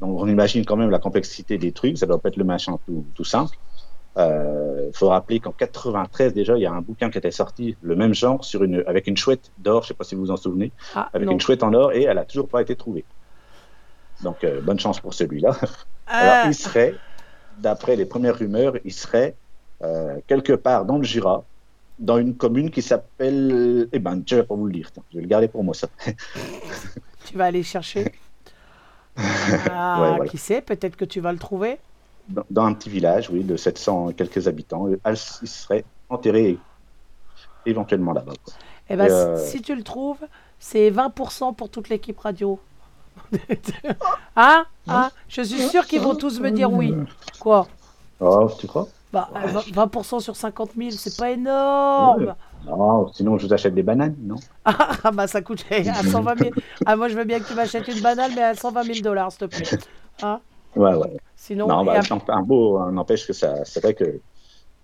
Donc 0.00 0.18
on 0.20 0.28
imagine 0.28 0.64
quand 0.66 0.76
même 0.76 0.90
la 0.90 0.98
complexité 0.98 1.58
des 1.58 1.72
trucs, 1.72 1.98
ça 1.98 2.06
doit 2.06 2.20
pas 2.20 2.28
être 2.28 2.36
le 2.36 2.44
machin 2.44 2.78
tout, 2.86 3.06
tout 3.14 3.24
simple. 3.24 3.56
Il 4.18 4.90
faut 4.94 5.08
rappeler 5.08 5.40
qu'en 5.40 5.52
93 5.52 6.32
déjà, 6.34 6.56
il 6.56 6.62
y 6.62 6.66
a 6.66 6.72
un 6.72 6.80
bouquin 6.80 7.10
qui 7.10 7.18
était 7.18 7.30
sorti, 7.30 7.76
le 7.80 7.96
même 7.96 8.14
genre, 8.14 8.44
sur 8.44 8.62
une, 8.64 8.82
avec 8.86 9.06
une 9.06 9.16
chouette 9.16 9.52
d'or, 9.58 9.82
je 9.82 9.88
sais 9.88 9.94
pas 9.94 10.04
si 10.04 10.14
vous 10.14 10.22
vous 10.22 10.30
en 10.30 10.36
souvenez, 10.36 10.72
Ah, 10.94 11.10
avec 11.12 11.26
non. 11.26 11.32
une 11.32 11.40
chouette 11.40 11.62
en 11.62 11.72
or, 11.74 11.92
et 11.92 12.04
elle 12.04 12.18
a 12.18 12.24
toujours 12.24 12.48
pas 12.48 12.62
été 12.62 12.76
trouvée. 12.76 13.04
Donc 14.22 14.44
euh, 14.44 14.60
bonne 14.62 14.78
chance 14.78 15.00
pour 15.00 15.14
celui-là. 15.14 15.56
Alors, 16.06 16.46
il 16.46 16.54
serait, 16.54 16.94
d'après 17.58 17.96
les 17.96 18.06
premières 18.06 18.36
rumeurs, 18.38 18.74
il 18.84 18.92
serait 18.92 19.36
euh, 19.82 20.18
quelque 20.26 20.52
part 20.54 20.84
dans 20.86 20.98
le 20.98 21.04
Jura, 21.04 21.44
dans 21.98 22.18
une 22.18 22.36
commune 22.36 22.70
qui 22.70 22.82
s'appelle. 22.82 23.88
Eh 23.92 23.98
ben, 23.98 24.22
je 24.26 24.36
vais 24.36 24.42
pas 24.44 24.54
vous 24.54 24.66
le 24.66 24.72
dire, 24.72 24.90
je 25.10 25.16
vais 25.16 25.22
le 25.22 25.28
garder 25.28 25.48
pour 25.48 25.64
moi, 25.64 25.74
ça. 25.74 25.88
tu 27.24 27.36
vas 27.36 27.46
aller 27.46 27.62
chercher. 27.62 28.12
Ah, 29.70 29.98
Ouais, 30.02 30.08
voilà. 30.16 30.26
qui 30.26 30.36
sait 30.36 30.60
Peut-être 30.60 30.94
que 30.94 31.06
tu 31.06 31.20
vas 31.20 31.32
le 31.32 31.38
trouver. 31.38 31.78
Dans, 32.28 32.44
dans 32.50 32.64
un 32.66 32.74
petit 32.74 32.90
village, 32.90 33.30
oui, 33.30 33.44
de 33.44 33.56
700 33.56 34.10
et 34.10 34.14
quelques 34.14 34.46
habitants. 34.46 34.88
Il 34.88 35.16
serait 35.16 35.86
enterré 36.10 36.58
éventuellement 37.64 38.12
là-bas. 38.12 38.34
Eh 38.90 38.96
ben, 38.96 39.10
euh, 39.10 39.38
si 39.38 39.62
tu 39.62 39.74
le 39.74 39.82
trouves, 39.82 40.18
c'est 40.58 40.90
20% 40.90 41.54
pour 41.54 41.70
toute 41.70 41.88
l'équipe 41.88 42.18
radio. 42.18 42.60
hein? 44.36 44.66
Hein? 44.86 45.10
Je 45.28 45.42
suis 45.42 45.62
sûr 45.68 45.86
qu'ils 45.86 46.00
vont 46.00 46.14
tous 46.14 46.38
me 46.40 46.50
dire 46.50 46.70
oui. 46.70 46.94
Quoi? 47.40 47.66
Oh, 48.20 48.50
tu 48.58 48.66
crois? 48.66 48.86
Bah, 49.16 49.28
euh, 49.34 49.60
20% 49.72 50.20
sur 50.20 50.36
50 50.36 50.70
000, 50.76 50.90
c'est 50.92 51.16
pas 51.16 51.30
énorme. 51.30 52.24
Ouais. 52.26 52.32
Non, 52.66 53.10
sinon 53.12 53.38
je 53.38 53.46
vous 53.46 53.52
achète 53.54 53.74
des 53.74 53.82
bananes, 53.82 54.16
non 54.22 54.36
Ah 54.64 55.10
bah 55.12 55.26
ça 55.26 55.40
coûte 55.40 55.64
à 55.70 55.82
120 56.02 56.38
000. 56.38 56.50
Ah 56.84 56.96
moi 56.96 57.08
je 57.08 57.14
veux 57.16 57.24
bien 57.24 57.38
que 57.40 57.44
tu 57.48 57.54
m'achètes 57.54 57.88
une 57.88 58.00
banane, 58.00 58.32
mais 58.34 58.42
à 58.42 58.54
120 58.54 58.82
000 58.82 58.98
dollars, 59.00 59.30
s'il 59.32 59.48
te 59.48 59.56
plaît. 59.56 59.78
Hein 60.22 60.40
Ouais, 60.74 60.94
ouais. 60.94 61.16
Sinon, 61.36 61.68
Non, 61.68 61.84
bah, 61.84 62.00
n'emp- 62.10 62.28
un 62.28 62.42
beau, 62.42 62.76
un- 62.78 62.92
n'empêche 62.92 63.26
que 63.26 63.32
ça, 63.32 63.64
c'est 63.64 63.80
vrai 63.82 63.94
que 63.94 64.20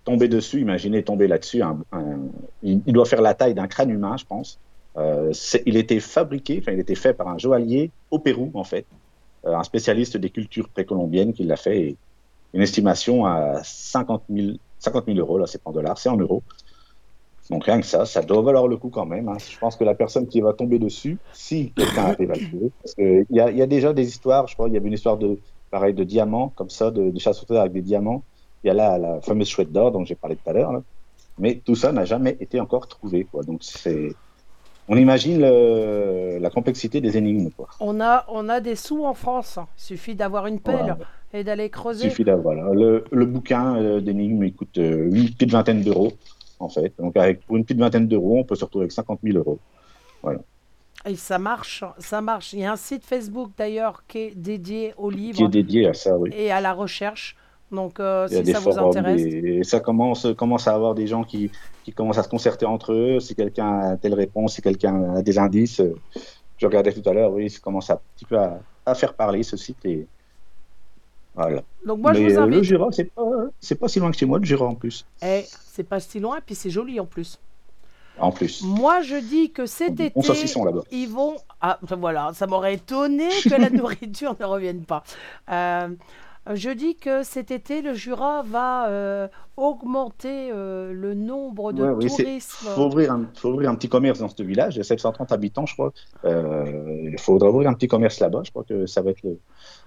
tomber 0.04 0.28
dessus, 0.28 0.60
imaginez 0.60 1.02
tomber 1.02 1.26
là-dessus, 1.28 1.62
un- 1.62 1.78
un- 1.92 2.18
il, 2.62 2.80
il 2.86 2.92
doit 2.94 3.04
faire 3.04 3.20
la 3.20 3.34
taille 3.34 3.52
d'un 3.54 3.66
crâne 3.66 3.90
humain, 3.90 4.16
je 4.16 4.24
pense. 4.24 4.58
Euh, 4.96 5.32
il 5.66 5.76
était 5.76 6.00
fabriqué, 6.00 6.58
enfin, 6.62 6.72
il 6.72 6.78
était 6.80 6.94
fait 6.94 7.12
par 7.14 7.28
un 7.28 7.36
joaillier 7.38 7.90
au 8.10 8.18
Pérou, 8.18 8.50
en 8.54 8.64
fait, 8.64 8.86
Euh, 9.44 9.56
un 9.56 9.64
spécialiste 9.64 10.16
des 10.16 10.30
cultures 10.30 10.68
précolombiennes 10.68 11.32
qui 11.32 11.42
l'a 11.42 11.56
fait. 11.56 11.80
Et 11.80 11.96
une 12.54 12.62
estimation 12.62 13.24
à 13.26 13.60
50 13.62 14.24
000, 14.30 14.56
50 14.78 15.06
000 15.06 15.18
euros, 15.18 15.38
là, 15.38 15.46
c'est 15.46 15.62
pas 15.62 15.70
en 15.70 15.72
dollars, 15.72 15.98
c'est 15.98 16.08
en 16.08 16.16
euros. 16.16 16.42
Donc 17.50 17.64
rien 17.64 17.80
que 17.80 17.86
ça, 17.86 18.06
ça 18.06 18.22
doit 18.22 18.40
valoir 18.42 18.68
le 18.68 18.76
coup 18.76 18.88
quand 18.88 19.04
même. 19.04 19.28
hein. 19.28 19.36
Je 19.38 19.58
pense 19.58 19.76
que 19.76 19.84
la 19.84 19.94
personne 19.94 20.26
qui 20.26 20.40
va 20.40 20.52
tomber 20.52 20.78
dessus, 20.78 21.18
si 21.32 21.72
quelqu'un 21.72 22.04
arrive 22.04 22.30
à 22.30 22.34
le 22.34 22.48
trouver, 22.48 22.70
parce 22.82 22.94
qu'il 22.94 23.26
y 23.30 23.40
a, 23.40 23.50
il 23.50 23.56
y 23.56 23.62
a 23.62 23.66
déjà 23.66 23.92
des 23.92 24.06
histoires, 24.06 24.46
je 24.46 24.54
crois, 24.54 24.68
il 24.68 24.74
y 24.74 24.76
avait 24.76 24.86
une 24.86 24.94
histoire 24.94 25.16
de, 25.18 25.38
pareil, 25.70 25.92
de 25.92 26.04
diamants, 26.04 26.52
comme 26.54 26.70
ça, 26.70 26.90
de, 26.90 27.10
de 27.10 27.18
chasse 27.18 27.44
avec 27.50 27.72
des 27.72 27.82
diamants. 27.82 28.22
Il 28.62 28.68
y 28.68 28.70
a 28.70 28.74
là 28.74 28.96
la 28.96 29.20
fameuse 29.20 29.48
chouette 29.48 29.72
d'or 29.72 29.90
dont 29.90 30.04
j'ai 30.04 30.14
parlé 30.14 30.36
tout 30.36 30.48
à 30.48 30.52
l'heure. 30.52 30.82
Mais 31.38 31.60
tout 31.64 31.74
ça 31.74 31.92
n'a 31.92 32.04
jamais 32.04 32.36
été 32.40 32.60
encore 32.60 32.86
trouvé. 32.86 33.24
Quoi. 33.24 33.42
Donc 33.42 33.60
c'est, 33.62 34.12
on 34.88 34.96
imagine 34.96 35.40
le- 35.40 36.38
la 36.40 36.50
complexité 36.50 37.00
des 37.00 37.16
énigmes. 37.16 37.50
Quoi. 37.56 37.68
on 37.80 38.00
a, 38.00 38.24
on 38.28 38.48
a 38.48 38.60
des 38.60 38.74
sous 38.76 39.04
en 39.04 39.14
France. 39.14 39.58
Il 39.78 39.82
suffit 39.82 40.14
d'avoir 40.14 40.46
une 40.46 40.60
pelle 40.60 40.76
Voilà. 40.76 40.98
et 41.32 41.44
d'aller 41.44 41.66
Il 41.66 41.70
creuser. 41.70 42.08
suffit 42.10 42.24
d'avoir. 42.24 42.54
voilà. 42.56 42.72
Le, 42.74 43.04
le 43.10 43.26
bouquin 43.26 43.76
euh, 43.76 44.00
d'énigmes, 44.00 44.42
il 44.44 44.54
coûte 44.54 44.78
euh, 44.78 45.08
une 45.12 45.30
petite 45.30 45.50
vingtaine 45.52 45.82
d'euros, 45.82 46.12
en 46.58 46.68
fait. 46.68 46.92
Donc 46.98 47.16
avec, 47.16 47.46
pour 47.46 47.56
une 47.56 47.64
petite 47.64 47.78
vingtaine 47.78 48.08
d'euros, 48.08 48.38
on 48.38 48.44
peut 48.44 48.54
se 48.56 48.64
retrouver 48.64 48.84
avec 48.84 48.92
50 48.92 49.20
000 49.22 49.38
euros. 49.38 49.58
Et 51.04 51.16
ça 51.16 51.38
marche, 51.38 51.82
ça 51.98 52.20
marche. 52.20 52.52
Il 52.52 52.60
y 52.60 52.64
a 52.64 52.72
un 52.72 52.76
site 52.76 53.04
Facebook 53.04 53.50
d'ailleurs 53.58 54.04
qui 54.06 54.18
est 54.18 54.34
dédié 54.36 54.94
aux 54.96 55.10
Qui 55.10 55.16
livres 55.16 55.44
est 55.46 55.48
dédié 55.48 55.88
à 55.88 55.94
ça, 55.94 56.16
oui. 56.16 56.30
et 56.32 56.52
à 56.52 56.60
la 56.60 56.72
recherche. 56.72 57.36
Donc 57.72 57.98
euh, 58.00 58.28
si 58.28 58.44
ça 58.52 58.58
vous 58.60 58.70
forums, 58.72 58.90
intéresse. 58.90 59.22
des- 59.22 59.38
et 59.60 59.64
ça 59.64 59.80
commence, 59.80 60.26
commence 60.36 60.68
à 60.68 60.74
avoir 60.74 60.94
des 60.94 61.06
gens 61.06 61.24
qui, 61.24 61.50
qui 61.84 61.92
commencent 61.92 62.18
à 62.18 62.22
se 62.22 62.28
concerter 62.28 62.66
entre 62.66 62.92
eux. 62.92 63.18
Si 63.20 63.34
quelqu'un 63.34 63.78
a 63.78 63.96
telle 63.96 64.14
réponse, 64.14 64.54
si 64.54 64.62
quelqu'un 64.62 65.14
a 65.16 65.22
des 65.22 65.38
indices. 65.38 65.80
euh, 65.80 65.94
Je 66.58 66.66
regardais 66.66 66.92
tout 66.92 67.08
à 67.08 67.12
l'heure, 67.14 67.32
oui, 67.32 67.48
ça 67.50 67.58
commence 67.60 67.88
à, 67.90 67.94
un 67.94 68.00
petit 68.14 68.26
peu 68.26 68.38
à, 68.38 68.60
à 68.86 68.94
faire 68.94 69.14
parler 69.14 69.42
ce 69.42 69.56
site. 69.56 69.84
Et... 69.86 70.06
Voilà. 71.34 71.62
Donc 71.86 71.98
moi 72.00 72.12
je 72.12 72.22
vous 72.22 72.38
euh, 72.38 72.46
le 72.46 72.56
invite. 72.56 72.62
Jura, 72.64 72.88
c'est 72.92 73.04
pas, 73.04 73.22
pas 73.80 73.88
si 73.88 73.98
loin 74.00 74.10
que 74.10 74.16
chez 74.18 74.26
moi, 74.26 74.38
le 74.38 74.44
Jura 74.44 74.66
en 74.66 74.74
plus. 74.74 75.06
Eh, 75.24 75.44
c'est 75.66 75.82
pas 75.88 75.98
si 75.98 76.20
loin 76.20 76.36
et 76.36 76.40
puis 76.44 76.54
c'est 76.54 76.70
joli 76.70 77.00
en 77.00 77.06
plus. 77.06 77.38
En 78.18 78.30
plus. 78.30 78.62
Moi, 78.62 79.00
je 79.00 79.16
dis 79.16 79.50
que 79.52 79.64
cet 79.64 79.98
été, 79.98 80.12
ils 80.90 81.06
vont. 81.08 81.36
Ah, 81.62 81.78
voilà, 81.98 82.32
ça 82.34 82.46
m'aurait 82.46 82.74
étonné 82.74 83.30
que 83.42 83.48
la 83.58 83.70
nourriture 83.80 84.36
ne 84.38 84.44
revienne 84.44 84.84
pas. 84.84 85.02
Euh, 85.50 85.88
je 86.54 86.70
dis 86.70 86.96
que 86.96 87.22
cet 87.22 87.50
été, 87.50 87.82
le 87.82 87.94
Jura 87.94 88.42
va 88.42 88.88
euh, 88.88 89.28
augmenter 89.56 90.50
euh, 90.50 90.92
le 90.92 91.14
nombre 91.14 91.72
de 91.72 91.82
Ouais, 91.82 92.08
faut 92.50 92.86
ouvrir, 92.86 93.12
un, 93.12 93.26
faut 93.34 93.50
ouvrir 93.50 93.70
un 93.70 93.76
petit 93.76 93.88
commerce 93.88 94.18
dans 94.18 94.28
ce 94.28 94.42
village. 94.42 94.74
Il 94.74 94.78
y 94.78 94.80
a 94.80 94.84
730 94.84 95.30
habitants, 95.30 95.66
je 95.66 95.74
crois. 95.74 95.92
Euh, 96.24 97.10
il 97.12 97.18
faudra 97.20 97.48
ouvrir 97.48 97.70
un 97.70 97.74
petit 97.74 97.86
commerce 97.86 98.18
là-bas. 98.18 98.42
Je 98.44 98.50
crois 98.50 98.64
que 98.64 98.86
ça 98.86 99.02
va 99.02 99.10
être 99.10 99.22
le, 99.22 99.38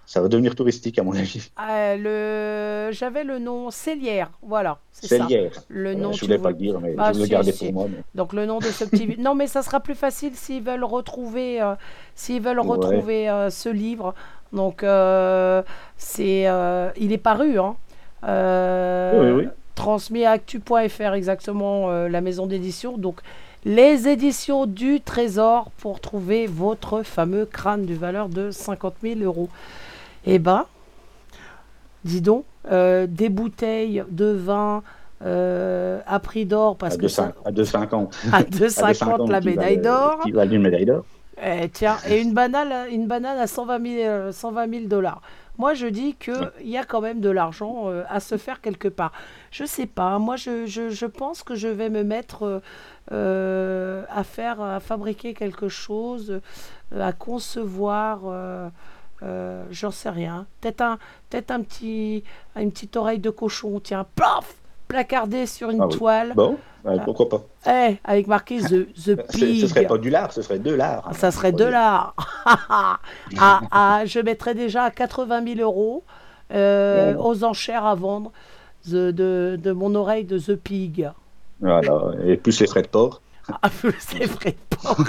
ça 0.05 0.21
va 0.21 0.27
devenir 0.27 0.55
touristique 0.55 0.99
à 0.99 1.03
mon 1.03 1.13
avis. 1.15 1.49
Euh, 1.59 2.87
le... 2.89 2.91
J'avais 2.93 3.23
le 3.23 3.39
nom 3.39 3.71
Célière, 3.71 4.29
voilà, 4.43 4.77
c'est 4.91 5.07
ça. 5.07 5.27
Célière. 5.27 5.51
Le 5.67 5.89
Euh, 5.91 5.95
nom, 5.95 6.11
je 6.11 6.19
tu 6.19 6.25
voulais 6.25 6.37
pas 6.37 6.49
le 6.49 6.55
dire, 6.55 6.79
mais 6.79 6.93
Bah, 6.93 7.09
je 7.09 7.13
si, 7.15 7.21
le 7.21 7.27
garder 7.27 7.51
si. 7.51 7.65
pour 7.65 7.73
moi. 7.73 7.87
mais- 7.89 8.03
Donc 8.13 8.33
le 8.33 8.45
nom 8.45 8.59
de 8.59 8.65
ce 8.65 8.83
petit... 8.85 9.15
non 9.19 9.33
mais 9.35 9.47
ça 9.47 9.61
sera 9.63 9.79
plus 9.79 9.95
facile 9.95 10.35
s'ils 10.35 10.61
veulent 10.63 10.83
retrouver, 10.83 11.61
euh, 11.61 11.73
s'ils 12.15 12.41
veulent 12.41 12.59
Ouais. 12.59 12.67
retrouver 12.67 13.29
euh, 13.29 13.49
ce 13.49 13.69
livre. 13.69 14.13
Donc 14.53 14.83
euh, 14.83 15.61
c'est, 15.97 16.47
euh, 16.47 16.89
il 16.97 17.11
est 17.11 17.17
paru, 17.17 17.59
hein. 17.59 17.75
Euh, 18.39 19.33
Oui, 19.35 19.43
oui. 19.45 19.49
Transmis 19.75 20.23
à 20.23 20.31
actu.fr 20.31 21.13
exactement 21.13 21.89
euh, 21.89 22.07
la 22.07 22.21
maison 22.21 22.45
d'édition. 22.45 22.97
Donc 22.97 23.19
les 23.65 24.07
éditions 24.07 24.65
du 24.67 25.01
Trésor 25.01 25.71
pour 25.77 25.99
trouver 25.99 26.45
votre 26.47 27.01
fameux 27.03 27.45
crâne 27.45 27.85
de 27.85 27.93
valeur 27.93 28.29
de 28.29 28.51
50 28.51 28.93
000 29.03 29.19
euros. 29.21 29.49
Eh 30.25 30.39
ben, 30.39 30.65
dis 32.03 32.21
donc, 32.21 32.45
euh, 32.71 33.05
des 33.07 33.29
bouteilles 33.29 34.03
de 34.09 34.25
vin 34.25 34.81
euh, 35.23 36.01
à 36.07 36.19
prix 36.19 36.45
d'or 36.45 36.77
parce 36.77 36.95
À 36.95 36.97
que 36.97 37.07
ça, 37.07 37.33
2,50 37.45 37.45
à 37.45 37.51
2,50. 37.51 38.09
à 38.31 38.37
À 38.37 38.43
2,50 38.43 39.31
la 39.31 39.41
médaille 39.41 39.77
d'or. 39.77 40.19
Qui 40.23 40.31
valent 40.31 40.51
une 40.51 40.61
médaille 40.63 40.85
d'or. 40.85 41.05
Eh, 41.43 41.69
tiens, 41.69 41.97
et 42.07 42.21
une 42.21 42.33
banane, 42.33 42.89
une 42.91 43.07
banane 43.07 43.37
à 43.37 43.47
120 43.47 43.81
000, 43.83 43.95
euh, 44.03 44.31
120 44.31 44.69
000 44.69 44.85
dollars. 44.85 45.21
Moi, 45.57 45.73
je 45.73 45.87
dis 45.87 46.15
qu'il 46.15 46.51
y 46.63 46.77
a 46.77 46.83
quand 46.83 47.01
même 47.01 47.21
de 47.21 47.29
l'argent 47.29 47.83
euh, 47.85 48.03
à 48.09 48.19
se 48.19 48.37
faire 48.37 48.61
quelque 48.61 48.87
part. 48.87 49.11
Je 49.51 49.63
sais 49.63 49.85
pas. 49.85 50.17
Moi, 50.17 50.37
je, 50.37 50.65
je, 50.65 50.89
je 50.89 51.05
pense 51.05 51.43
que 51.43 51.55
je 51.55 51.67
vais 51.67 51.89
me 51.89 52.03
mettre 52.03 52.61
à 53.11 54.23
faire, 54.23 54.61
à 54.61 54.79
fabriquer 54.79 55.33
quelque 55.33 55.69
chose, 55.69 56.41
à 56.97 57.13
concevoir. 57.13 58.71
Euh, 59.23 59.63
J'en 59.71 59.91
sais 59.91 60.09
rien. 60.09 60.45
Peut-être 60.61 60.81
un, 60.81 60.97
peut-être 61.29 61.51
un 61.51 61.61
petit, 61.61 62.23
une 62.55 62.71
petite 62.71 62.95
oreille 62.97 63.19
de 63.19 63.29
cochon. 63.29 63.79
Tiens, 63.83 64.05
plaf, 64.15 64.55
placardé 64.87 65.45
sur 65.45 65.69
une 65.69 65.81
Ah 65.81 65.87
oui. 65.87 65.97
toile. 65.97 66.33
Bon, 66.35 66.57
euh, 66.85 66.97
pourquoi 67.03 67.29
pas. 67.29 67.41
Eh, 67.71 67.97
avec 68.03 68.27
marqué 68.27 68.59
The, 68.59 68.87
the 68.93 69.19
C'est- 69.29 69.55
Ce 69.61 69.67
serait 69.67 69.81
Pig. 69.81 69.89
pas 69.89 69.97
du 69.97 70.09
lard, 70.09 70.31
ce 70.31 70.41
serait 70.41 70.59
de 70.59 70.73
l'art. 70.73 71.05
Ah, 71.09 71.13
Ça 71.13 71.31
serait 71.31 71.51
de 71.51 71.65
l'art. 71.65 72.15
ah, 72.45 72.99
ah, 73.71 74.01
je 74.05 74.19
mettrais 74.19 74.53
déjà 74.55 74.83
à 74.83 74.91
80 74.91 75.43
000 75.55 75.59
euros 75.59 76.03
euh, 76.53 77.13
Ouais. 77.13 77.19
aux 77.19 77.43
enchères 77.43 77.85
à 77.85 77.95
vendre 77.95 78.31
de, 78.87 79.09
de, 79.11 79.57
de 79.61 79.71
mon 79.71 79.95
oreille 79.95 80.25
de 80.25 80.37
The 80.37 80.55
Pig. 80.55 81.09
Voilà, 81.61 82.11
et 82.25 82.37
plus 82.37 82.59
les 82.59 82.67
frais 82.67 82.81
de 82.83 82.87
port. 82.87 83.21
Vrai 83.51 84.51
de 84.51 84.75
porc. 84.75 85.05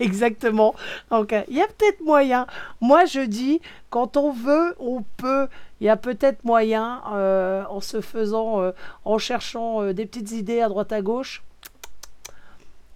Exactement. 0.00 0.74
Donc, 1.10 1.34
il 1.48 1.56
y 1.56 1.60
a 1.62 1.66
peut-être 1.66 2.00
moyen. 2.00 2.46
Moi, 2.80 3.04
je 3.04 3.20
dis, 3.20 3.60
quand 3.90 4.16
on 4.16 4.32
veut, 4.32 4.74
on 4.78 5.02
peut. 5.16 5.48
Il 5.80 5.86
y 5.86 5.90
a 5.90 5.96
peut-être 5.96 6.44
moyen, 6.44 7.02
euh, 7.12 7.64
en 7.68 7.80
se 7.80 8.00
faisant, 8.00 8.60
euh, 8.60 8.72
en 9.04 9.18
cherchant 9.18 9.82
euh, 9.82 9.92
des 9.92 10.06
petites 10.06 10.32
idées 10.32 10.60
à 10.60 10.68
droite 10.68 10.92
à 10.92 11.02
gauche, 11.02 11.42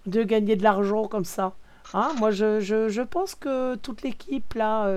de 0.05 0.23
gagner 0.23 0.55
de 0.55 0.63
l'argent 0.63 1.07
comme 1.07 1.25
ça. 1.25 1.53
Hein, 1.93 2.11
moi, 2.17 2.31
je, 2.31 2.59
je, 2.59 2.89
je 2.89 3.01
pense 3.01 3.35
que 3.35 3.75
toute 3.75 4.01
l'équipe, 4.01 4.53
là, 4.55 4.89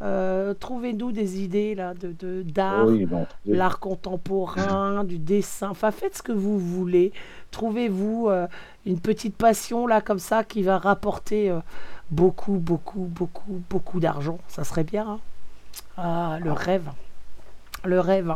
euh, 0.00 0.54
trouvez-nous 0.54 1.10
des 1.12 1.40
idées, 1.42 1.74
là, 1.74 1.92
de, 1.94 2.42
d'art 2.42 2.86
Oui, 2.86 3.04
bon. 3.04 3.26
l'art 3.46 3.80
contemporain, 3.80 5.02
du 5.04 5.18
dessin. 5.18 5.70
Enfin, 5.70 5.90
faites 5.90 6.16
ce 6.16 6.22
que 6.22 6.32
vous 6.32 6.58
voulez. 6.58 7.12
Trouvez-vous 7.50 8.28
euh, 8.28 8.46
une 8.86 9.00
petite 9.00 9.36
passion 9.36 9.86
là 9.86 10.00
comme 10.00 10.18
ça 10.20 10.44
qui 10.44 10.62
va 10.62 10.78
rapporter 10.78 11.50
euh, 11.50 11.58
beaucoup, 12.10 12.54
beaucoup, 12.58 13.00
beaucoup, 13.10 13.60
beaucoup 13.68 14.00
d'argent. 14.00 14.38
Ça 14.48 14.64
serait 14.64 14.84
bien. 14.84 15.08
hein. 15.08 15.20
ah, 15.96 16.38
le 16.42 16.52
rêve. 16.52 16.88
Le 17.84 17.98
rêve. 18.00 18.34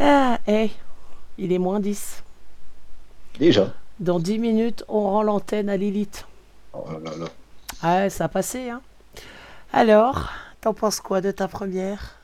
Ah, 0.00 0.38
eh, 0.48 0.70
il 1.38 1.52
est 1.52 1.58
moins 1.58 1.80
10. 1.80 2.22
Déjà. 3.38 3.72
Dans 4.00 4.18
10 4.18 4.38
minutes, 4.40 4.84
on 4.88 5.02
rend 5.02 5.22
l'antenne 5.22 5.68
à 5.68 5.76
Lilith. 5.76 6.26
Oh 6.72 6.84
là 7.04 7.10
là. 7.16 7.26
Ah, 7.82 8.10
ça 8.10 8.24
a 8.24 8.28
passé, 8.28 8.70
hein. 8.70 8.80
Alors, 9.72 10.30
t'en 10.64 10.72
penses 10.72 11.00
quoi 11.00 11.20
de 11.20 11.30
ta 11.30 11.46
première? 11.46 12.16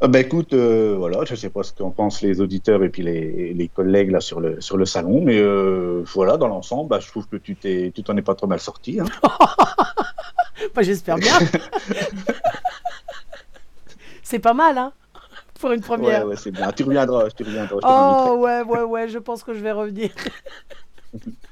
Ben 0.00 0.20
écoute, 0.20 0.52
euh, 0.52 0.94
voilà, 0.96 1.24
je 1.24 1.34
sais 1.34 1.50
pas 1.50 1.64
ce 1.64 1.72
qu'en 1.72 1.90
pensent 1.90 2.22
les 2.22 2.40
auditeurs 2.40 2.84
et 2.84 2.88
puis 2.88 3.02
les, 3.02 3.52
les 3.52 3.66
collègues 3.66 4.12
là 4.12 4.20
sur 4.20 4.38
le 4.38 4.60
sur 4.60 4.76
le 4.76 4.84
salon, 4.84 5.20
mais 5.20 5.36
euh, 5.36 6.04
voilà, 6.14 6.36
dans 6.36 6.46
l'ensemble, 6.46 6.88
bah, 6.88 7.00
je 7.00 7.08
trouve 7.08 7.26
que 7.26 7.36
tu 7.36 7.56
t'es, 7.56 7.90
tu 7.92 8.04
t'en 8.04 8.16
es 8.16 8.22
pas 8.22 8.36
trop 8.36 8.46
mal 8.46 8.60
sorti. 8.60 9.00
Hein. 9.00 9.06
Bah, 10.74 10.82
J'espère 10.82 11.16
bien. 11.16 11.38
C'est 14.24 14.40
pas 14.40 14.54
mal, 14.54 14.76
hein 14.76 14.92
Pour 15.60 15.70
une 15.72 15.80
première. 15.80 16.24
Ouais, 16.24 16.30
ouais, 16.30 16.36
c'est 16.36 16.50
bien. 16.50 16.72
Tu 16.72 16.82
reviendras, 16.82 17.30
tu 17.30 17.44
reviendras. 17.44 17.78
je. 17.80 17.86
Oh 17.86 18.38
ouais, 18.40 18.62
ouais, 18.62 18.82
ouais, 18.82 19.08
je 19.08 19.18
pense 19.18 19.44
que 19.44 19.54
je 19.54 19.60
vais 19.60 19.72
revenir. 19.72 20.10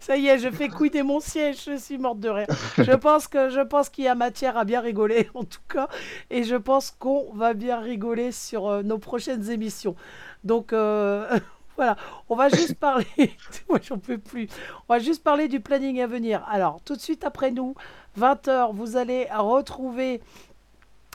Ça 0.00 0.16
y 0.16 0.26
est, 0.26 0.38
je 0.38 0.50
fais 0.50 0.68
couiner 0.68 1.02
mon 1.02 1.20
siège, 1.20 1.64
je 1.66 1.76
suis 1.76 1.98
morte 1.98 2.20
de 2.20 2.28
rire. 2.28 2.46
Je 2.78 2.92
pense 2.92 3.28
que 3.28 3.48
je 3.48 3.60
pense 3.60 3.88
qu'il 3.88 4.04
y 4.04 4.08
a 4.08 4.14
matière 4.14 4.56
à 4.56 4.64
bien 4.64 4.80
rigoler 4.80 5.28
en 5.34 5.44
tout 5.44 5.60
cas, 5.68 5.88
et 6.30 6.44
je 6.44 6.56
pense 6.56 6.90
qu'on 6.90 7.32
va 7.32 7.54
bien 7.54 7.80
rigoler 7.80 8.32
sur 8.32 8.68
euh, 8.68 8.82
nos 8.82 8.98
prochaines 8.98 9.50
émissions. 9.50 9.96
Donc 10.44 10.72
euh, 10.72 11.38
voilà, 11.76 11.96
on 12.28 12.36
va 12.36 12.48
juste 12.48 12.74
parler. 12.74 13.06
Moi, 13.68 13.78
j'en 13.82 13.98
peux 13.98 14.18
plus. 14.18 14.48
On 14.88 14.94
va 14.94 14.98
juste 14.98 15.22
parler 15.22 15.48
du 15.48 15.60
planning 15.60 16.00
à 16.00 16.06
venir. 16.06 16.44
Alors, 16.50 16.80
tout 16.84 16.94
de 16.94 17.00
suite 17.00 17.24
après 17.24 17.50
nous, 17.50 17.74
20h, 18.18 18.74
vous 18.74 18.96
allez 18.96 19.26
retrouver 19.32 20.20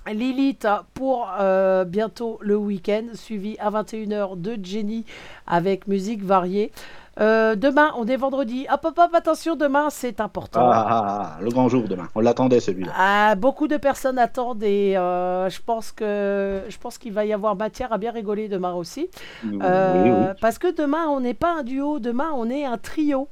Lilith 0.08 0.68
pour 0.94 1.30
euh, 1.40 1.84
bientôt 1.84 2.40
le 2.42 2.56
week-end, 2.56 3.08
suivi 3.14 3.58
à 3.60 3.70
21h 3.70 4.40
de 4.40 4.58
Jenny 4.64 5.06
avec 5.46 5.88
musique 5.88 6.24
variée. 6.24 6.72
Euh, 7.20 7.56
demain, 7.56 7.92
on 7.98 8.06
est 8.08 8.16
vendredi. 8.16 8.68
Hop, 8.72 8.86
hop, 8.86 9.00
hop, 9.00 9.14
attention, 9.14 9.56
demain, 9.56 9.90
c'est 9.90 10.22
important. 10.22 10.60
Ah, 10.64 10.86
ah, 10.88 11.06
ah, 11.08 11.42
le 11.42 11.50
grand 11.50 11.68
jour 11.68 11.88
demain. 11.88 12.08
On 12.16 12.20
l'attendait 12.20 12.60
celui-là. 12.60 12.92
Ah, 12.96 13.36
beaucoup 13.36 13.68
de 13.68 13.78
personnes 13.78 14.20
attendent 14.20 14.64
et 14.64 14.96
euh, 14.98 15.50
je 15.50 15.60
pense 15.62 15.92
que 15.92 16.62
je 16.70 16.78
pense 16.78 16.98
qu'il 16.98 17.14
va 17.14 17.26
y 17.26 17.34
avoir 17.34 17.56
matière 17.56 17.92
à 17.92 17.98
bien 17.98 18.12
rigoler 18.12 18.48
demain 18.48 18.74
aussi. 18.74 19.10
Euh, 19.46 20.04
oui, 20.04 20.12
oui. 20.12 20.34
Parce 20.42 20.60
que 20.60 20.76
demain, 20.76 21.08
on 21.08 21.20
n'est 21.20 21.34
pas 21.34 21.60
un 21.60 21.64
duo, 21.64 22.00
demain, 22.00 22.30
on 22.36 22.50
est 22.50 22.66
un 22.66 22.78
trio. 22.78 23.30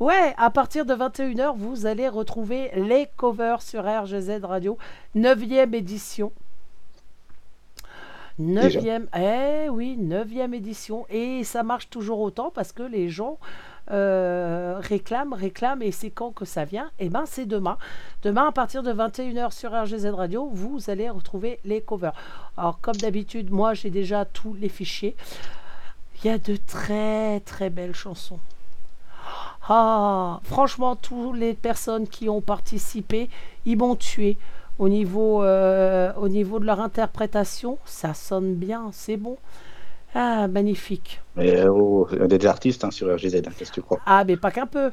Ouais, 0.00 0.34
à 0.38 0.50
partir 0.50 0.84
de 0.84 0.94
21h, 0.94 1.54
vous 1.56 1.86
allez 1.86 2.08
retrouver 2.08 2.70
les 2.74 3.06
covers 3.16 3.62
sur 3.62 3.84
RGZ 3.84 4.40
Radio, 4.42 4.76
9e 5.14 5.72
édition. 5.72 6.32
9e, 8.40 9.06
eh 9.16 9.68
oui, 9.68 9.96
9e 10.00 10.54
édition. 10.54 11.06
Et 11.08 11.44
ça 11.44 11.62
marche 11.62 11.88
toujours 11.88 12.20
autant 12.20 12.50
parce 12.50 12.72
que 12.72 12.82
les 12.82 13.08
gens 13.08 13.38
euh, 13.90 14.78
réclament, 14.80 15.34
réclament. 15.34 15.82
Et 15.82 15.92
c'est 15.92 16.10
quand 16.10 16.32
que 16.32 16.44
ça 16.44 16.64
vient? 16.64 16.90
Eh 16.98 17.08
ben, 17.08 17.24
c'est 17.26 17.46
demain. 17.46 17.78
Demain, 18.22 18.48
à 18.48 18.52
partir 18.52 18.82
de 18.82 18.92
21h 18.92 19.52
sur 19.52 19.72
RGZ 19.72 20.06
Radio, 20.06 20.48
vous 20.52 20.90
allez 20.90 21.08
retrouver 21.08 21.60
les 21.64 21.80
covers. 21.80 22.14
Alors, 22.56 22.80
comme 22.80 22.96
d'habitude, 22.96 23.50
moi, 23.50 23.74
j'ai 23.74 23.90
déjà 23.90 24.24
tous 24.24 24.54
les 24.54 24.68
fichiers. 24.68 25.14
Il 26.22 26.28
y 26.28 26.30
a 26.30 26.38
de 26.38 26.56
très, 26.56 27.40
très 27.40 27.70
belles 27.70 27.94
chansons. 27.94 28.38
Ah, 29.68 30.40
franchement, 30.44 30.96
toutes 30.96 31.36
les 31.36 31.54
personnes 31.54 32.06
qui 32.06 32.28
ont 32.28 32.40
participé, 32.40 33.30
ils 33.64 33.78
m'ont 33.78 33.96
tué. 33.96 34.36
Au 34.78 34.88
niveau, 34.88 35.42
euh, 35.42 36.12
au 36.16 36.28
niveau 36.28 36.58
de 36.58 36.64
leur 36.66 36.80
interprétation, 36.80 37.78
ça 37.84 38.14
sonne 38.14 38.54
bien, 38.54 38.90
c'est 38.92 39.16
bon. 39.16 39.38
Ah, 40.14 40.48
magnifique. 40.48 41.20
Mais 41.36 41.56
euh, 41.60 41.70
oh, 41.72 42.08
des 42.10 42.46
artistes 42.46 42.84
hein, 42.84 42.90
sur 42.90 43.12
RGZ, 43.14 43.36
hein, 43.46 43.52
qu'est-ce 43.56 43.70
que 43.70 43.74
tu 43.76 43.82
crois? 43.82 44.00
Ah, 44.06 44.24
mais 44.24 44.36
pas 44.36 44.50
qu'un 44.50 44.66
peu. 44.66 44.92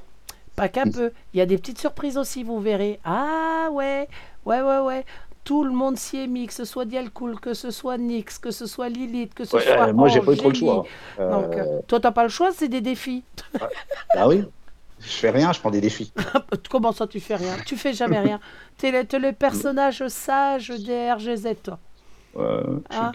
Pas 0.55 0.69
qu'un 0.69 0.87
peu. 0.89 1.11
Il 1.33 1.37
y 1.39 1.41
a 1.41 1.45
des 1.45 1.57
petites 1.57 1.79
surprises 1.79 2.17
aussi, 2.17 2.43
vous 2.43 2.59
verrez. 2.59 2.99
Ah, 3.03 3.69
ouais, 3.71 4.07
ouais, 4.45 4.61
ouais, 4.61 4.79
ouais. 4.79 5.05
Tout 5.43 5.63
le 5.63 5.71
monde 5.71 5.97
s'y 5.97 6.17
est 6.19 6.27
mis, 6.27 6.45
que 6.47 6.53
ce 6.53 6.65
soit 6.65 6.85
Dialcool, 6.85 7.39
que 7.39 7.53
ce 7.53 7.71
soit 7.71 7.97
Nix, 7.97 8.37
que 8.37 8.51
ce 8.51 8.67
soit 8.67 8.89
Lilith, 8.89 9.33
que 9.33 9.45
ce 9.45 9.57
Ouais, 9.57 9.63
soit. 9.63 9.89
euh, 9.89 9.93
Moi, 9.93 10.07
j'ai 10.07 10.21
pas 10.21 10.33
eu 10.33 10.37
trop 10.37 10.49
le 10.49 10.55
choix. 10.55 10.85
Euh, 11.19 11.31
Donc, 11.31 11.57
euh, 11.57 11.81
toi, 11.87 11.99
t'as 11.99 12.11
pas 12.11 12.23
le 12.23 12.29
choix, 12.29 12.51
c'est 12.51 12.67
des 12.67 12.81
défis. 12.81 13.23
Bah 14.13 14.27
oui, 14.27 14.43
je 15.01 15.11
fais 15.11 15.29
rien, 15.29 15.51
je 15.53 15.59
prends 15.59 15.71
des 15.71 15.81
défis. 15.81 16.13
Comment 16.69 16.91
ça, 16.91 17.07
tu 17.07 17.19
fais 17.19 17.35
rien? 17.35 17.55
Tu 17.65 17.77
fais 17.77 17.93
jamais 17.93 18.19
rien. 18.19 18.39
T'es 18.77 18.91
le, 18.91 19.19
le 19.19 19.31
personnage 19.33 20.07
sage 20.07 20.69
des 20.69 21.11
RGZ, 21.11 21.55
toi. 21.63 21.79
Euh, 22.37 22.79
je 22.89 22.95
suis 22.95 23.05
Ah. 23.05 23.11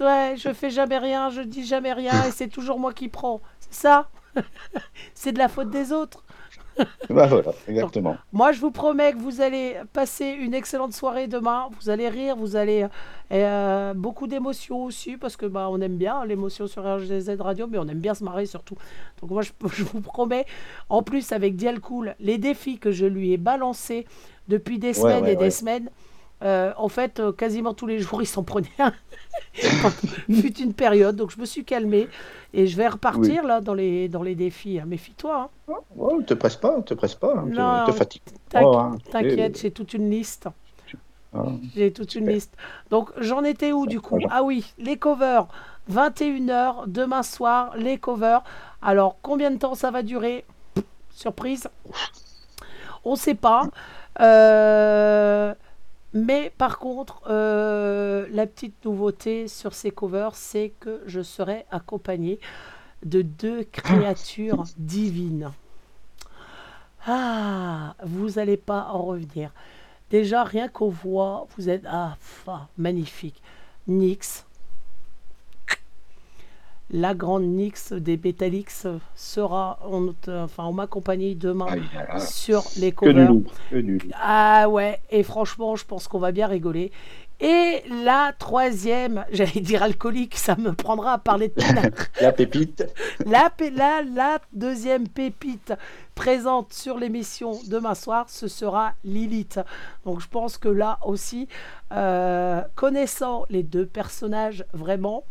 Ouais, 0.00 0.34
je 0.36 0.52
fais 0.52 0.70
jamais 0.70 0.98
rien, 0.98 1.30
je 1.30 1.40
dis 1.42 1.64
jamais 1.66 1.92
rien 1.92 2.24
et 2.24 2.30
c'est 2.30 2.48
toujours 2.48 2.78
moi 2.78 2.92
qui 2.92 3.08
prends. 3.08 3.40
C'est 3.58 3.74
ça? 3.74 4.10
C'est 5.14 5.32
de 5.32 5.38
la 5.38 5.48
faute 5.48 5.70
des 5.70 5.92
autres. 5.92 6.24
Bah, 7.10 7.26
voilà, 7.26 7.52
exactement. 7.68 8.16
Moi, 8.32 8.52
je 8.52 8.60
vous 8.60 8.70
promets 8.70 9.12
que 9.12 9.18
vous 9.18 9.40
allez 9.40 9.76
passer 9.92 10.26
une 10.26 10.54
excellente 10.54 10.92
soirée 10.92 11.26
demain. 11.26 11.68
Vous 11.80 11.88
allez 11.88 12.08
rire, 12.08 12.36
vous 12.36 12.56
allez 12.56 12.86
euh, 13.32 13.94
beaucoup 13.94 14.26
d'émotions 14.26 14.84
aussi 14.84 15.16
parce 15.16 15.36
que 15.36 15.46
bah 15.46 15.68
on 15.70 15.80
aime 15.80 15.96
bien 15.96 16.24
l'émotion 16.24 16.66
sur 16.66 16.82
RGZ 16.84 17.36
Radio, 17.38 17.66
mais 17.68 17.78
on 17.78 17.88
aime 17.88 18.00
bien 18.00 18.14
se 18.14 18.24
marrer 18.24 18.46
surtout. 18.46 18.76
Donc 19.20 19.30
moi, 19.30 19.42
je, 19.42 19.52
je 19.72 19.84
vous 19.84 20.00
promets, 20.00 20.46
en 20.88 21.02
plus 21.02 21.32
avec 21.32 21.56
Dial 21.56 21.80
Cool, 21.80 22.14
les 22.20 22.38
défis 22.38 22.78
que 22.78 22.90
je 22.90 23.06
lui 23.06 23.32
ai 23.32 23.36
balancés 23.36 24.06
depuis 24.48 24.78
des 24.78 24.92
semaines 24.92 25.24
ouais, 25.24 25.32
et 25.32 25.36
des 25.36 25.50
semaines. 25.50 25.90
Euh, 26.42 26.72
en 26.76 26.88
fait, 26.88 27.20
euh, 27.20 27.32
quasiment 27.32 27.72
tous 27.74 27.86
les 27.86 27.98
jours, 27.98 28.20
il 28.22 28.26
s'en 28.26 28.42
prenait 28.42 28.68
un. 28.78 28.92
fut 30.32 30.58
une 30.60 30.74
période, 30.74 31.16
donc 31.16 31.30
je 31.30 31.40
me 31.40 31.46
suis 31.46 31.64
calmée 31.64 32.08
et 32.52 32.66
je 32.66 32.76
vais 32.76 32.88
repartir 32.88 33.42
là 33.44 33.60
dans 33.60 33.74
les, 33.74 34.08
dans 34.08 34.22
les 34.22 34.34
défis. 34.34 34.78
hein. 34.78 34.84
Méfie-toi. 34.86 35.50
hein. 35.68 35.74
Oh, 35.98 36.20
te 36.22 36.34
presse 36.34 36.56
pas, 36.56 36.80
te 36.82 36.94
presse 36.94 37.14
pas, 37.14 37.34
hein, 37.36 37.44
Non, 37.48 37.84
te, 37.86 37.90
te 37.92 37.96
fatigue. 37.96 38.22
T'inqui- 38.50 38.64
Oh, 38.66 38.76
hein, 38.76 38.98
T'inquiète, 39.10 39.58
j'ai 39.60 39.70
toute 39.70 39.94
une 39.94 40.10
liste. 40.10 40.48
Ah. 41.34 41.44
J'ai 41.74 41.92
toute 41.92 42.14
une 42.14 42.28
liste. 42.28 42.54
Donc 42.90 43.10
j'en 43.18 43.42
étais 43.44 43.72
où 43.72 43.86
du 43.86 44.00
coup? 44.00 44.18
Ah 44.30 44.42
oui, 44.42 44.72
les 44.78 44.96
covers, 44.96 45.48
21h 45.90 46.84
demain 46.86 47.22
soir, 47.22 47.76
les 47.76 47.98
covers. 47.98 48.42
Alors 48.80 49.16
combien 49.22 49.50
de 49.50 49.56
temps 49.58 49.74
ça 49.74 49.90
va 49.90 50.02
durer? 50.02 50.44
Surprise. 51.10 51.68
On 53.04 53.12
ne 53.12 53.16
sait 53.16 53.34
pas. 53.34 53.64
Euh, 54.20 55.54
Mais 56.16 56.50
par 56.56 56.78
contre, 56.78 57.20
euh, 57.26 58.26
la 58.30 58.46
petite 58.46 58.82
nouveauté 58.86 59.48
sur 59.48 59.74
ces 59.74 59.90
covers, 59.90 60.34
c'est 60.34 60.72
que 60.80 61.02
je 61.04 61.20
serai 61.20 61.66
accompagné 61.70 62.40
de 63.04 63.20
deux 63.20 63.64
créatures 63.64 64.64
divines. 64.78 65.50
Ah, 67.06 67.96
vous 68.02 68.30
n'allez 68.30 68.56
pas 68.56 68.88
en 68.92 69.02
revenir. 69.02 69.52
Déjà, 70.08 70.42
rien 70.42 70.68
qu'aux 70.68 70.88
voix, 70.88 71.46
vous 71.54 71.68
êtes 71.68 71.84
ah, 71.86 72.16
magnifique. 72.78 73.42
Nyx, 73.86 74.45
la 76.90 77.14
grande 77.14 77.44
Nyx 77.44 77.92
des 77.92 78.16
Betalix 78.16 78.86
sera, 79.14 79.78
on, 79.88 80.14
enfin, 80.28 80.64
on 80.64 80.72
m'accompagne 80.72 81.36
demain 81.36 81.66
Aïe, 81.66 81.82
aïe, 81.96 82.06
aïe. 82.10 82.20
sur 82.20 82.62
les 82.76 82.92
covers. 82.92 83.28
que. 83.70 83.98
Ah 84.20 84.68
ouais, 84.68 85.00
et 85.10 85.22
franchement, 85.22 85.76
je 85.76 85.84
pense 85.84 86.06
qu'on 86.08 86.18
va 86.20 86.32
bien 86.32 86.46
rigoler. 86.46 86.92
Et 87.38 87.82
la 88.04 88.32
troisième, 88.38 89.24
j'allais 89.32 89.60
dire 89.60 89.82
alcoolique, 89.82 90.36
ça 90.36 90.56
me 90.56 90.72
prendra 90.72 91.12
à 91.14 91.18
parler 91.18 91.48
de 91.48 91.54
pinard. 91.62 91.90
La 92.20 92.32
pépite, 92.32 92.86
La, 93.26 93.52
la, 93.74 94.02
la 94.02 94.38
deuxième 94.54 95.06
pépite 95.08 95.74
présente 96.14 96.72
sur 96.72 96.98
l'émission 96.98 97.58
demain 97.68 97.94
soir, 97.94 98.24
ce 98.30 98.48
sera 98.48 98.94
Lilith. 99.04 99.60
Donc 100.06 100.20
je 100.20 100.28
pense 100.28 100.56
que 100.56 100.68
là 100.68 100.98
aussi, 101.04 101.46
euh, 101.92 102.62
connaissant 102.74 103.44
les 103.50 103.62
deux 103.62 103.84
personnages 103.84 104.64
vraiment, 104.72 105.24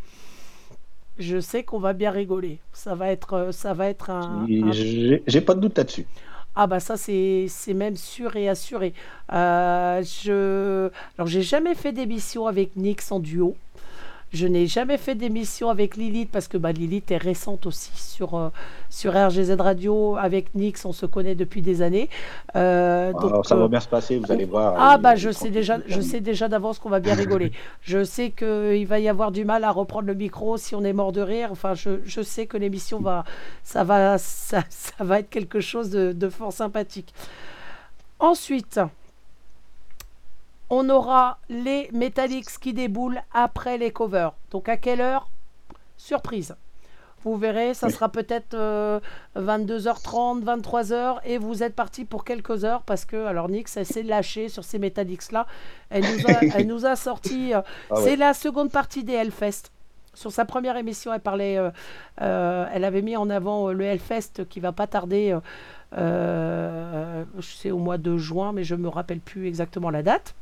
je 1.17 1.39
sais 1.39 1.63
qu'on 1.63 1.79
va 1.79 1.93
bien 1.93 2.11
rigoler. 2.11 2.59
Ça 2.73 2.95
va 2.95 3.09
être, 3.11 3.33
euh, 3.33 3.51
ça 3.51 3.73
va 3.73 3.87
être 3.89 4.09
un, 4.09 4.49
un 4.61 4.85
j'ai 5.27 5.41
pas 5.41 5.55
de 5.55 5.61
doute 5.61 5.77
là-dessus. 5.77 6.07
ah 6.55 6.67
bah 6.67 6.79
ça 6.79 6.95
c'est 6.97 7.47
c'est 7.49 7.73
même 7.73 7.95
sûr 7.97 8.35
et 8.37 8.47
assuré. 8.49 8.93
Euh, 9.33 10.01
je 10.03 10.89
alors 11.17 11.27
j'ai 11.27 11.41
jamais 11.41 11.75
fait 11.75 11.91
d'émission 11.91 12.47
avec 12.47 12.75
Nix 12.75 13.11
en 13.11 13.19
duo. 13.19 13.57
Je 14.35 14.47
n'ai 14.47 14.67
jamais 14.67 14.97
fait 14.97 15.15
d'émission 15.15 15.69
avec 15.69 15.95
Lilith 15.95 16.29
parce 16.29 16.49
que 16.49 16.57
bah, 16.57 16.73
Lilith 16.73 17.09
est 17.09 17.17
récente 17.17 17.65
aussi 17.65 17.91
sur, 17.95 18.35
euh, 18.35 18.49
sur 18.89 19.13
RGZ 19.13 19.51
Radio. 19.57 20.17
Avec 20.17 20.53
Nix, 20.55 20.83
on 20.83 20.91
se 20.91 21.05
connaît 21.05 21.35
depuis 21.35 21.61
des 21.61 21.81
années. 21.81 22.09
Euh, 22.57 23.13
donc, 23.13 23.31
Alors, 23.31 23.45
ça 23.45 23.55
euh, 23.55 23.59
va 23.59 23.67
bien 23.69 23.79
se 23.79 23.87
passer, 23.87 24.19
vous 24.19 24.29
allez 24.29 24.43
voir. 24.43 24.75
ah 24.77 24.95
Il- 24.97 25.01
bah 25.01 25.15
je 25.15 25.29
sais 25.31 25.49
déjà, 25.49 25.79
je 25.87 26.01
sais 26.01 26.19
déjà 26.19 26.49
d'avance 26.49 26.79
qu'on 26.79 26.89
va 26.89 26.99
bien 26.99 27.13
rigoler. 27.15 27.53
je 27.81 28.03
sais 28.03 28.31
qu'il 28.31 28.85
va 28.85 28.99
y 28.99 29.07
avoir 29.07 29.31
du 29.31 29.45
mal 29.45 29.63
à 29.63 29.71
reprendre 29.71 30.07
le 30.07 30.13
micro 30.15 30.57
si 30.57 30.75
on 30.75 30.83
est 30.83 30.91
mort 30.93 31.13
de 31.13 31.21
rire. 31.21 31.47
Enfin, 31.51 31.73
je, 31.73 32.01
je 32.03 32.21
sais 32.21 32.45
que 32.45 32.57
l'émission 32.57 32.99
va, 32.99 33.23
ça 33.63 33.85
va, 33.85 34.17
ça, 34.17 34.63
ça 34.69 35.01
va 35.03 35.19
être 35.19 35.29
quelque 35.29 35.61
chose 35.61 35.89
de, 35.91 36.11
de 36.11 36.27
fort 36.27 36.51
sympathique. 36.51 37.13
Ensuite, 38.19 38.79
on 40.69 40.89
aura 40.89 41.39
les 41.49 41.89
Metallics 41.93 42.59
qui 42.59 42.73
déboulent 42.73 43.21
après 43.33 43.77
les 43.77 43.91
covers. 43.91 44.33
Donc 44.51 44.67
à 44.69 44.77
quelle 44.77 45.01
heure? 45.01 45.29
Surprise. 45.97 46.55
Vous 47.23 47.37
verrez, 47.37 47.73
ça 47.73 47.87
Oui. 47.87 47.93
sera 47.93 48.09
peut-être 48.09 48.53
euh, 48.53 48.99
22h30, 49.35 50.43
23h, 50.43 51.21
et 51.25 51.37
vous 51.39 51.63
êtes 51.63 51.75
parti 51.75 52.05
pour 52.05 52.23
quelques 52.23 52.63
heures 52.65 52.83
parce 52.83 53.03
que, 53.05 53.25
alors 53.25 53.49
Nix, 53.49 53.77
elle 53.77 53.85
s'est 53.85 54.03
lâchée 54.03 54.47
sur 54.47 54.63
ces 54.63 54.77
Metallics 54.77 55.31
là. 55.31 55.47
Elle 55.89 56.03
nous 56.05 56.27
a, 56.27 56.41
elle 56.53 56.67
nous 56.67 56.85
a 56.85 56.95
sorti. 56.95 57.53
euh, 57.53 57.61
Ah 57.89 57.95
ouais. 57.95 58.01
C'est 58.03 58.15
la 58.15 58.33
seconde 58.35 58.71
partie 58.71 59.03
des 59.03 59.13
Hellfest. 59.13 59.71
Sur 60.13 60.31
sa 60.31 60.45
première 60.45 60.77
émission, 60.77 61.11
elle 61.13 61.19
parlait, 61.19 61.57
euh, 61.57 61.71
euh, 62.21 62.67
elle 62.71 62.83
avait 62.85 63.01
mis 63.01 63.17
en 63.17 63.29
avant 63.29 63.69
euh, 63.69 63.73
le 63.73 63.85
Hellfest 63.85 64.45
qui 64.47 64.59
va 64.59 64.71
pas 64.71 64.85
tarder. 64.87 65.31
euh, 65.31 65.39
euh, 65.97 67.23
c'est 67.41 67.71
au 67.71 67.77
mois 67.79 67.97
de 67.97 68.17
juin, 68.17 68.51
mais 68.53 68.63
je 68.63 68.75
me 68.75 68.87
rappelle 68.87 69.19
plus 69.19 69.47
exactement 69.47 69.89
la 69.89 70.03
date. 70.03 70.35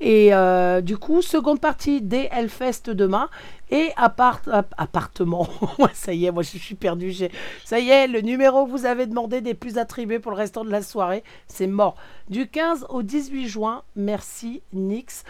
Et 0.00 0.32
euh, 0.32 0.80
du 0.80 0.96
coup, 0.96 1.22
seconde 1.22 1.60
partie 1.60 2.00
des 2.00 2.28
Hellfest 2.30 2.90
demain. 2.90 3.28
Et 3.70 3.90
appart 3.96 4.48
app- 4.48 4.74
appartement. 4.78 5.46
ça 5.92 6.14
y 6.14 6.24
est, 6.24 6.30
moi 6.30 6.42
je 6.42 6.56
suis 6.56 6.74
perdu. 6.74 7.12
Ça 7.66 7.78
y 7.78 7.90
est, 7.90 8.06
le 8.06 8.22
numéro 8.22 8.64
vous 8.64 8.86
avez 8.86 9.06
demandé 9.06 9.42
n'est 9.42 9.52
plus 9.52 9.76
attribué 9.76 10.18
pour 10.20 10.30
le 10.32 10.38
restant 10.38 10.64
de 10.64 10.70
la 10.70 10.80
soirée. 10.80 11.22
C'est 11.48 11.66
mort. 11.66 11.94
Du 12.30 12.48
15 12.48 12.86
au 12.88 13.02
18 13.02 13.46
juin, 13.46 13.82
merci 13.94 14.62
Nix. 14.72 15.22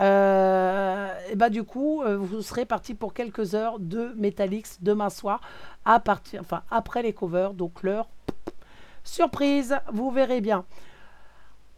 Euh, 0.00 1.08
et 1.30 1.36
bah 1.36 1.50
du 1.50 1.62
coup, 1.62 2.02
euh, 2.02 2.16
vous 2.16 2.42
serez 2.42 2.64
parti 2.64 2.94
pour 2.94 3.14
quelques 3.14 3.54
heures 3.54 3.78
de 3.78 4.12
Metallics 4.16 4.66
demain 4.82 5.08
soir, 5.10 5.40
enfin 5.86 6.62
après 6.72 7.02
les 7.02 7.12
covers, 7.12 7.54
donc 7.54 7.84
l'heure. 7.84 8.08
Surprise, 9.04 9.76
vous 9.92 10.10
verrez 10.10 10.40
bien. 10.40 10.64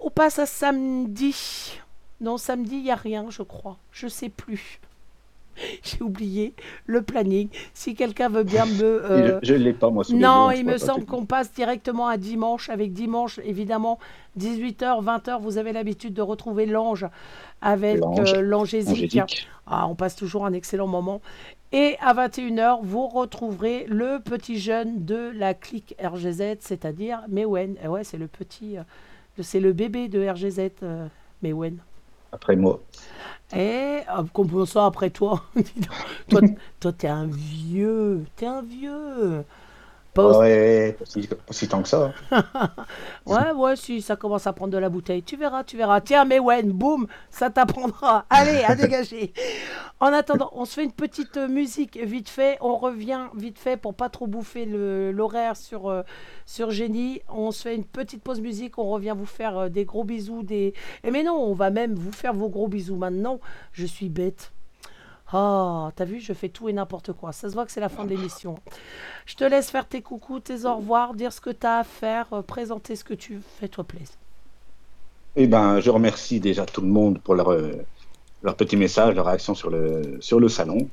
On 0.01 0.09
passe 0.09 0.39
à 0.39 0.47
samedi. 0.47 1.79
Non, 2.21 2.37
samedi, 2.39 2.77
il 2.77 2.85
n'y 2.85 2.91
a 2.91 2.97
rien, 2.97 3.27
je 3.31 3.43
crois. 3.43 3.77
Je 3.93 4.09
sais 4.09 4.29
plus. 4.29 4.81
J'ai 5.83 6.03
oublié 6.03 6.55
le 6.87 7.03
planning. 7.03 7.49
Si 7.75 7.95
quelqu'un 7.95 8.29
veut 8.29 8.43
bien 8.43 8.67
me... 8.67 8.83
euh, 9.11 9.39
Je 9.43 9.55
ne 9.55 9.59
l'ai 9.59 9.73
pas, 9.73 9.91
moi, 9.91 10.05
sous 10.05 10.13
les 10.13 10.19
non, 10.19 10.51
yeux, 10.51 10.59
il 10.59 10.67
me 10.67 10.79
semble 10.79 11.05
qu'on 11.07 11.25
passe 11.27 11.53
directement 11.53 12.09
à 12.09 12.17
dimanche. 12.17 12.69
Avec 12.71 12.93
dimanche, 12.93 13.41
évidemment, 13.45 13.99
18h, 14.39 15.03
20h, 15.03 15.41
vous 15.41 15.59
avez 15.59 15.73
l'habitude 15.73 16.15
de 16.15 16.23
retrouver 16.23 16.67
l'ange 16.67 17.07
avec 17.63 17.99
L'ange. 17.99 18.35
euh, 18.35 18.41
l'angésique. 18.43 19.19
Ah, 19.67 19.87
on 19.89 19.95
passe 19.95 20.15
toujours 20.17 20.45
un 20.47 20.53
excellent 20.53 20.87
moment. 20.87 21.21
Et 21.73 21.97
à 22.01 22.15
21h, 22.15 22.79
vous 22.83 23.07
retrouverez 23.09 23.87
le 23.89 24.21
petit 24.21 24.59
jeune 24.59 25.05
de 25.05 25.33
la 25.35 25.53
clique 25.53 25.97
RGZ, 26.03 26.57
c'est-à-dire 26.61 27.23
Mewen. 27.29 27.77
Eh 27.83 27.89
ouais, 27.89 28.05
c'est 28.05 28.19
le 28.19 28.29
petit, 28.29 28.79
euh, 28.79 28.83
c'est 29.41 29.61
le 29.61 29.73
bébé 29.73 30.09
de 30.09 30.27
RGZ, 30.29 30.71
euh, 30.83 31.07
Mewen. 31.43 31.79
Après 32.37 32.55
moi. 32.55 32.81
Et 33.55 34.01
euh, 34.09 34.23
comment 34.35 34.67
ça 34.67 34.87
après 34.87 35.11
toi. 35.11 35.43
Toi, 36.29 36.41
toi, 36.81 36.93
t'es 36.93 37.09
un 37.09 37.27
vieux, 37.27 38.25
t'es 38.37 38.47
un 38.47 38.63
vieux. 38.63 39.45
Aussi- 40.25 40.39
Ouais, 40.39 40.97
si, 41.51 41.69
tant 41.69 41.83
que 41.83 41.89
ça. 41.89 42.13
Ouais, 43.27 43.51
ouais, 43.53 43.77
si 43.77 44.01
ça 44.03 44.17
commence 44.17 44.47
à 44.47 44.53
prendre 44.53 44.73
de 44.73 44.79
la 44.79 44.89
bouteille, 44.89 45.23
tu 45.23 45.37
verras, 45.37 45.65
tu 45.65 45.77
verras. 45.77 46.01
Tiens, 46.01 46.25
mais 46.25 46.39
ouais, 46.39 46.63
boum, 46.63 47.07
ça 47.31 47.51
t'apprendra. 47.51 48.25
Allez, 48.31 48.63
à 48.65 48.75
dégager. 48.77 49.33
En 49.99 50.13
attendant, 50.13 50.51
on 50.53 50.65
se 50.65 50.75
fait 50.75 50.85
une 50.85 50.93
petite 50.93 51.37
euh, 51.37 51.49
musique 51.49 51.99
vite 52.03 52.29
fait. 52.29 52.59
On 52.61 52.77
revient 52.77 53.27
vite 53.35 53.59
fait 53.59 53.77
pour 53.77 53.95
pas 53.95 54.09
trop 54.09 54.27
bouffer 54.27 54.65
l'horaire 54.67 55.57
sur, 55.57 55.89
euh, 55.89 56.03
sur 56.45 56.71
Génie. 56.71 57.21
On 57.29 57.51
se 57.51 57.63
fait 57.63 57.75
une 57.75 57.85
petite 57.85 58.23
pause 58.23 58.41
musique. 58.41 58.79
On 58.79 58.89
revient 58.91 59.15
vous 59.17 59.27
faire 59.27 59.59
euh, 59.59 59.69
des 59.69 59.85
gros 59.85 60.05
bisous. 60.05 60.43
Des... 60.43 60.75
Et 61.03 61.11
mais 61.11 61.23
non, 61.23 61.35
on 61.35 61.55
va 61.55 61.71
même 61.71 61.95
vous 61.95 62.13
faire 62.13 62.35
vos 62.35 62.49
gros 62.49 62.69
bisous 62.69 62.97
maintenant. 62.97 63.41
Je 63.73 63.87
suis 63.87 64.09
bête. 64.09 64.53
Ah, 65.33 65.91
t'as 65.97 66.05
vu, 66.05 66.21
je 66.21 66.33
fais 66.33 66.49
tout 66.49 66.69
et 66.69 66.73
n'importe 66.73 67.13
quoi. 67.13 67.33
Ça 67.33 67.49
se 67.49 67.55
voit 67.55 67.67
que 67.67 67.73
c'est 67.73 67.81
la 67.81 67.89
fin 67.89 68.05
de 68.05 68.11
l'émission. 68.11 68.57
Je 69.27 69.35
te 69.35 69.45
laisse 69.45 69.71
faire 69.71 69.87
tes 69.87 70.03
coucous, 70.03 70.41
tes 70.41 70.65
au 70.65 70.77
revoir, 70.77 71.15
dire 71.15 71.33
ce 71.33 71.41
que 71.41 71.51
tu 71.51 71.67
as 71.67 71.79
à 71.79 71.85
faire, 71.85 72.27
euh, 72.33 72.43
présenter 72.43 72.95
ce 72.95 73.05
que 73.05 73.15
tu 73.15 73.35
veux. 73.35 73.43
Fais-toi 73.59 73.85
plaisir. 73.85 74.15
Eh 75.35 75.47
ben, 75.47 75.81
je 75.81 75.91
remercie 75.91 76.41
déjà 76.41 76.65
tout 76.65 76.81
le 76.81 76.87
monde 76.87 77.19
pour 77.19 77.35
leur, 77.35 77.53
euh, 77.53 77.73
leur 78.43 78.55
petit 78.55 78.77
message, 78.77 79.15
leur 79.15 79.27
réaction 79.27 79.55
sur 79.55 79.71
le, 79.71 80.19
sur 80.21 80.41
le 80.41 80.49
salon. 80.49 80.89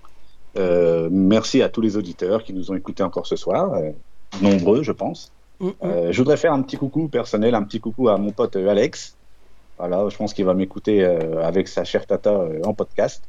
Euh, 0.57 1.09
merci 1.11 1.61
à 1.61 1.69
tous 1.69 1.81
les 1.81 1.97
auditeurs 1.97 2.43
qui 2.43 2.53
nous 2.53 2.71
ont 2.71 2.75
écoutés 2.75 3.03
encore 3.03 3.25
ce 3.25 3.35
soir, 3.35 3.73
euh, 3.73 3.91
nombreux, 4.41 4.83
je 4.83 4.91
pense. 4.91 5.31
Mm, 5.59 5.67
mm. 5.67 5.73
Euh, 5.83 6.11
je 6.11 6.17
voudrais 6.17 6.37
faire 6.37 6.53
un 6.53 6.61
petit 6.61 6.77
coucou 6.77 7.07
personnel, 7.07 7.55
un 7.55 7.63
petit 7.63 7.79
coucou 7.79 8.09
à 8.09 8.17
mon 8.17 8.31
pote 8.31 8.55
Alex, 8.55 9.15
Voilà, 9.77 10.07
je 10.09 10.17
pense 10.17 10.33
qu'il 10.33 10.45
va 10.45 10.53
m'écouter 10.53 11.03
avec 11.03 11.67
sa 11.67 11.83
chère 11.83 12.05
tata 12.05 12.45
en 12.63 12.73
podcast. 12.73 13.23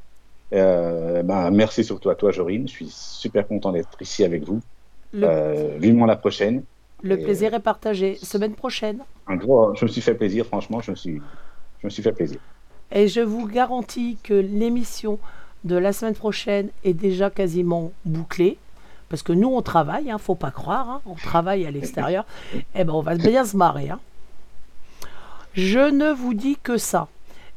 Euh, 0.55 1.23
ben, 1.23 1.51
merci 1.51 1.83
surtout 1.85 2.11
à 2.11 2.15
toi, 2.15 2.31
Jorine. 2.31 2.67
Je 2.69 2.73
suis 2.73 2.89
super 2.91 3.47
content 3.47 3.73
d'être 3.73 4.01
ici 4.01 4.25
avec 4.25 4.45
vous. 4.45 4.61
Le, 5.13 5.27
Euh, 5.27 5.77
vivement 5.79 6.07
la 6.07 6.17
prochaine. 6.17 6.63
le 7.03 7.17
plaisir 7.19 7.53
est 7.55 7.61
partagé. 7.61 8.17
Semaine 8.23 8.55
prochaine. 8.55 8.99
Gros, 9.29 9.75
je 9.75 9.85
me 9.85 9.91
suis 9.91 10.01
fait 10.01 10.15
plaisir, 10.15 10.47
franchement, 10.47 10.81
je 10.81 10.91
me 10.91 10.97
suis, 10.97 11.21
je 11.81 11.87
me 11.87 11.91
suis 11.91 12.03
fait 12.03 12.13
plaisir. 12.13 12.39
Et 12.93 13.09
je 13.09 13.21
vous 13.21 13.47
garantis 13.47 14.17
que 14.23 14.35
l'émission 14.35 15.19
de 15.65 15.77
la 15.77 15.93
semaine 15.93 16.15
prochaine 16.15 16.69
est 16.85 16.93
déjà 16.95 17.31
quasiment 17.31 17.93
bouclée. 18.05 18.59
Parce 19.09 19.23
que 19.23 19.33
nous, 19.33 19.49
on 19.49 19.63
travaille, 19.63 20.11
hein, 20.11 20.19
faut 20.19 20.35
pas 20.35 20.51
croire, 20.51 20.89
hein, 20.91 21.01
on 21.07 21.15
travaille 21.15 21.67
à 21.67 21.71
l'extérieur. 21.71 22.25
Eh 22.75 22.85
ben, 22.85 22.93
on 22.93 23.01
va 23.03 23.15
bien 23.17 23.45
se 23.45 23.57
marrer. 23.57 23.91
hein. 23.91 24.01
Je 25.55 25.79
ne 25.79 26.11
vous 26.13 26.35
dis 26.35 26.57
que 26.63 26.77
ça. 26.79 27.09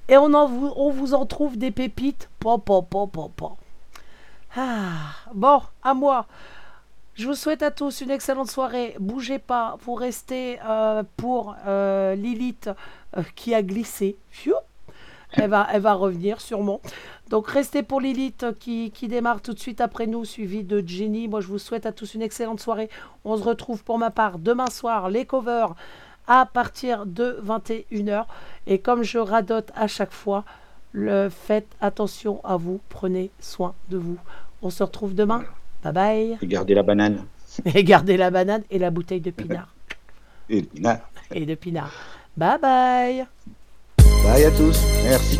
Et 0.09 0.17
on, 0.17 0.91
vous, 0.91 1.13
en 1.13 1.25
trouve 1.25 1.57
des 1.57 1.71
pépites. 1.71 2.29
Ah, 4.55 5.13
bon, 5.33 5.61
à 5.83 5.93
moi. 5.93 6.25
Je 7.15 7.27
vous 7.27 7.33
souhaite 7.33 7.63
à 7.63 7.71
tous 7.71 8.01
une 8.01 8.11
excellente 8.11 8.49
soirée. 8.49 8.95
Bougez 8.99 9.39
pas, 9.39 9.77
vous 9.81 9.95
restez 9.95 10.59
euh, 10.65 11.03
pour 11.17 11.55
euh, 11.65 12.15
Lilith 12.15 12.69
euh, 13.17 13.23
qui 13.35 13.55
a 13.55 13.63
glissé. 13.63 14.17
Elle 15.33 15.49
va, 15.49 15.93
revenir 15.93 16.39
sûrement. 16.39 16.79
Donc 17.29 17.49
restez 17.49 17.83
pour 17.83 17.99
Lilith 17.99 18.45
qui, 18.59 18.91
qui 18.91 19.07
démarre 19.07 19.41
tout 19.41 19.53
de 19.53 19.59
suite 19.59 19.81
après 19.81 20.07
nous, 20.07 20.25
suivi 20.25 20.63
de 20.63 20.81
Jenny. 20.87 21.27
Moi 21.27 21.41
je 21.41 21.47
vous 21.47 21.57
souhaite 21.57 21.85
à 21.85 21.91
tous 21.91 22.13
une 22.13 22.21
excellente 22.21 22.61
soirée. 22.61 22.89
On 23.25 23.35
se 23.35 23.43
retrouve 23.43 23.83
pour 23.83 23.97
ma 23.97 24.11
part 24.11 24.39
demain 24.39 24.67
soir, 24.67 25.09
les 25.09 25.25
covers 25.25 25.73
à 26.27 26.45
partir 26.45 27.05
de 27.05 27.39
21h. 27.45 28.25
Et 28.67 28.79
comme 28.79 29.03
je 29.03 29.17
radote 29.17 29.71
à 29.75 29.87
chaque 29.87 30.11
fois, 30.11 30.43
le, 30.91 31.29
faites 31.29 31.67
attention 31.81 32.41
à 32.43 32.57
vous, 32.57 32.79
prenez 32.89 33.31
soin 33.39 33.73
de 33.89 33.97
vous. 33.97 34.17
On 34.61 34.69
se 34.69 34.83
retrouve 34.83 35.15
demain. 35.15 35.43
Bye 35.83 35.93
bye. 35.93 36.37
Et 36.41 36.47
gardez 36.47 36.73
la 36.73 36.83
banane. 36.83 37.25
Et 37.65 37.83
gardez 37.83 38.17
la 38.17 38.29
banane 38.29 38.63
et 38.69 38.79
la 38.79 38.91
bouteille 38.91 39.21
de 39.21 39.31
pinard. 39.31 39.73
Et 40.49 40.61
le 40.61 40.67
pinard. 40.67 40.99
Et 41.33 41.45
de 41.45 41.55
pinard. 41.55 41.91
Bye 42.35 42.59
bye. 42.59 43.25
Bye 44.23 44.45
à 44.45 44.51
tous. 44.51 44.79
Merci. 45.03 45.39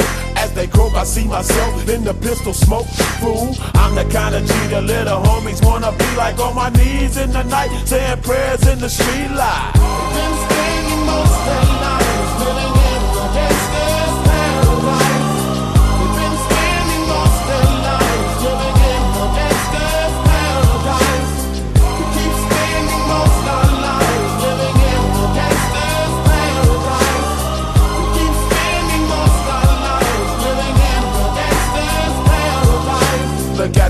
As 0.41 0.51
they 0.53 0.65
croak, 0.65 0.93
I 0.95 1.03
see 1.03 1.25
myself 1.25 1.87
in 1.87 2.03
the 2.03 2.15
pistol 2.15 2.53
smoke. 2.53 2.87
Fool, 3.21 3.55
I'm 3.75 3.93
the 3.93 4.05
kind 4.11 4.33
of 4.33 4.41
G 4.43 4.53
the 4.69 4.81
little 4.81 5.21
homies 5.21 5.63
wanna 5.63 5.91
be 5.91 6.09
like 6.15 6.39
on 6.39 6.55
my 6.55 6.69
knees 6.69 7.17
in 7.17 7.31
the 7.31 7.43
night, 7.43 7.69
saying 7.85 8.21
prayers 8.23 8.65
in 8.67 8.79
the 8.79 8.89
street 8.89 9.31
light. 9.31 10.60